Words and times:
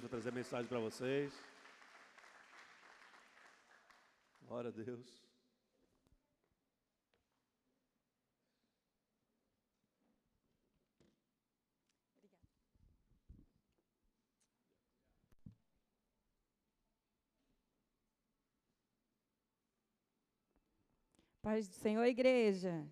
Vou 0.00 0.08
trazer 0.08 0.32
mensagem 0.32 0.66
para 0.66 0.80
vocês. 0.80 1.32
Glória 4.42 4.68
a 4.68 4.72
Deus. 4.72 5.24
Paz 21.40 21.68
do 21.68 21.74
Senhor, 21.74 22.04
igreja. 22.04 22.84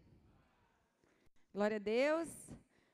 Glória 1.53 1.79
a 1.79 1.81
Deus. 1.81 2.29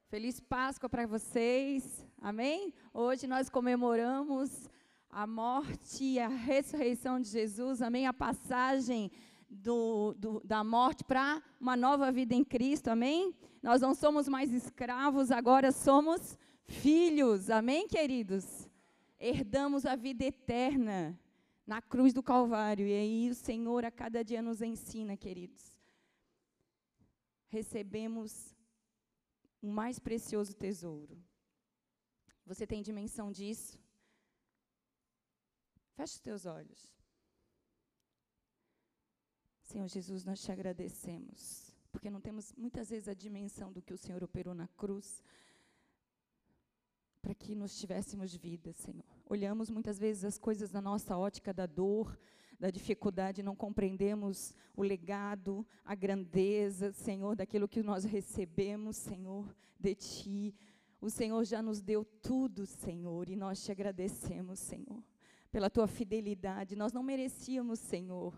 Feliz 0.09 0.41
Páscoa 0.41 0.89
para 0.89 1.07
vocês. 1.07 2.03
Amém? 2.19 2.73
Hoje 2.95 3.27
nós 3.27 3.51
comemoramos 3.51 4.67
a 5.11 5.27
morte 5.27 6.03
e 6.03 6.19
a 6.19 6.29
ressurreição 6.29 7.21
de 7.21 7.29
Jesus. 7.29 7.83
Amém? 7.83 8.07
A 8.07 8.13
passagem 8.15 9.13
do, 9.51 10.15
do, 10.15 10.41
da 10.43 10.65
morte 10.65 11.05
para 11.05 11.43
uma 11.61 11.77
nova 11.77 12.11
vida 12.11 12.35
em 12.35 12.43
Cristo. 12.43 12.89
Amém? 12.89 13.35
Nós 13.63 13.83
não 13.83 13.95
somos 13.95 14.27
mais 14.29 14.51
escravos, 14.51 15.31
agora 15.31 15.71
somos 15.71 16.39
filhos. 16.65 17.51
Amém, 17.51 17.87
queridos? 17.87 18.67
Herdamos 19.21 19.85
a 19.85 19.95
vida 19.95 20.25
eterna 20.25 21.21
na 21.67 21.83
cruz 21.83 22.15
do 22.15 22.23
Calvário. 22.23 22.87
E 22.87 22.95
aí 22.95 23.29
o 23.29 23.35
Senhor 23.35 23.85
a 23.85 23.91
cada 23.91 24.25
dia 24.25 24.41
nos 24.41 24.63
ensina, 24.63 25.19
queridos. 25.19 25.77
Recebemos 27.49 28.57
o 29.61 29.69
mais 29.69 29.99
precioso 29.99 30.55
tesouro. 30.55 31.17
Você 32.45 32.67
tem 32.67 32.83
dimensão 32.83 33.31
disso? 33.31 33.79
Feche 35.95 36.15
os 36.15 36.21
teus 36.21 36.47
olhos. 36.47 36.91
Senhor 39.63 39.89
Jesus, 39.89 40.25
nós 40.25 40.41
te 40.41 40.51
agradecemos, 40.51 41.75
porque 41.93 42.09
não 42.09 42.21
temos 42.21 42.55
muitas 42.55 42.89
vezes 42.89 43.07
a 43.09 43.15
dimensão 43.15 43.71
do 43.71 43.83
que 43.83 43.93
o 43.93 43.99
Senhor 43.99 44.25
operou 44.25 44.55
na 44.55 44.67
cruz, 44.69 45.23
para 47.21 47.35
que 47.35 47.55
nós 47.55 47.77
tivéssemos 47.79 48.35
vida, 48.35 48.73
Senhor. 48.73 49.05
Olhamos 49.27 49.69
muitas 49.69 49.99
vezes 49.99 50.25
as 50.25 50.39
coisas 50.39 50.71
da 50.71 50.81
nossa 50.81 51.19
ótica 51.19 51.53
da 51.53 51.67
dor, 51.67 52.19
da 52.59 52.71
dificuldade, 52.71 53.43
não 53.43 53.55
compreendemos 53.55 54.53
o 54.77 54.83
legado, 54.83 55.67
a 55.85 55.95
grandeza, 55.95 56.93
Senhor, 56.93 57.37
daquilo 57.37 57.69
que 57.69 57.83
nós 57.83 58.05
recebemos, 58.05 58.97
Senhor, 58.97 59.55
de 59.79 59.95
Ti. 59.95 60.55
O 61.01 61.09
Senhor 61.09 61.45
já 61.45 61.63
nos 61.63 61.81
deu 61.81 62.05
tudo, 62.05 62.67
Senhor, 62.67 63.29
e 63.29 63.37
nós 63.37 63.63
te 63.65 63.71
agradecemos, 63.71 64.59
Senhor, 64.59 65.03
pela 65.53 65.71
Tua 65.71 65.87
fidelidade. 65.87 66.75
Nós 66.75 66.93
não 66.93 67.03
merecíamos, 67.03 67.79
Senhor, 67.79 68.35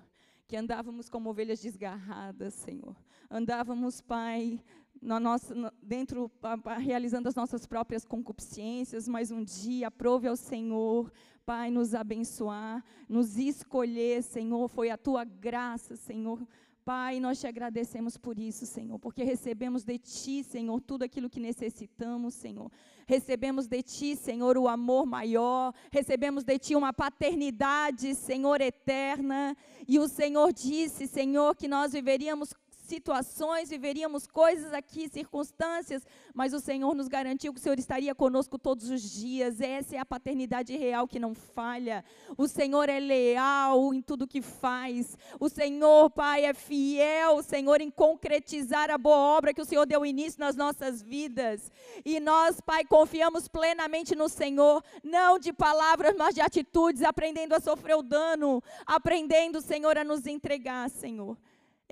que 0.46 0.56
andávamos 0.56 1.08
como 1.08 1.30
ovelhas 1.30 1.62
desgarradas, 1.62 2.52
Senhor. 2.54 2.96
Andávamos, 3.30 4.00
Pai, 4.00 4.62
nossa, 5.00 5.54
dentro, 5.82 6.30
realizando 6.78 7.28
as 7.28 7.34
nossas 7.34 7.66
próprias 7.66 8.04
concupiscências, 8.04 9.08
mas 9.08 9.30
um 9.30 9.42
dia 9.42 9.88
aprove 9.88 10.28
ao 10.28 10.36
Senhor, 10.36 11.10
Pai, 11.46 11.70
nos 11.70 11.94
abençoar, 11.94 12.84
nos 13.08 13.36
escolher, 13.38 14.22
Senhor, 14.22 14.68
foi 14.68 14.90
a 14.90 14.98
tua 14.98 15.24
graça, 15.24 15.96
Senhor. 15.96 16.46
Pai, 16.84 17.20
nós 17.20 17.38
te 17.38 17.46
agradecemos 17.46 18.16
por 18.16 18.38
isso, 18.38 18.64
Senhor, 18.66 18.98
porque 18.98 19.22
recebemos 19.22 19.84
de 19.84 19.98
Ti, 19.98 20.42
Senhor, 20.42 20.80
tudo 20.80 21.02
aquilo 21.02 21.28
que 21.28 21.38
necessitamos, 21.38 22.34
Senhor. 22.34 22.70
Recebemos 23.06 23.66
de 23.66 23.82
Ti, 23.82 24.16
Senhor, 24.16 24.56
o 24.56 24.66
amor 24.66 25.06
maior, 25.06 25.74
recebemos 25.92 26.42
de 26.42 26.58
Ti 26.58 26.74
uma 26.74 26.92
paternidade, 26.92 28.14
Senhor, 28.14 28.60
eterna. 28.60 29.56
E 29.86 29.98
o 29.98 30.08
Senhor 30.08 30.52
disse, 30.52 31.06
Senhor, 31.06 31.54
que 31.54 31.68
nós 31.68 31.92
viveríamos 31.92 32.54
situações, 32.90 33.70
viveríamos 33.70 34.26
coisas 34.26 34.74
aqui, 34.74 35.08
circunstâncias, 35.08 36.04
mas 36.34 36.52
o 36.52 36.58
Senhor 36.58 36.92
nos 36.92 37.06
garantiu 37.06 37.52
que 37.52 37.60
o 37.60 37.62
Senhor 37.62 37.78
estaria 37.78 38.14
conosco 38.14 38.58
todos 38.58 38.90
os 38.90 39.00
dias. 39.00 39.60
Essa 39.60 39.94
é 39.94 39.98
a 40.00 40.04
paternidade 40.04 40.76
real 40.76 41.06
que 41.06 41.20
não 41.20 41.32
falha. 41.34 42.04
O 42.36 42.48
Senhor 42.48 42.88
é 42.88 42.98
leal 42.98 43.94
em 43.94 44.02
tudo 44.02 44.26
que 44.26 44.42
faz. 44.42 45.16
O 45.38 45.48
Senhor, 45.48 46.10
Pai, 46.10 46.44
é 46.44 46.52
fiel, 46.52 47.42
Senhor, 47.44 47.80
em 47.80 47.90
concretizar 47.90 48.90
a 48.90 48.98
boa 48.98 49.16
obra 49.36 49.54
que 49.54 49.62
o 49.62 49.64
Senhor 49.64 49.86
deu 49.86 50.04
início 50.04 50.40
nas 50.40 50.56
nossas 50.56 51.00
vidas. 51.00 51.70
E 52.04 52.18
nós, 52.18 52.60
Pai, 52.60 52.84
confiamos 52.84 53.46
plenamente 53.46 54.16
no 54.16 54.28
Senhor, 54.28 54.82
não 55.04 55.38
de 55.38 55.52
palavras, 55.52 56.16
mas 56.18 56.34
de 56.34 56.40
atitudes, 56.40 57.02
aprendendo 57.02 57.54
a 57.54 57.60
sofrer 57.60 57.94
o 57.96 58.02
dano, 58.02 58.60
aprendendo, 58.84 59.60
Senhor, 59.60 59.96
a 59.96 60.02
nos 60.02 60.26
entregar, 60.26 60.90
Senhor. 60.90 61.38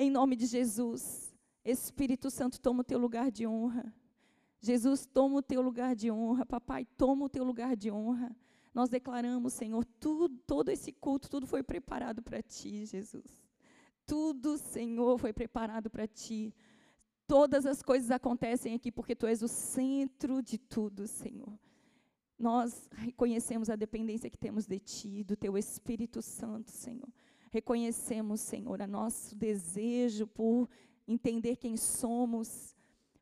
Em 0.00 0.10
nome 0.10 0.36
de 0.36 0.46
Jesus. 0.46 1.34
Espírito 1.64 2.30
Santo, 2.30 2.60
toma 2.60 2.82
o 2.82 2.84
teu 2.84 3.00
lugar 3.00 3.32
de 3.32 3.44
honra. 3.48 3.92
Jesus, 4.60 5.04
toma 5.04 5.38
o 5.38 5.42
teu 5.42 5.60
lugar 5.60 5.96
de 5.96 6.08
honra. 6.08 6.46
Papai, 6.46 6.84
toma 6.96 7.24
o 7.24 7.28
teu 7.28 7.42
lugar 7.42 7.74
de 7.74 7.90
honra. 7.90 8.30
Nós 8.72 8.88
declaramos, 8.88 9.54
Senhor, 9.54 9.84
tudo, 9.98 10.28
todo 10.46 10.68
esse 10.68 10.92
culto, 10.92 11.28
tudo 11.28 11.48
foi 11.48 11.64
preparado 11.64 12.22
para 12.22 12.40
ti, 12.40 12.86
Jesus. 12.86 13.44
Tudo, 14.06 14.56
Senhor, 14.56 15.18
foi 15.18 15.32
preparado 15.32 15.90
para 15.90 16.06
ti. 16.06 16.54
Todas 17.26 17.66
as 17.66 17.82
coisas 17.82 18.12
acontecem 18.12 18.76
aqui 18.76 18.92
porque 18.92 19.16
tu 19.16 19.26
és 19.26 19.42
o 19.42 19.48
centro 19.48 20.40
de 20.40 20.58
tudo, 20.58 21.08
Senhor. 21.08 21.58
Nós 22.38 22.88
reconhecemos 22.92 23.68
a 23.68 23.74
dependência 23.74 24.30
que 24.30 24.38
temos 24.38 24.64
de 24.64 24.78
ti, 24.78 25.24
do 25.24 25.36
teu 25.36 25.58
Espírito 25.58 26.22
Santo, 26.22 26.70
Senhor. 26.70 27.12
Reconhecemos, 27.50 28.40
Senhor, 28.40 28.82
a 28.82 28.86
nosso 28.86 29.34
desejo 29.34 30.26
por 30.26 30.68
entender 31.06 31.56
quem 31.56 31.76
somos. 31.76 32.76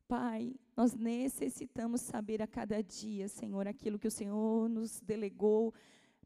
Pai, 0.07 0.55
nós 0.75 0.93
necessitamos 0.93 2.01
saber 2.01 2.41
a 2.41 2.47
cada 2.47 2.81
dia, 2.81 3.27
Senhor, 3.27 3.67
aquilo 3.67 3.99
que 3.99 4.07
o 4.07 4.11
Senhor 4.11 4.69
nos 4.69 4.99
delegou. 5.01 5.73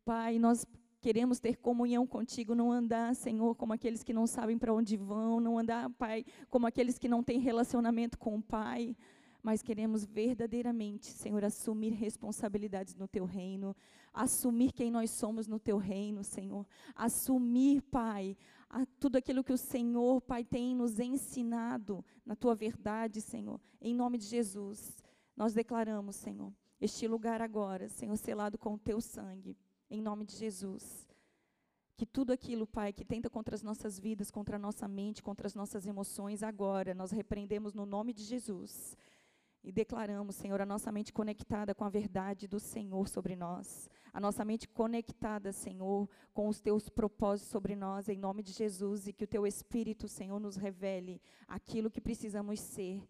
Pai, 0.03 0.37
nós 0.37 0.65
queremos 0.99 1.39
ter 1.39 1.57
comunhão 1.57 2.05
contigo, 2.05 2.53
não 2.53 2.71
andar, 2.71 3.15
Senhor, 3.15 3.55
como 3.55 3.73
aqueles 3.73 4.03
que 4.03 4.13
não 4.13 4.27
sabem 4.27 4.57
para 4.57 4.73
onde 4.73 4.95
vão, 4.97 5.39
não 5.39 5.57
andar, 5.57 5.89
Pai, 5.91 6.25
como 6.49 6.67
aqueles 6.67 6.99
que 6.99 7.07
não 7.07 7.23
têm 7.23 7.39
relacionamento 7.39 8.17
com 8.17 8.35
o 8.35 8.41
Pai 8.41 8.95
mas 9.43 9.61
queremos 9.61 10.05
verdadeiramente, 10.05 11.07
Senhor, 11.07 11.43
assumir 11.43 11.91
responsabilidades 11.93 12.95
no 12.95 13.07
teu 13.07 13.25
reino, 13.25 13.75
assumir 14.13 14.71
quem 14.71 14.91
nós 14.91 15.11
somos 15.11 15.47
no 15.47 15.59
teu 15.59 15.77
reino, 15.77 16.23
Senhor, 16.23 16.65
assumir, 16.95 17.81
Pai, 17.81 18.37
tudo 18.99 19.17
aquilo 19.17 19.43
que 19.43 19.53
o 19.53 19.57
Senhor, 19.57 20.21
Pai, 20.21 20.43
tem 20.43 20.75
nos 20.75 20.99
ensinado 20.99 22.05
na 22.25 22.35
tua 22.35 22.53
verdade, 22.53 23.19
Senhor, 23.19 23.59
em 23.81 23.95
nome 23.95 24.17
de 24.17 24.25
Jesus. 24.25 25.03
Nós 25.35 25.53
declaramos, 25.53 26.15
Senhor, 26.15 26.53
este 26.79 27.07
lugar 27.07 27.41
agora, 27.41 27.89
Senhor, 27.89 28.15
selado 28.17 28.57
com 28.57 28.75
o 28.75 28.79
teu 28.79 29.01
sangue, 29.01 29.57
em 29.89 30.01
nome 30.01 30.23
de 30.25 30.35
Jesus. 30.35 31.07
Que 31.97 32.05
tudo 32.05 32.31
aquilo, 32.31 32.65
Pai, 32.65 32.91
que 32.93 33.05
tenta 33.05 33.29
contra 33.29 33.53
as 33.53 33.61
nossas 33.61 33.99
vidas, 33.99 34.31
contra 34.31 34.55
a 34.55 34.59
nossa 34.59 34.87
mente, 34.87 35.21
contra 35.21 35.45
as 35.45 35.53
nossas 35.53 35.85
emoções, 35.85 36.41
agora 36.41 36.95
nós 36.95 37.11
repreendemos 37.11 37.73
no 37.73 37.85
nome 37.85 38.13
de 38.13 38.23
Jesus 38.23 38.97
e 39.63 39.71
declaramos, 39.71 40.35
Senhor, 40.35 40.59
a 40.59 40.65
nossa 40.65 40.91
mente 40.91 41.13
conectada 41.13 41.75
com 41.75 41.83
a 41.83 41.89
verdade 41.89 42.47
do 42.47 42.59
Senhor 42.59 43.07
sobre 43.07 43.35
nós, 43.35 43.89
a 44.11 44.19
nossa 44.19 44.43
mente 44.43 44.67
conectada, 44.67 45.51
Senhor, 45.51 46.09
com 46.33 46.47
os 46.47 46.59
teus 46.59 46.89
propósitos 46.89 47.51
sobre 47.51 47.75
nós, 47.75 48.09
em 48.09 48.17
nome 48.17 48.41
de 48.41 48.51
Jesus, 48.51 49.07
e 49.07 49.13
que 49.13 49.23
o 49.23 49.27
teu 49.27 49.45
Espírito, 49.45 50.07
Senhor, 50.07 50.39
nos 50.39 50.55
revele 50.55 51.21
aquilo 51.47 51.91
que 51.91 52.01
precisamos 52.01 52.59
ser, 52.59 53.01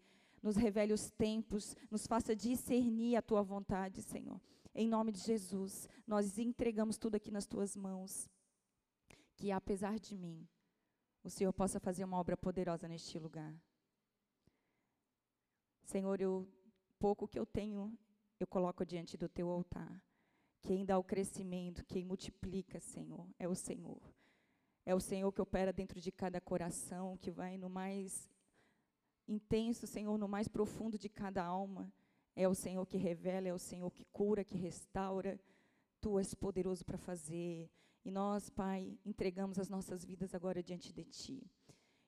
nos 0.42 0.56
revele 0.56 0.92
os 0.92 1.10
tempos, 1.10 1.74
nos 1.90 2.06
faça 2.06 2.36
discernir 2.36 3.16
a 3.16 3.22
tua 3.22 3.42
vontade, 3.42 4.02
Senhor. 4.02 4.40
Em 4.74 4.88
nome 4.88 5.12
de 5.12 5.20
Jesus, 5.20 5.88
nós 6.06 6.38
entregamos 6.38 6.98
tudo 6.98 7.14
aqui 7.14 7.30
nas 7.30 7.46
tuas 7.46 7.76
mãos, 7.76 8.28
que 9.36 9.50
apesar 9.50 9.98
de 9.98 10.16
mim, 10.18 10.46
o 11.24 11.30
Senhor 11.30 11.52
possa 11.52 11.80
fazer 11.80 12.04
uma 12.04 12.18
obra 12.18 12.36
poderosa 12.36 12.88
neste 12.88 13.18
lugar. 13.18 13.54
Senhor, 15.84 16.20
eu 16.20 16.48
pouco 16.98 17.26
que 17.26 17.38
eu 17.38 17.44
tenho, 17.44 17.96
eu 18.38 18.46
coloco 18.46 18.86
diante 18.86 19.16
do 19.16 19.28
teu 19.28 19.50
altar. 19.50 20.02
Quem 20.62 20.84
dá 20.84 20.96
o 20.96 21.04
crescimento, 21.04 21.84
quem 21.84 22.04
multiplica, 22.04 22.78
Senhor, 22.78 23.28
é 23.38 23.48
o 23.48 23.54
Senhor. 23.54 24.00
É 24.86 24.94
o 24.94 25.00
Senhor 25.00 25.30
que 25.32 25.40
opera 25.40 25.72
dentro 25.72 26.00
de 26.00 26.12
cada 26.12 26.40
coração, 26.40 27.16
que 27.16 27.30
vai 27.30 27.56
no 27.58 27.68
mais 27.68 28.28
intenso, 29.26 29.86
Senhor, 29.86 30.16
no 30.16 30.28
mais 30.28 30.48
profundo 30.48 30.98
de 30.98 31.08
cada 31.08 31.44
alma. 31.44 31.92
É 32.34 32.48
o 32.48 32.54
Senhor 32.54 32.86
que 32.86 32.96
revela, 32.96 33.48
é 33.48 33.52
o 33.52 33.58
Senhor 33.58 33.90
que 33.90 34.04
cura, 34.06 34.44
que 34.44 34.56
restaura. 34.56 35.40
Tu 36.00 36.18
és 36.18 36.34
poderoso 36.34 36.84
para 36.84 36.98
fazer. 36.98 37.70
E 38.04 38.10
nós, 38.10 38.48
Pai, 38.48 38.98
entregamos 39.04 39.58
as 39.58 39.68
nossas 39.68 40.04
vidas 40.04 40.34
agora 40.34 40.62
diante 40.62 40.92
de 40.92 41.04
Ti. 41.04 41.50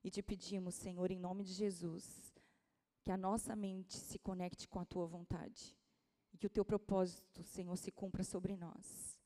E 0.03 0.11
te 0.11 0.23
pedimos, 0.23 0.75
Senhor, 0.75 1.11
em 1.11 1.19
nome 1.19 1.45
de 1.45 1.53
Jesus, 1.53 2.24
que 3.05 3.13
a 3.13 3.17
nossa 3.19 3.55
mente 3.55 3.95
se 3.99 4.19
conecte 4.19 4.67
com 4.67 4.81
a 4.81 4.85
tua 4.85 5.07
vontade. 5.07 5.77
e 6.33 6.37
que 6.37 6.49
o 6.49 6.51
teu 6.51 6.65
propósito, 6.65 7.45
Senhor, 7.45 7.77
se 7.77 7.93
cumpra 7.93 8.25
sobre 8.25 8.57
nós. 8.57 9.17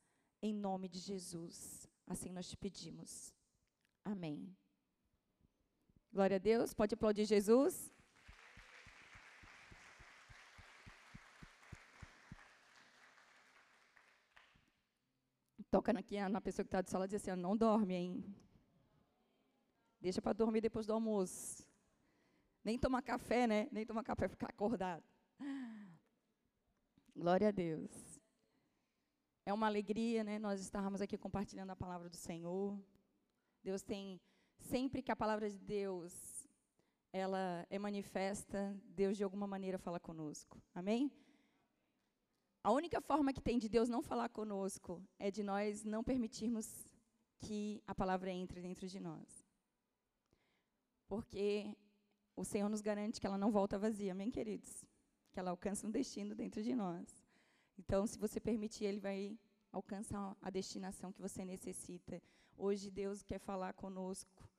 Em 0.43 0.53
nome 0.53 0.87
de 0.87 0.99
Jesus, 0.99 1.89
assim 2.05 2.31
nós 2.31 2.47
te 2.47 2.55
pedimos. 2.55 3.33
Amém. 4.05 4.55
Glória 6.13 6.35
a 6.35 6.39
Deus. 6.39 6.71
Pode 6.71 6.93
aplaudir 6.93 7.25
Jesus. 7.25 7.91
Toca 15.71 15.91
aqui 15.91 16.19
na 16.29 16.41
pessoa 16.41 16.63
que 16.63 16.67
está 16.67 16.81
de 16.81 16.91
sala 16.91 17.05
e 17.05 17.07
diz 17.07 17.21
assim: 17.21 17.35
não 17.41 17.57
dorme, 17.57 17.95
hein? 17.95 18.35
Deixa 19.99 20.21
para 20.21 20.33
dormir 20.33 20.61
depois 20.61 20.85
do 20.85 20.93
almoço. 20.93 21.68
Nem 22.69 22.77
tomar 22.77 23.01
café, 23.01 23.47
né? 23.47 23.67
Nem 23.71 23.83
tomar 23.83 24.03
café 24.03 24.27
ficar 24.27 24.49
acordado. 24.51 25.03
Glória 27.15 27.47
a 27.47 27.51
Deus. 27.51 27.89
É 29.43 29.51
uma 29.51 29.65
alegria, 29.65 30.23
né? 30.23 30.37
Nós 30.37 30.61
estarmos 30.61 31.01
aqui 31.01 31.17
compartilhando 31.17 31.71
a 31.71 31.75
palavra 31.75 32.07
do 32.07 32.15
Senhor. 32.15 32.79
Deus 33.63 33.81
tem 33.81 34.21
sempre 34.59 35.01
que 35.01 35.11
a 35.11 35.15
palavra 35.15 35.49
de 35.49 35.57
Deus 35.57 36.47
ela 37.11 37.65
é 37.71 37.79
manifesta, 37.79 38.79
Deus 38.85 39.17
de 39.17 39.23
alguma 39.23 39.47
maneira 39.47 39.79
fala 39.79 39.99
conosco. 39.99 40.61
Amém? 40.71 41.11
A 42.63 42.71
única 42.71 43.01
forma 43.01 43.33
que 43.33 43.41
tem 43.41 43.57
de 43.57 43.67
Deus 43.67 43.89
não 43.89 44.03
falar 44.03 44.29
conosco 44.29 45.03
é 45.17 45.31
de 45.31 45.41
nós 45.41 45.83
não 45.83 46.03
permitirmos 46.03 46.67
que 47.39 47.81
a 47.87 47.95
palavra 47.95 48.29
entre 48.29 48.61
dentro 48.61 48.87
de 48.87 48.99
nós. 48.99 49.27
Porque 51.07 51.75
o 52.39 52.45
Senhor 52.45 52.69
nos 52.69 52.79
garante 52.79 53.19
que 53.19 53.27
ela 53.27 53.37
não 53.37 53.51
volta 53.51 53.77
vazia, 53.77 54.13
amém, 54.13 54.31
queridos? 54.31 54.85
Que 55.29 55.39
ela 55.41 55.51
alcança 55.51 55.85
um 55.85 55.91
destino 55.91 56.33
dentro 56.33 56.63
de 56.63 56.73
nós. 56.73 57.05
Então, 57.77 58.07
se 58.07 58.17
você 58.17 58.39
permitir, 58.39 58.85
Ele 58.85 59.01
vai 59.01 59.37
alcançar 59.73 60.37
a 60.41 60.49
destinação 60.49 61.11
que 61.11 61.21
você 61.21 61.43
necessita. 61.43 62.21
Hoje, 62.57 62.89
Deus 62.89 63.21
quer 63.21 63.39
falar 63.39 63.73
conosco. 63.73 64.49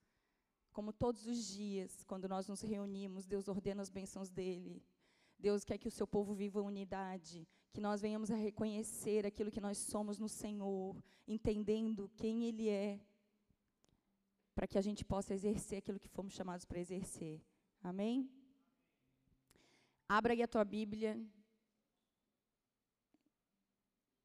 Como 0.72 0.92
todos 0.92 1.26
os 1.26 1.46
dias, 1.48 2.04
quando 2.04 2.28
nós 2.28 2.46
nos 2.48 2.60
reunimos, 2.60 3.26
Deus 3.26 3.48
ordena 3.48 3.80
as 3.80 3.88
bênçãos 3.88 4.28
dEle. 4.28 4.84
Deus 5.38 5.64
quer 5.64 5.78
que 5.78 5.88
o 5.88 5.90
seu 5.90 6.06
povo 6.06 6.34
viva 6.34 6.60
unidade, 6.60 7.48
que 7.72 7.80
nós 7.80 8.02
venhamos 8.02 8.30
a 8.30 8.36
reconhecer 8.36 9.24
aquilo 9.24 9.50
que 9.50 9.60
nós 9.60 9.78
somos 9.78 10.18
no 10.18 10.28
Senhor, 10.28 11.02
entendendo 11.26 12.10
quem 12.14 12.44
Ele 12.44 12.68
é, 12.68 13.00
para 14.54 14.66
que 14.66 14.76
a 14.76 14.82
gente 14.82 15.02
possa 15.02 15.32
exercer 15.32 15.78
aquilo 15.78 15.98
que 15.98 16.08
fomos 16.08 16.34
chamados 16.34 16.66
para 16.66 16.78
exercer. 16.78 17.40
Amém? 17.82 18.30
Abra 20.06 20.34
aí 20.34 20.42
a 20.42 20.48
tua 20.48 20.64
Bíblia, 20.64 21.18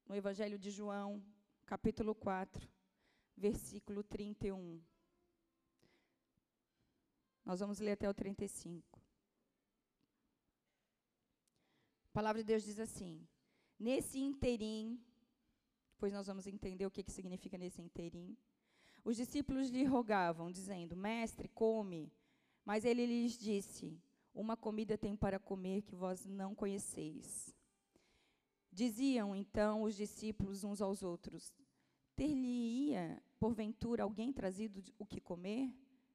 no 0.07 0.15
Evangelho 0.15 0.59
de 0.59 0.69
João, 0.69 1.23
capítulo 1.65 2.13
4, 2.13 2.67
versículo 3.37 4.03
31. 4.03 4.81
Nós 7.45 7.59
vamos 7.59 7.79
ler 7.79 7.91
até 7.91 8.09
o 8.09 8.13
35. 8.13 8.99
A 12.09 12.11
palavra 12.11 12.41
de 12.41 12.47
Deus 12.47 12.63
diz 12.63 12.79
assim: 12.79 13.25
Nesse 13.79 14.19
interim, 14.19 14.99
pois 15.97 16.11
nós 16.11 16.27
vamos 16.27 16.45
entender 16.45 16.85
o 16.85 16.91
que, 16.91 17.03
que 17.03 17.11
significa 17.11 17.57
nesse 17.57 17.81
interim. 17.81 18.35
Os 19.03 19.15
discípulos 19.15 19.69
lhe 19.69 19.85
rogavam, 19.85 20.51
dizendo: 20.51 20.95
Mestre, 20.95 21.47
come. 21.47 22.11
Mas 22.65 22.83
ele 22.83 23.05
lhes 23.05 23.37
disse: 23.37 23.95
Uma 24.33 24.57
comida 24.57 24.97
tem 24.97 25.15
para 25.15 25.39
comer 25.39 25.83
que 25.83 25.95
vós 25.95 26.25
não 26.25 26.55
conheceis. 26.55 27.55
Diziam 28.71 29.35
então 29.35 29.83
os 29.83 29.95
discípulos 29.95 30.63
uns 30.63 30.81
aos 30.81 31.03
outros: 31.03 31.55
Ter-lhe-ia, 32.15 33.21
porventura, 33.39 34.03
alguém 34.03 34.33
trazido 34.33 34.81
o 34.97 35.05
que 35.05 35.21
comer? 35.21 35.71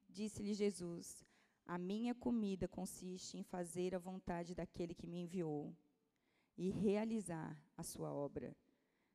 Disse-lhe 0.09 0.53
Jesus: 0.53 1.25
A 1.65 1.77
minha 1.77 2.13
comida 2.13 2.67
consiste 2.67 3.37
em 3.37 3.43
fazer 3.43 3.95
a 3.95 3.99
vontade 3.99 4.53
daquele 4.53 4.93
que 4.93 5.07
me 5.07 5.21
enviou 5.21 5.73
e 6.57 6.69
realizar 6.69 7.57
a 7.77 7.83
sua 7.83 8.11
obra. 8.11 8.55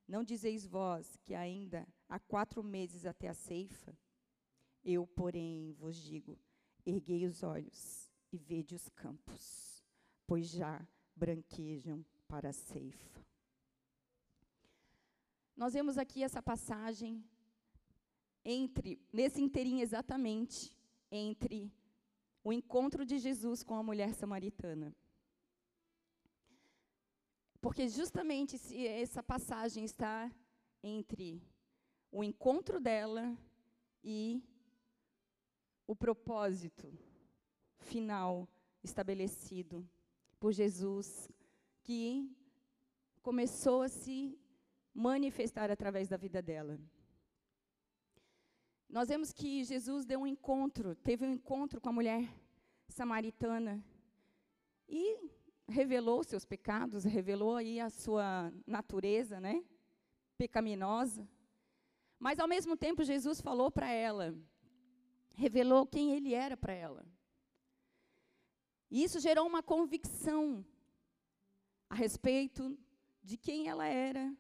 Não 0.08 0.24
dizeis 0.24 0.64
vós 0.64 1.16
que 1.18 1.34
ainda 1.34 1.86
há 2.08 2.18
quatro 2.18 2.62
meses 2.62 3.04
até 3.04 3.28
a 3.28 3.34
ceifa? 3.34 3.96
Eu, 4.82 5.06
porém, 5.06 5.72
vos 5.72 5.96
digo: 5.96 6.38
erguei 6.86 7.26
os 7.26 7.42
olhos 7.42 8.10
e 8.32 8.38
vede 8.38 8.74
os 8.74 8.88
campos, 8.90 9.84
pois 10.26 10.48
já 10.48 10.86
branquejam 11.14 12.04
para 12.28 12.50
a 12.50 12.52
ceifa. 12.52 13.26
Nós 15.56 15.72
vemos 15.72 15.98
aqui 15.98 16.22
essa 16.22 16.42
passagem 16.42 17.24
entre, 18.44 19.00
nesse 19.12 19.42
inteirinho 19.42 19.82
exatamente, 19.82 20.76
entre 21.10 21.72
o 22.44 22.52
encontro 22.52 23.04
de 23.04 23.18
Jesus 23.18 23.64
com 23.64 23.74
a 23.74 23.82
mulher 23.82 24.14
samaritana. 24.14 24.94
Porque 27.60 27.88
justamente 27.88 28.56
essa 28.86 29.22
passagem 29.22 29.84
está 29.84 30.30
entre 30.82 31.42
o 32.12 32.22
encontro 32.22 32.78
dela 32.78 33.36
e 34.04 34.40
o 35.86 35.94
propósito 35.94 36.92
final 37.78 38.48
estabelecido 38.82 39.88
por 40.40 40.52
Jesus, 40.52 41.28
que 41.82 42.30
começou 43.22 43.82
a 43.82 43.88
se 43.88 44.38
manifestar 44.92 45.70
através 45.70 46.08
da 46.08 46.16
vida 46.16 46.40
dela. 46.42 46.78
Nós 48.88 49.08
vemos 49.08 49.32
que 49.32 49.64
Jesus 49.64 50.04
deu 50.04 50.20
um 50.20 50.26
encontro, 50.26 50.94
teve 50.94 51.26
um 51.26 51.32
encontro 51.32 51.80
com 51.80 51.88
a 51.88 51.92
mulher 51.92 52.28
samaritana 52.88 53.84
e 54.88 55.18
revelou 55.68 56.22
seus 56.22 56.44
pecados, 56.44 57.04
revelou 57.04 57.56
aí 57.56 57.80
a 57.80 57.90
sua 57.90 58.52
natureza, 58.66 59.40
né? 59.40 59.64
Pecaminosa. 60.38 61.28
Mas 62.18 62.38
ao 62.38 62.48
mesmo 62.48 62.76
tempo 62.76 63.02
Jesus 63.02 63.40
falou 63.40 63.70
para 63.70 63.90
ela, 63.90 64.34
revelou 65.36 65.86
quem 65.86 66.12
ele 66.12 66.32
era 66.34 66.56
para 66.56 66.72
ela. 66.72 67.06
E 68.90 69.04
isso 69.04 69.20
gerou 69.20 69.46
uma 69.46 69.62
convicção 69.62 70.64
a 71.90 71.94
respeito 71.94 72.76
de 73.22 73.36
quem 73.36 73.68
ela 73.68 73.86
era. 73.86 74.34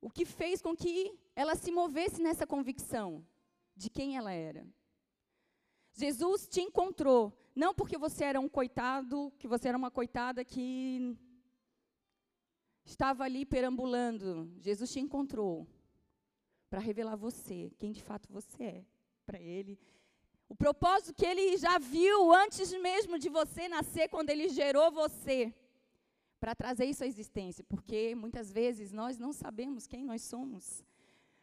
O 0.00 0.08
que 0.08 0.24
fez 0.24 0.62
com 0.62 0.74
que 0.74 1.18
ela 1.34 1.54
se 1.54 1.70
movesse 1.70 2.22
nessa 2.22 2.46
convicção 2.46 3.24
de 3.74 3.90
quem 3.90 4.16
ela 4.16 4.32
era. 4.32 4.66
Jesus 5.92 6.48
te 6.48 6.60
encontrou 6.60 7.36
não 7.54 7.74
porque 7.74 7.98
você 7.98 8.24
era 8.24 8.40
um 8.40 8.48
coitado, 8.48 9.32
que 9.38 9.48
você 9.48 9.68
era 9.68 9.78
uma 9.78 9.90
coitada 9.90 10.44
que 10.44 11.16
estava 12.84 13.24
ali 13.24 13.44
perambulando. 13.44 14.50
Jesus 14.60 14.92
te 14.92 15.00
encontrou 15.00 15.66
para 16.70 16.80
revelar 16.80 17.16
você, 17.16 17.70
quem 17.78 17.92
de 17.92 18.02
fato 18.02 18.30
você 18.30 18.62
é 18.62 18.95
para 19.26 19.40
Ele. 19.40 19.78
O 20.48 20.54
propósito 20.54 21.14
que 21.18 21.26
Ele 21.26 21.56
já 21.56 21.76
viu 21.78 22.32
antes 22.32 22.72
mesmo 22.88 23.18
de 23.18 23.28
você 23.28 23.68
nascer, 23.68 24.08
quando 24.08 24.30
Ele 24.30 24.48
gerou 24.48 24.90
você, 24.92 25.52
para 26.38 26.54
trazer 26.54 26.84
isso 26.84 27.02
à 27.02 27.06
existência. 27.06 27.64
Porque 27.64 28.14
muitas 28.14 28.52
vezes 28.52 28.92
nós 28.92 29.18
não 29.18 29.32
sabemos 29.32 29.86
quem 29.86 30.04
nós 30.04 30.22
somos. 30.22 30.84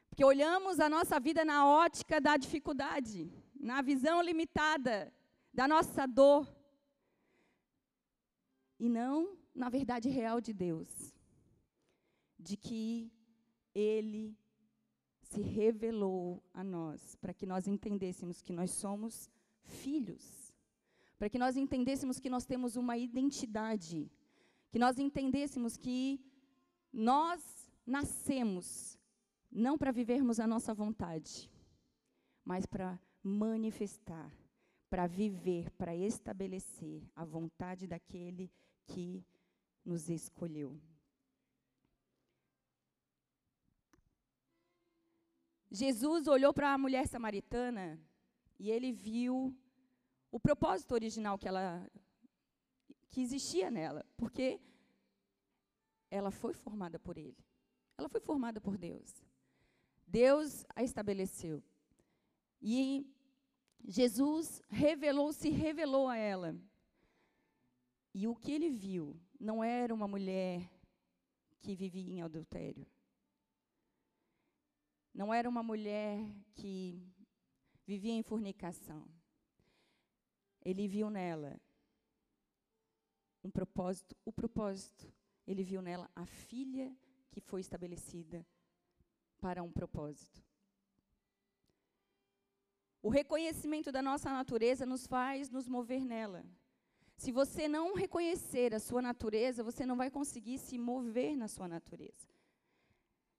Porque 0.09 0.23
olhamos 0.23 0.79
a 0.79 0.87
nossa 0.87 1.19
vida 1.19 1.43
na 1.43 1.67
ótica 1.67 2.21
da 2.21 2.37
dificuldade, 2.37 3.31
na 3.59 3.81
visão 3.81 4.21
limitada 4.21 5.11
da 5.53 5.67
nossa 5.67 6.05
dor, 6.05 6.47
e 8.79 8.87
não 8.89 9.37
na 9.53 9.69
verdade 9.69 10.09
real 10.09 10.41
de 10.41 10.53
Deus, 10.53 10.89
de 12.39 12.55
que 12.57 13.11
Ele 13.73 14.37
se 15.33 15.41
revelou 15.41 16.43
a 16.53 16.63
nós, 16.63 17.15
para 17.21 17.33
que 17.33 17.45
nós 17.45 17.67
entendêssemos 17.67 18.41
que 18.41 18.53
nós 18.59 18.71
somos 18.71 19.29
filhos, 19.63 20.23
para 21.17 21.29
que 21.29 21.39
nós 21.43 21.55
entendêssemos 21.63 22.19
que 22.19 22.29
nós 22.29 22.45
temos 22.45 22.75
uma 22.75 22.95
identidade, 22.97 24.11
que 24.71 24.79
nós 24.79 24.97
entendêssemos 24.97 25.77
que 25.77 26.19
nós 26.91 27.41
nascemos 27.85 28.97
não 29.51 29.77
para 29.77 29.91
vivermos 29.91 30.39
a 30.39 30.47
nossa 30.47 30.73
vontade, 30.73 31.49
mas 32.43 32.65
para 32.65 32.99
manifestar 33.23 34.31
para 34.93 35.07
viver, 35.07 35.71
para 35.71 35.95
estabelecer 35.95 37.01
a 37.15 37.25
vontade 37.25 37.87
daquele 37.87 38.51
que 38.85 39.25
nos 39.83 40.07
escolheu. 40.07 40.79
Jesus 45.73 46.27
olhou 46.27 46.53
para 46.53 46.71
a 46.71 46.77
mulher 46.77 47.07
samaritana 47.07 47.99
e 48.59 48.69
ele 48.69 48.91
viu 48.91 49.57
o 50.31 50.39
propósito 50.39 50.93
original 50.93 51.35
que 51.35 51.47
ela 51.47 51.89
que 53.09 53.21
existia 53.21 53.71
nela, 53.71 54.05
porque 54.15 54.61
ela 56.11 56.29
foi 56.29 56.53
formada 56.53 56.99
por 56.99 57.17
ele. 57.17 57.43
Ela 57.97 58.07
foi 58.07 58.21
formada 58.21 58.61
por 58.61 58.77
Deus. 58.77 59.25
Deus 60.05 60.63
a 60.75 60.83
estabeleceu. 60.83 61.63
E 62.61 63.11
Jesus 63.83 64.61
revelou, 64.69 65.33
se 65.33 65.49
revelou 65.49 66.07
a 66.07 66.17
ela. 66.17 66.55
E 68.13 68.27
o 68.27 68.35
que 68.35 68.51
ele 68.51 68.69
viu 68.69 69.19
não 69.39 69.63
era 69.63 69.91
uma 69.91 70.07
mulher 70.07 70.71
que 71.61 71.73
vivia 71.73 72.13
em 72.13 72.21
adultério. 72.21 72.85
Não 75.13 75.33
era 75.33 75.47
uma 75.47 75.61
mulher 75.61 76.17
que 76.55 77.01
vivia 77.85 78.13
em 78.13 78.23
fornicação. 78.23 79.07
Ele 80.61 80.87
viu 80.87 81.09
nela 81.09 81.59
um 83.43 83.51
propósito, 83.51 84.15
o 84.25 84.31
propósito. 84.31 85.11
Ele 85.45 85.63
viu 85.63 85.81
nela 85.81 86.09
a 86.15 86.25
filha 86.25 86.95
que 87.29 87.41
foi 87.41 87.61
estabelecida 87.61 88.45
para 89.39 89.61
um 89.61 89.71
propósito. 89.71 90.41
O 93.01 93.09
reconhecimento 93.09 93.91
da 93.91 94.01
nossa 94.01 94.31
natureza 94.31 94.85
nos 94.85 95.05
faz 95.05 95.49
nos 95.49 95.67
mover 95.67 96.05
nela. 96.05 96.45
Se 97.17 97.31
você 97.31 97.67
não 97.67 97.93
reconhecer 97.93 98.73
a 98.73 98.79
sua 98.79 99.01
natureza, 99.01 99.63
você 99.63 99.85
não 99.85 99.97
vai 99.97 100.09
conseguir 100.09 100.57
se 100.57 100.77
mover 100.77 101.35
na 101.35 101.49
sua 101.49 101.67
natureza. 101.67 102.32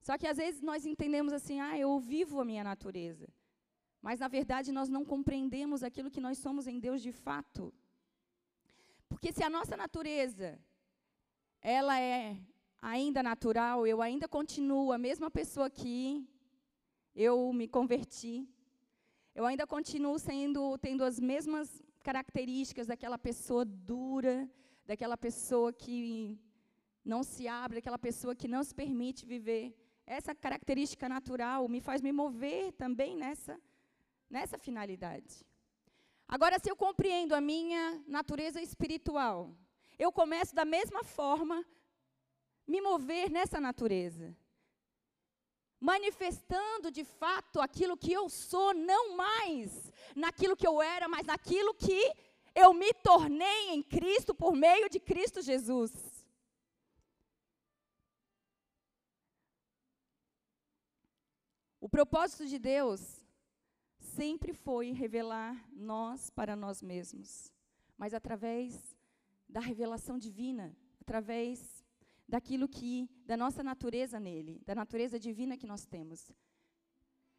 Só 0.07 0.19
que 0.19 0.27
às 0.27 0.37
vezes 0.37 0.61
nós 0.61 0.85
entendemos 0.85 1.33
assim, 1.33 1.61
ah, 1.67 1.79
eu 1.79 1.99
vivo 1.99 2.39
a 2.39 2.45
minha 2.45 2.63
natureza. 2.63 3.27
Mas 4.07 4.21
na 4.21 4.29
verdade 4.29 4.71
nós 4.79 4.89
não 4.97 5.03
compreendemos 5.03 5.83
aquilo 5.83 6.11
que 6.15 6.25
nós 6.27 6.37
somos 6.37 6.67
em 6.67 6.79
Deus 6.79 7.01
de 7.01 7.11
fato. 7.11 7.73
Porque 9.09 9.33
se 9.33 9.43
a 9.43 9.49
nossa 9.49 9.79
natureza 9.79 10.49
ela 11.63 11.99
é 11.99 12.37
ainda 12.83 13.23
natural, 13.23 13.87
eu 13.87 14.03
ainda 14.03 14.29
continuo 14.29 14.93
a 14.93 14.99
mesma 14.99 15.31
pessoa 15.31 15.71
que 15.71 16.29
eu 17.27 17.51
me 17.55 17.67
converti. 17.67 18.47
Eu 19.35 19.47
ainda 19.47 19.67
continuo 19.67 20.19
sendo 20.19 20.77
tendo 20.87 21.03
as 21.03 21.19
mesmas 21.19 21.83
características 22.03 22.89
daquela 22.89 23.17
pessoa 23.17 23.65
dura, 23.65 24.37
daquela 24.85 25.17
pessoa 25.17 25.73
que 25.73 26.39
não 27.03 27.23
se 27.23 27.49
abre, 27.49 27.79
daquela 27.79 27.99
pessoa 27.99 28.35
que 28.35 28.47
não 28.47 28.63
se 28.63 28.75
permite 28.75 29.25
viver. 29.25 29.75
Essa 30.07 30.35
característica 30.35 31.09
natural 31.09 31.69
me 31.69 31.81
faz 31.81 32.03
me 32.03 32.13
mover 32.13 32.73
também 32.73 33.17
nessa 33.17 33.59
nessa 34.29 34.59
finalidade. 34.59 35.47
Agora, 36.27 36.59
se 36.59 36.69
eu 36.71 36.75
compreendo 36.75 37.35
a 37.35 37.41
minha 37.41 38.03
natureza 38.07 38.61
espiritual, 38.61 39.55
eu 39.99 40.11
começo 40.11 40.55
da 40.55 40.65
mesma 40.65 41.05
forma 41.05 41.65
me 42.67 42.81
mover 42.81 43.31
nessa 43.31 43.61
natureza. 43.61 44.37
Manifestando 45.79 46.91
de 46.91 47.05
fato 47.05 47.61
aquilo 47.61 47.97
que 47.97 48.13
eu 48.13 48.29
sou, 48.29 48.75
não 48.75 49.17
mais 49.17 49.93
naquilo 50.17 50.57
que 50.57 50.67
eu 50.67 50.83
era, 50.83 51.07
mas 51.07 51.27
naquilo 51.27 51.75
que 51.75 52.13
eu 52.55 52.73
me 52.73 52.93
tornei 52.95 53.71
em 53.71 53.83
Cristo 53.83 54.35
por 54.35 54.57
meio 54.57 54.89
de 54.89 54.99
Cristo 54.99 55.43
Jesus. 55.43 56.04
O 61.85 61.89
propósito 61.97 62.47
de 62.47 62.59
Deus 62.59 63.23
sempre 63.99 64.55
foi 64.55 64.93
revelar 64.93 65.53
nós 65.71 66.31
para 66.31 66.57
nós 66.57 66.81
mesmos, 66.81 67.53
mas 67.99 68.15
através 68.15 68.97
da 69.47 69.61
revelação 69.61 70.17
divina, 70.17 70.75
através 70.99 71.85
daquilo 72.27 72.67
que 72.67 73.07
da 73.27 73.37
nossa 73.37 73.63
natureza 73.63 74.19
nele, 74.19 74.63
da 74.65 74.75
natureza 74.75 75.21
divina 75.21 75.59
que 75.59 75.67
nós 75.67 75.85
temos. 75.85 76.33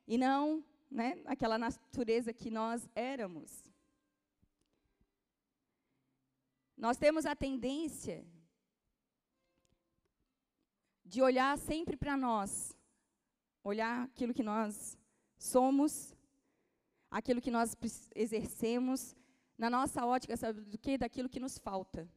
E 0.05 0.15
não, 0.15 0.63
né, 0.91 1.23
aquela 1.25 1.57
natureza 1.57 2.31
que 2.31 2.51
nós 2.51 2.87
éramos. 2.93 3.73
Nós 6.77 6.97
temos 6.97 7.25
a 7.25 7.35
tendência 7.35 8.23
de 11.03 11.19
olhar 11.19 11.57
sempre 11.57 11.97
para 11.97 12.15
nós, 12.15 12.74
olhar 13.65 14.05
aquilo 14.05 14.33
que 14.33 14.43
nós 14.43 14.97
somos 15.37 16.15
aquilo 17.15 17.39
que 17.41 17.49
nós 17.49 17.77
exercemos, 18.13 19.15
na 19.57 19.69
nossa 19.69 20.05
ótica, 20.05 20.35
sabe 20.35 20.59
do 20.61 20.77
que? 20.77 20.97
Daquilo 20.97 21.29
que 21.29 21.39
nos 21.39 21.57
falta. 21.57 22.09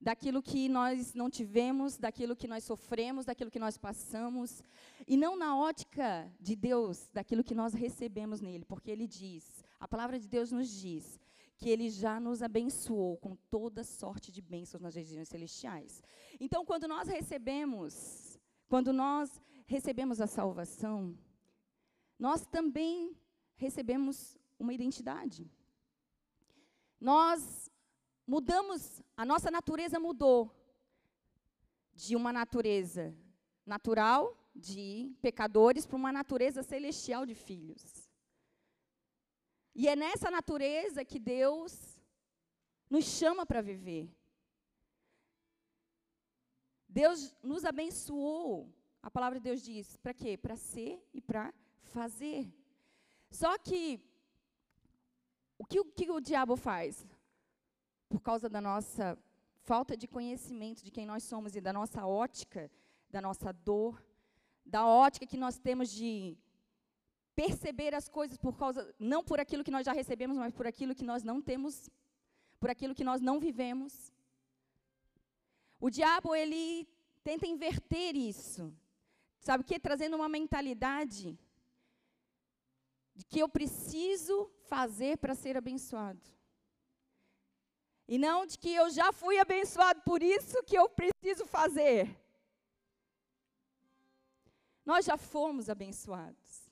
Daquilo 0.00 0.40
que 0.40 0.68
nós 0.68 1.12
não 1.12 1.28
tivemos, 1.28 1.96
daquilo 1.96 2.36
que 2.36 2.46
nós 2.46 2.62
sofremos, 2.62 3.24
daquilo 3.24 3.50
que 3.50 3.58
nós 3.58 3.76
passamos. 3.76 4.62
E 5.08 5.16
não 5.16 5.36
na 5.36 5.56
ótica 5.56 6.32
de 6.38 6.54
Deus, 6.54 7.08
daquilo 7.12 7.42
que 7.42 7.54
nós 7.54 7.74
recebemos 7.74 8.40
nele. 8.40 8.64
Porque 8.64 8.92
ele 8.92 9.08
diz, 9.08 9.64
a 9.80 9.88
palavra 9.88 10.20
de 10.20 10.28
Deus 10.28 10.52
nos 10.52 10.68
diz, 10.68 11.18
que 11.56 11.68
ele 11.68 11.90
já 11.90 12.20
nos 12.20 12.42
abençoou 12.42 13.16
com 13.16 13.34
toda 13.50 13.82
sorte 13.82 14.30
de 14.30 14.40
bênçãos 14.40 14.82
nas 14.82 14.94
regiões 14.94 15.28
celestiais. 15.28 16.00
Então, 16.38 16.64
quando 16.64 16.86
nós 16.86 17.08
recebemos, 17.08 18.38
quando 18.68 18.92
nós 18.92 19.40
recebemos 19.66 20.20
a 20.20 20.26
salvação, 20.26 21.18
nós 22.18 22.46
também 22.46 23.16
recebemos 23.56 24.38
uma 24.58 24.72
identidade. 24.72 25.50
Nós 27.00 27.70
mudamos, 28.26 29.02
a 29.16 29.24
nossa 29.24 29.50
natureza 29.50 29.98
mudou 29.98 30.54
de 31.92 32.16
uma 32.16 32.32
natureza 32.32 33.14
natural 33.64 34.36
de 34.54 35.12
pecadores 35.20 35.86
para 35.86 35.96
uma 35.96 36.12
natureza 36.12 36.62
celestial 36.62 37.26
de 37.26 37.34
filhos. 37.34 38.10
E 39.74 39.88
é 39.88 39.96
nessa 39.96 40.30
natureza 40.30 41.04
que 41.04 41.18
Deus 41.18 42.00
nos 42.88 43.04
chama 43.04 43.44
para 43.44 43.60
viver. 43.60 44.08
Deus 46.88 47.34
nos 47.42 47.64
abençoou. 47.64 48.72
A 49.06 49.10
palavra 49.10 49.38
de 49.38 49.44
Deus 49.44 49.60
diz: 49.62 49.98
para 49.98 50.14
quê? 50.14 50.34
Para 50.34 50.56
ser 50.56 50.92
e 51.12 51.20
para 51.20 51.52
fazer. 51.82 52.50
Só 53.30 53.58
que 53.58 54.00
o 55.58 55.64
que, 55.66 55.78
o 55.78 55.84
que 55.84 56.10
o 56.10 56.20
diabo 56.20 56.56
faz? 56.56 57.06
Por 58.08 58.20
causa 58.22 58.48
da 58.48 58.62
nossa 58.62 59.18
falta 59.70 59.94
de 59.94 60.08
conhecimento 60.08 60.82
de 60.82 60.90
quem 60.90 61.04
nós 61.04 61.22
somos 61.22 61.54
e 61.54 61.60
da 61.60 61.70
nossa 61.70 62.06
ótica, 62.06 62.70
da 63.10 63.20
nossa 63.20 63.52
dor, 63.52 64.02
da 64.64 64.86
ótica 64.86 65.26
que 65.26 65.36
nós 65.36 65.58
temos 65.58 65.90
de 65.90 66.38
perceber 67.36 67.94
as 67.94 68.08
coisas 68.08 68.38
por 68.38 68.56
causa 68.56 68.94
não 68.98 69.22
por 69.22 69.38
aquilo 69.38 69.64
que 69.64 69.70
nós 69.70 69.84
já 69.84 69.92
recebemos, 69.92 70.38
mas 70.38 70.54
por 70.54 70.66
aquilo 70.66 70.94
que 70.94 71.04
nós 71.04 71.22
não 71.22 71.42
temos, 71.42 71.90
por 72.58 72.70
aquilo 72.70 72.94
que 72.94 73.04
nós 73.04 73.20
não 73.20 73.38
vivemos. 73.38 74.10
O 75.78 75.90
diabo 75.90 76.34
ele 76.34 76.88
tenta 77.22 77.46
inverter 77.46 78.16
isso. 78.16 78.72
Sabe 79.46 79.62
o 79.62 79.66
que? 79.66 79.78
Trazendo 79.78 80.16
uma 80.16 80.28
mentalidade 80.28 81.38
de 83.14 83.24
que 83.26 83.40
eu 83.40 83.48
preciso 83.56 84.50
fazer 84.72 85.18
para 85.18 85.34
ser 85.34 85.54
abençoado. 85.54 86.26
E 88.08 88.16
não 88.16 88.46
de 88.46 88.56
que 88.58 88.72
eu 88.74 88.88
já 88.88 89.12
fui 89.12 89.38
abençoado, 89.38 90.00
por 90.00 90.22
isso 90.22 90.62
que 90.62 90.76
eu 90.76 90.88
preciso 90.88 91.44
fazer. 91.44 92.02
Nós 94.84 95.04
já 95.04 95.18
fomos 95.18 95.68
abençoados. 95.68 96.70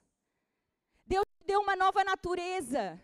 Deus 1.06 1.26
te 1.38 1.44
deu 1.44 1.60
uma 1.60 1.76
nova 1.76 2.02
natureza. 2.02 2.98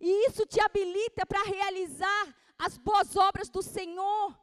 E 0.00 0.28
isso 0.28 0.46
te 0.46 0.58
habilita 0.62 1.26
para 1.26 1.42
realizar 1.44 2.22
as 2.58 2.78
boas 2.78 3.14
obras 3.16 3.50
do 3.50 3.62
Senhor. 3.62 4.38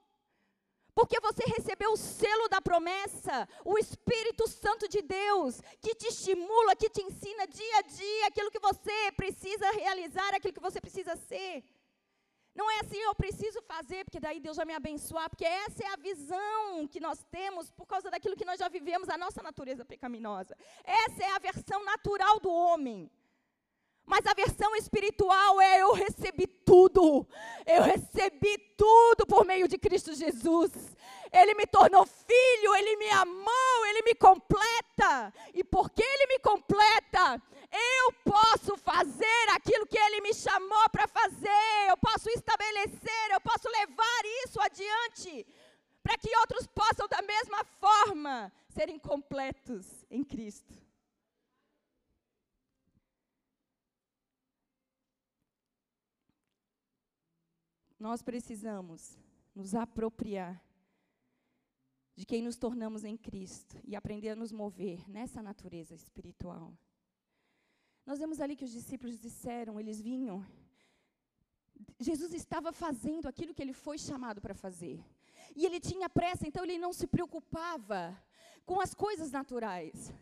Porque 0.98 1.20
você 1.20 1.44
recebeu 1.56 1.92
o 1.92 2.01
selo 2.20 2.46
da 2.50 2.60
promessa, 2.60 3.48
o 3.63 3.77
Espírito 3.77 4.48
Santo 4.48 4.88
de 4.94 5.01
Deus, 5.04 5.62
que 5.80 5.94
te 5.94 6.08
estimula, 6.08 6.75
que 6.75 6.89
te 6.89 7.04
ensina 7.04 7.46
dia 7.46 7.77
a 7.77 7.84
dia 7.84 8.25
aquilo 8.25 8.50
que 8.50 8.60
você 8.60 9.12
precisa 9.16 9.70
realizar, 9.74 10.34
aquilo 10.34 10.56
que 10.56 10.68
você 10.68 10.82
precisa 10.82 11.16
ser. 11.16 11.63
Não 12.56 12.68
é 12.72 12.80
assim, 12.80 12.98
eu 12.98 13.13
preciso 13.13 13.62
fazer, 13.62 14.06
porque 14.06 14.20
daí 14.20 14.39
Deus 14.39 14.58
vai 14.58 14.66
me 14.66 14.74
abençoar, 14.74 15.30
porque 15.30 15.46
essa 15.46 15.84
é 15.84 15.89
a 15.94 15.98
visão 15.98 16.88
que 16.88 17.00
nós 17.00 17.24
temos 17.30 17.70
por 17.70 17.86
causa 17.86 18.10
daquilo 18.10 18.36
que 18.36 18.50
nós 18.51 18.58
já 18.58 18.68
vivemos, 18.68 19.08
a 19.08 19.20
nossa 19.20 19.44
natureza 19.44 19.86
pecaminosa. 19.86 20.58
Essa 20.84 21.24
é 21.25 21.32
a 21.36 21.38
versão 21.38 21.86
natural 21.86 22.39
do 22.39 22.51
homem. 22.51 23.12
Mas 24.08 24.26
a 24.26 24.34
versão 24.34 24.74
espiritual 24.78 25.60
é 25.60 25.82
eu 25.82 25.92
recebi 25.92 26.48
tudo. 26.48 27.28
Eu 27.66 27.84
recebi 27.84 28.58
tudo 28.78 29.28
por 29.28 29.46
meio 29.46 29.68
de 29.68 29.78
Cristo 29.78 30.16
Jesus. 30.16 30.72
Ele 31.30 31.54
me 31.56 31.68
tornou 31.68 32.06
filho, 32.06 32.76
ele 32.76 32.96
me 32.96 33.10
amou, 33.10 33.86
ele 33.88 34.04
me 34.04 34.16
completa. 34.16 35.34
E 35.54 35.62
porque 35.62 36.02
ele 36.02 36.28
me 36.28 36.40
completa, 36.40 37.42
eu 37.70 38.14
posso 38.24 38.78
fazer 38.78 39.50
aquilo 39.54 39.86
que 39.86 40.00
ele 40.00 40.22
me 40.22 40.34
chamou 40.34 40.90
para 40.90 41.06
fazer. 41.10 41.90
Eu 41.90 41.98
posso 41.98 42.30
estabelecer, 42.30 43.32
eu 43.32 43.42
posso 43.42 43.68
levar 43.70 44.22
isso 44.46 44.58
adiante 44.62 45.46
para 46.02 46.18
que 46.18 46.34
outros 46.38 46.66
possam 46.68 47.10
completos 48.98 50.06
em 50.10 50.24
Cristo. 50.24 50.87
Nós 58.00 58.22
precisamos 58.22 59.18
nos 59.56 59.74
apropriar 59.74 60.63
de 62.16 62.25
quem 62.25 62.42
nos 62.42 62.58
tornamos 62.58 63.04
em 63.04 63.16
Cristo 63.16 63.80
e 63.84 63.96
aprender 63.96 64.30
a 64.30 64.36
nos 64.36 64.51
mover 64.51 65.08
nessa 65.10 65.42
natureza 65.42 65.94
espiritual. 65.94 66.74
Nós 68.06 68.20
vemos 68.20 68.39
ali 68.39 68.56
que 68.56 68.66
os 68.66 68.72
discípulos 68.72 69.20
disseram, 69.20 69.80
eles 69.80 70.00
vinham. 70.00 70.46
Jesus 72.00 72.34
estava 72.34 72.72
fazendo 72.72 73.27
aquilo 73.27 73.54
que 73.54 73.62
ele 73.62 73.74
foi 73.74 73.98
chamado 73.98 74.42
para 74.42 74.56
fazer. 74.56 75.04
E 75.56 75.66
ele 75.66 75.80
tinha 75.80 76.10
pressa, 76.10 76.48
então 76.48 76.63
ele 76.63 76.77
não 76.77 76.94
se 76.94 77.06
preocupava 77.06 78.18
com 78.66 78.80
as 78.80 78.94
coisas 78.94 79.32
naturais. 79.32 80.13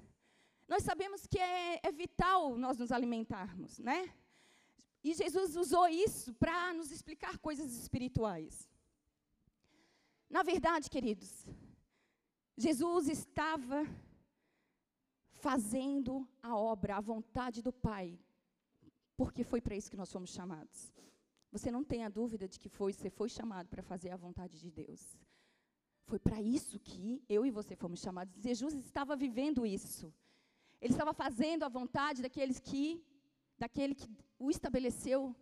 Nós 0.67 0.83
sabemos 0.83 1.27
que 1.27 1.39
é, 1.39 1.79
é 1.83 1.91
vital 1.91 2.57
nós 2.57 2.77
nos 2.77 2.91
alimentarmos, 2.91 3.79
né? 3.79 4.13
E 5.07 5.13
Jesus 5.13 5.55
usou 5.63 5.87
isso 5.87 6.33
para 6.33 6.73
nos 6.77 6.89
explicar 6.95 7.37
coisas 7.47 7.69
espirituais. 7.81 8.53
Na 10.35 10.41
verdade, 10.51 10.89
queridos, 10.95 11.31
Jesus 12.65 13.07
estava 13.07 13.79
fazendo 15.45 16.27
a 16.41 16.55
obra, 16.57 16.95
a 16.95 17.07
vontade 17.13 17.61
do 17.61 17.71
Pai, 17.89 18.07
porque 19.15 19.43
foi 19.51 19.61
para 19.61 19.75
isso 19.75 19.91
que 19.91 20.01
nós 20.01 20.11
fomos 20.11 20.31
chamados. 20.31 20.79
Você 21.51 21.69
não 21.69 21.83
tenha 21.83 22.09
dúvida 22.09 22.47
de 22.47 22.59
que 22.59 22.67
foi, 22.67 22.91
você 22.91 23.11
foi 23.19 23.29
chamado 23.29 23.67
para 23.69 23.83
fazer 23.83 24.09
a 24.09 24.17
vontade 24.17 24.59
de 24.59 24.71
Deus. 24.71 25.01
Foi 26.09 26.17
para 26.17 26.41
isso 26.41 26.79
que 26.79 27.23
eu 27.29 27.45
e 27.45 27.51
você 27.51 27.75
fomos 27.75 27.99
chamados. 27.99 28.33
Jesus 28.49 28.73
estava 28.73 29.15
vivendo 29.15 29.67
isso. 29.67 30.11
Ele 30.81 30.93
estava 30.93 31.13
fazendo 31.13 31.61
a 31.63 31.69
vontade 31.69 32.23
daqueles 32.23 32.59
que, 32.59 33.05
daquele 33.57 33.95
que 33.95 34.09
o 34.37 34.49
estabeleceu. 34.49 35.35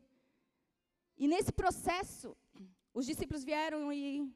E 1.17 1.27
nesse 1.27 1.51
processo, 1.51 2.35
os 2.93 3.05
discípulos 3.05 3.43
vieram 3.43 3.91
e 3.91 4.31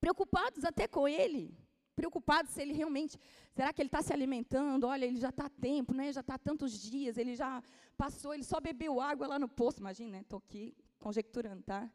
preocupados 0.00 0.64
até 0.64 0.88
com 0.88 1.06
ele, 1.06 1.54
preocupados 1.94 2.52
se 2.52 2.62
ele 2.62 2.72
realmente, 2.72 3.18
será 3.52 3.72
que 3.72 3.82
ele 3.82 3.88
está 3.88 4.02
se 4.02 4.12
alimentando? 4.12 4.86
Olha, 4.86 5.04
ele 5.04 5.18
já 5.18 5.28
está 5.28 5.48
tempo, 5.48 5.92
né? 5.92 6.12
Já 6.12 6.20
está 6.20 6.38
tantos 6.38 6.80
dias, 6.80 7.18
ele 7.18 7.34
já 7.34 7.62
passou, 7.96 8.32
ele 8.32 8.44
só 8.44 8.60
bebeu 8.60 9.00
água 9.00 9.26
lá 9.26 9.38
no 9.38 9.48
poço, 9.48 9.80
imagina, 9.80 10.12
né? 10.12 10.20
Estou 10.20 10.38
aqui 10.38 10.74
conjecturando, 10.98 11.62
tá? 11.62 11.90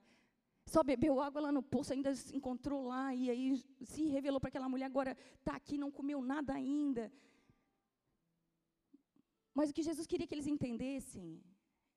Só 0.67 0.83
bebeu 0.83 1.19
água 1.19 1.41
lá 1.41 1.51
no 1.51 1.61
poço, 1.61 1.93
ainda 1.93 2.13
se 2.15 2.35
encontrou 2.35 2.87
lá 2.87 3.13
e 3.13 3.29
aí 3.29 3.63
se 3.83 4.05
revelou 4.05 4.39
para 4.39 4.49
aquela 4.49 4.69
mulher, 4.69 4.85
agora 4.85 5.15
está 5.39 5.55
aqui, 5.55 5.77
não 5.77 5.91
comeu 5.91 6.21
nada 6.21 6.53
ainda. 6.53 7.11
Mas 9.57 9.69
o 9.69 9.73
que 9.73 9.87
Jesus 9.89 10.05
queria 10.05 10.27
que 10.27 10.35
eles 10.35 10.47
entendessem 10.47 11.41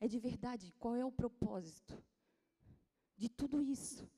é 0.00 0.06
de 0.06 0.18
verdade 0.18 0.72
qual 0.78 0.94
é 0.94 1.04
o 1.04 1.10
propósito 1.10 1.94
de 3.16 3.28
tudo 3.28 3.60
isso. 3.60 4.08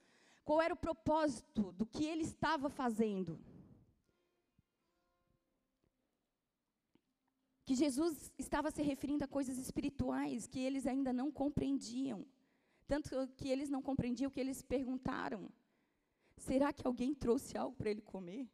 Qual 0.44 0.60
era 0.60 0.74
o 0.74 0.84
propósito 0.88 1.72
do 1.72 1.86
que 1.86 2.04
ele 2.04 2.22
estava 2.22 2.68
fazendo? 2.68 3.40
Que 7.64 7.74
Jesus 7.74 8.32
estava 8.36 8.70
se 8.70 8.82
referindo 8.82 9.24
a 9.24 9.28
coisas 9.28 9.56
espirituais 9.56 10.46
que 10.46 10.60
eles 10.60 10.86
ainda 10.86 11.12
não 11.12 11.30
compreendiam. 11.30 12.26
Tanto 12.86 13.10
que 13.38 13.48
eles 13.48 13.70
não 13.70 13.80
compreendiam 13.80 14.30
que 14.30 14.40
eles 14.40 14.60
perguntaram: 14.60 15.48
será 16.36 16.72
que 16.72 16.86
alguém 16.86 17.14
trouxe 17.14 17.56
algo 17.56 17.76
para 17.76 17.90
ele 17.90 18.02
comer? 18.02 18.50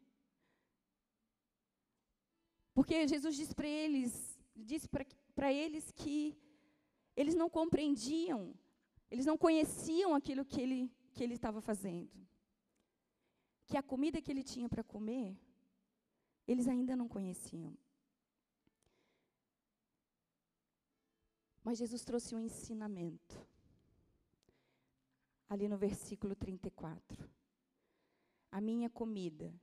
Porque 2.75 3.07
Jesus 3.07 3.35
disse 3.35 3.55
para 3.55 3.67
eles, 3.67 4.36
disse 4.63 4.87
para 5.35 5.53
eles 5.53 5.91
que 5.91 6.37
eles 7.15 7.35
não 7.35 7.49
compreendiam, 7.49 8.53
eles 9.09 9.25
não 9.25 9.37
conheciam 9.37 10.13
aquilo 10.13 10.45
que 10.45 10.61
ele 10.61 10.91
que 11.13 11.23
ele 11.23 11.33
estava 11.33 11.59
fazendo. 11.59 12.15
Que 13.65 13.75
a 13.75 13.83
comida 13.83 14.21
que 14.21 14.31
ele 14.31 14.43
tinha 14.43 14.69
para 14.69 14.83
comer, 14.83 15.35
eles 16.47 16.67
ainda 16.67 16.95
não 16.95 17.07
conheciam. 17.07 17.75
Mas 21.63 21.79
Jesus 21.79 22.05
trouxe 22.05 22.35
um 22.35 22.39
ensinamento. 22.39 23.35
Ali 25.49 25.67
no 25.67 25.77
versículo 25.77 26.35
34. 26.35 27.29
A 28.51 28.61
minha 28.61 28.89
comida 28.89 29.53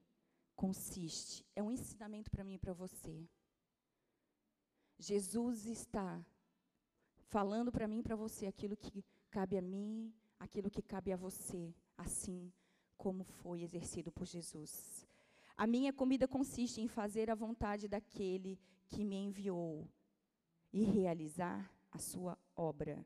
consiste, 0.54 1.46
é 1.54 1.62
um 1.62 1.70
ensinamento 1.70 2.30
para 2.30 2.44
mim 2.44 2.54
e 2.54 2.58
para 2.58 2.72
você. 2.72 3.26
Jesus 4.98 5.66
está 5.66 6.24
falando 7.28 7.70
para 7.72 7.88
mim 7.88 7.98
e 7.98 8.02
para 8.02 8.16
você 8.16 8.46
aquilo 8.46 8.76
que 8.76 9.04
cabe 9.30 9.58
a 9.58 9.62
mim 9.62 10.12
aquilo 10.44 10.70
que 10.70 10.82
cabe 10.82 11.12
a 11.12 11.16
você, 11.16 11.74
assim 11.96 12.52
como 12.96 13.24
foi 13.24 13.62
exercido 13.62 14.12
por 14.12 14.26
Jesus. 14.26 15.06
A 15.56 15.66
minha 15.66 15.92
comida 15.92 16.28
consiste 16.28 16.80
em 16.80 16.88
fazer 16.88 17.30
a 17.30 17.34
vontade 17.34 17.88
daquele 17.88 18.58
que 18.88 19.04
me 19.04 19.16
enviou 19.16 19.88
e 20.72 20.82
realizar 20.82 21.70
a 21.90 21.98
sua 21.98 22.38
obra. 22.54 23.04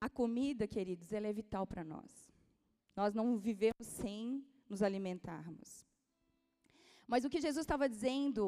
A 0.00 0.08
comida, 0.08 0.66
queridos, 0.66 1.12
ela 1.12 1.26
é 1.26 1.32
vital 1.32 1.66
para 1.66 1.84
nós. 1.84 2.30
Nós 2.96 3.14
não 3.14 3.38
vivemos 3.38 3.86
sem 3.86 4.44
nos 4.68 4.82
alimentarmos. 4.82 5.86
Mas 7.12 7.24
o 7.24 7.30
que 7.32 7.40
Jesus 7.40 7.64
estava 7.64 7.88
dizendo, 7.88 8.42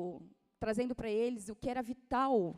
trazendo 0.61 0.95
para 0.95 1.11
eles, 1.11 1.49
o 1.49 1.57
que 1.57 1.69
era 1.69 1.83
vital, 1.83 2.57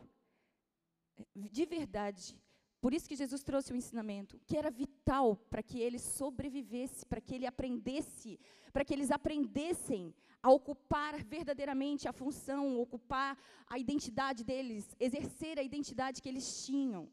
de 1.35 1.65
verdade, 1.65 2.39
por 2.79 2.93
isso 2.93 3.09
que 3.09 3.15
Jesus 3.15 3.41
trouxe 3.41 3.73
o 3.73 3.75
ensinamento, 3.75 4.39
que 4.45 4.55
era 4.55 4.69
vital 4.69 5.35
para 5.49 5.63
que 5.63 5.79
ele 5.79 5.97
sobrevivesse, 5.97 7.07
para 7.07 7.19
que 7.19 7.33
ele 7.33 7.47
aprendesse, 7.47 8.39
para 8.71 8.85
que 8.85 8.93
eles 8.93 9.09
aprendessem 9.09 10.13
a 10.43 10.51
ocupar 10.51 11.23
verdadeiramente 11.23 12.07
a 12.07 12.13
função, 12.13 12.79
ocupar 12.79 13.35
a 13.67 13.79
identidade 13.79 14.43
deles, 14.43 14.95
exercer 14.99 15.57
a 15.57 15.63
identidade 15.63 16.21
que 16.21 16.29
eles 16.29 16.63
tinham 16.67 17.09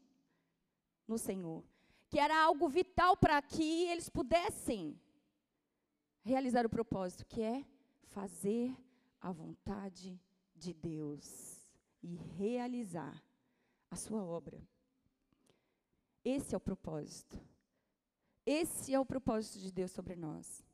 no 1.07 1.17
Senhor. 1.17 1.63
Que 2.11 2.19
era 2.19 2.39
algo 2.43 2.69
vital 2.69 3.17
para 3.17 3.41
que 3.41 3.85
eles 3.85 4.07
pudessem 4.07 5.01
realizar 6.23 6.63
o 6.63 6.69
propósito, 6.69 7.25
que 7.25 7.41
é 7.41 7.65
fazer 8.13 8.75
a 9.19 9.31
vontade 9.31 10.19
de 10.55 10.73
Deus 10.73 11.25
e 12.01 12.15
realizar 12.15 13.23
a 13.89 13.95
sua 13.95 14.23
obra. 14.23 14.61
Esse 16.23 16.53
é 16.53 16.57
o 16.57 16.61
propósito. 16.61 17.39
Esse 18.45 18.93
é 18.93 18.99
o 18.99 19.05
propósito 19.05 19.59
de 19.59 19.71
Deus 19.71 19.91
sobre 19.91 20.15
nós. 20.15 20.65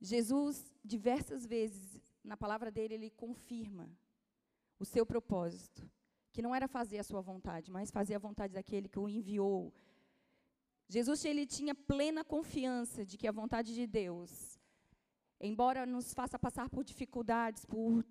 Jesus, 0.00 0.72
diversas 0.84 1.44
vezes, 1.44 2.00
na 2.22 2.36
palavra 2.36 2.70
dele, 2.70 2.94
ele 2.94 3.10
confirma 3.10 3.90
o 4.78 4.84
seu 4.84 5.04
propósito, 5.04 5.88
que 6.32 6.42
não 6.42 6.54
era 6.54 6.68
fazer 6.68 6.98
a 6.98 7.04
sua 7.04 7.20
vontade, 7.20 7.70
mas 7.70 7.90
fazer 7.90 8.14
a 8.14 8.18
vontade 8.18 8.52
daquele 8.52 8.88
que 8.88 8.98
o 8.98 9.08
enviou. 9.08 9.72
Jesus 10.88 11.24
ele 11.24 11.46
tinha 11.46 11.74
plena 11.74 12.24
confiança 12.24 13.04
de 13.04 13.16
que 13.18 13.26
a 13.26 13.32
vontade 13.32 13.74
de 13.74 13.86
Deus, 13.86 14.58
embora 15.40 15.84
nos 15.84 16.14
faça 16.14 16.38
passar 16.38 16.68
por 16.70 16.84
dificuldades, 16.84 17.64
por 17.64 18.04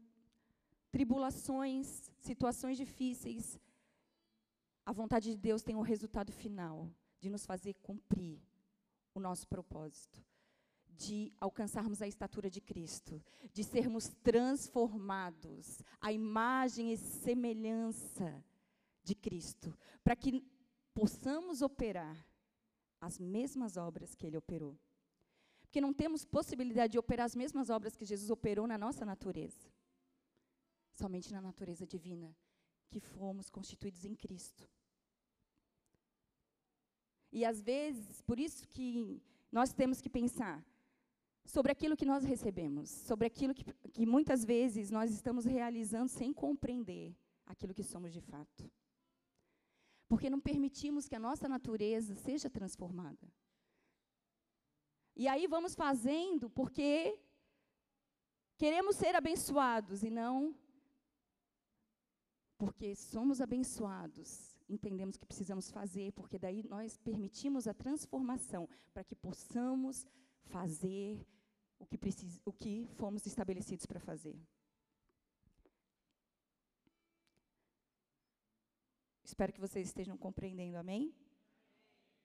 tribulações, 0.91 2.11
situações 2.19 2.77
difíceis, 2.77 3.59
a 4.85 4.91
vontade 4.91 5.31
de 5.31 5.37
Deus 5.37 5.63
tem 5.63 5.75
um 5.75 5.81
resultado 5.81 6.31
final 6.31 6.89
de 7.19 7.29
nos 7.29 7.45
fazer 7.45 7.73
cumprir 7.75 8.39
o 9.13 9.19
nosso 9.19 9.47
propósito, 9.47 10.23
de 10.89 11.33
alcançarmos 11.39 12.01
a 12.01 12.07
estatura 12.07 12.49
de 12.49 12.59
Cristo, 12.59 13.23
de 13.53 13.63
sermos 13.63 14.09
transformados 14.21 15.81
à 15.99 16.11
imagem 16.11 16.91
e 16.91 16.97
semelhança 16.97 18.43
de 19.01 19.15
Cristo, 19.15 19.75
para 20.03 20.15
que 20.15 20.43
possamos 20.93 21.61
operar 21.61 22.15
as 23.05 23.19
mesmas 23.19 23.77
obras 23.77 24.15
que 24.15 24.25
ele 24.25 24.37
operou. 24.37 24.77
Porque 25.61 25.81
não 25.81 25.93
temos 25.93 26.25
possibilidade 26.25 26.93
de 26.93 26.99
operar 26.99 27.25
as 27.25 27.35
mesmas 27.35 27.69
obras 27.69 27.95
que 27.95 28.05
Jesus 28.05 28.29
operou 28.29 28.65
na 28.67 28.77
nossa 28.77 29.05
natureza. 29.05 29.71
Somente 30.93 31.31
na 31.33 31.41
natureza 31.41 31.85
divina, 31.85 32.35
que 32.89 32.99
fomos 32.99 33.49
constituídos 33.49 34.05
em 34.05 34.15
Cristo. 34.15 34.69
E 37.31 37.43
às 37.43 37.61
vezes, 37.61 38.21
por 38.21 38.39
isso 38.39 38.65
que 38.67 39.21
nós 39.51 39.73
temos 39.73 39.99
que 39.99 40.09
pensar 40.09 40.65
sobre 41.45 41.71
aquilo 41.71 41.97
que 41.97 42.05
nós 42.05 42.23
recebemos, 42.23 42.89
sobre 42.89 43.27
aquilo 43.27 43.53
que, 43.53 43.65
que 43.91 44.05
muitas 44.05 44.43
vezes 44.43 44.89
nós 44.89 45.11
estamos 45.11 45.45
realizando 45.45 46.09
sem 46.09 46.33
compreender 46.33 47.15
aquilo 47.45 47.73
que 47.73 47.83
somos 47.83 48.13
de 48.13 48.21
fato. 48.21 48.71
Porque 50.07 50.29
não 50.29 50.39
permitimos 50.39 51.07
que 51.07 51.15
a 51.15 51.19
nossa 51.19 51.47
natureza 51.47 52.15
seja 52.15 52.49
transformada. 52.49 53.27
E 55.15 55.27
aí 55.27 55.47
vamos 55.47 55.73
fazendo 55.73 56.49
porque 56.49 57.17
queremos 58.57 58.95
ser 58.97 59.15
abençoados 59.15 60.03
e 60.03 60.09
não 60.09 60.55
porque 62.57 62.95
somos 62.95 63.41
abençoados. 63.41 64.59
Entendemos 64.67 65.17
que 65.17 65.25
precisamos 65.25 65.69
fazer, 65.69 66.11
porque 66.13 66.39
daí 66.39 66.63
nós 66.63 66.97
permitimos 66.97 67.67
a 67.67 67.73
transformação 67.73 68.67
para 68.93 69.03
que 69.03 69.15
possamos 69.15 70.05
fazer 70.45 71.25
o 71.79 71.85
que, 71.85 71.97
precis, 71.97 72.41
o 72.45 72.51
que 72.51 72.87
fomos 72.95 73.25
estabelecidos 73.25 73.85
para 73.85 73.99
fazer. 73.99 74.35
Espero 79.35 79.51
que 79.51 79.59
vocês 79.59 79.87
estejam 79.87 80.15
compreendendo, 80.15 80.77
amém? 80.77 81.13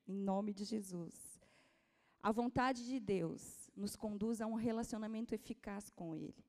Em 0.07 0.15
nome 0.15 0.55
de 0.55 0.65
Jesus. 0.65 1.41
A 2.23 2.31
vontade 2.31 2.87
de 2.87 3.01
Deus 3.01 3.69
nos 3.75 3.97
conduz 3.97 4.41
a 4.41 4.47
um 4.47 4.55
relacionamento 4.55 5.35
eficaz 5.35 5.91
com 5.91 6.15
Ele, 6.15 6.45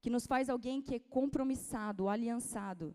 que 0.00 0.08
nos 0.08 0.28
faz 0.28 0.48
alguém 0.48 0.80
que 0.80 0.94
é 0.94 1.00
compromissado, 1.00 2.08
aliançado 2.08 2.94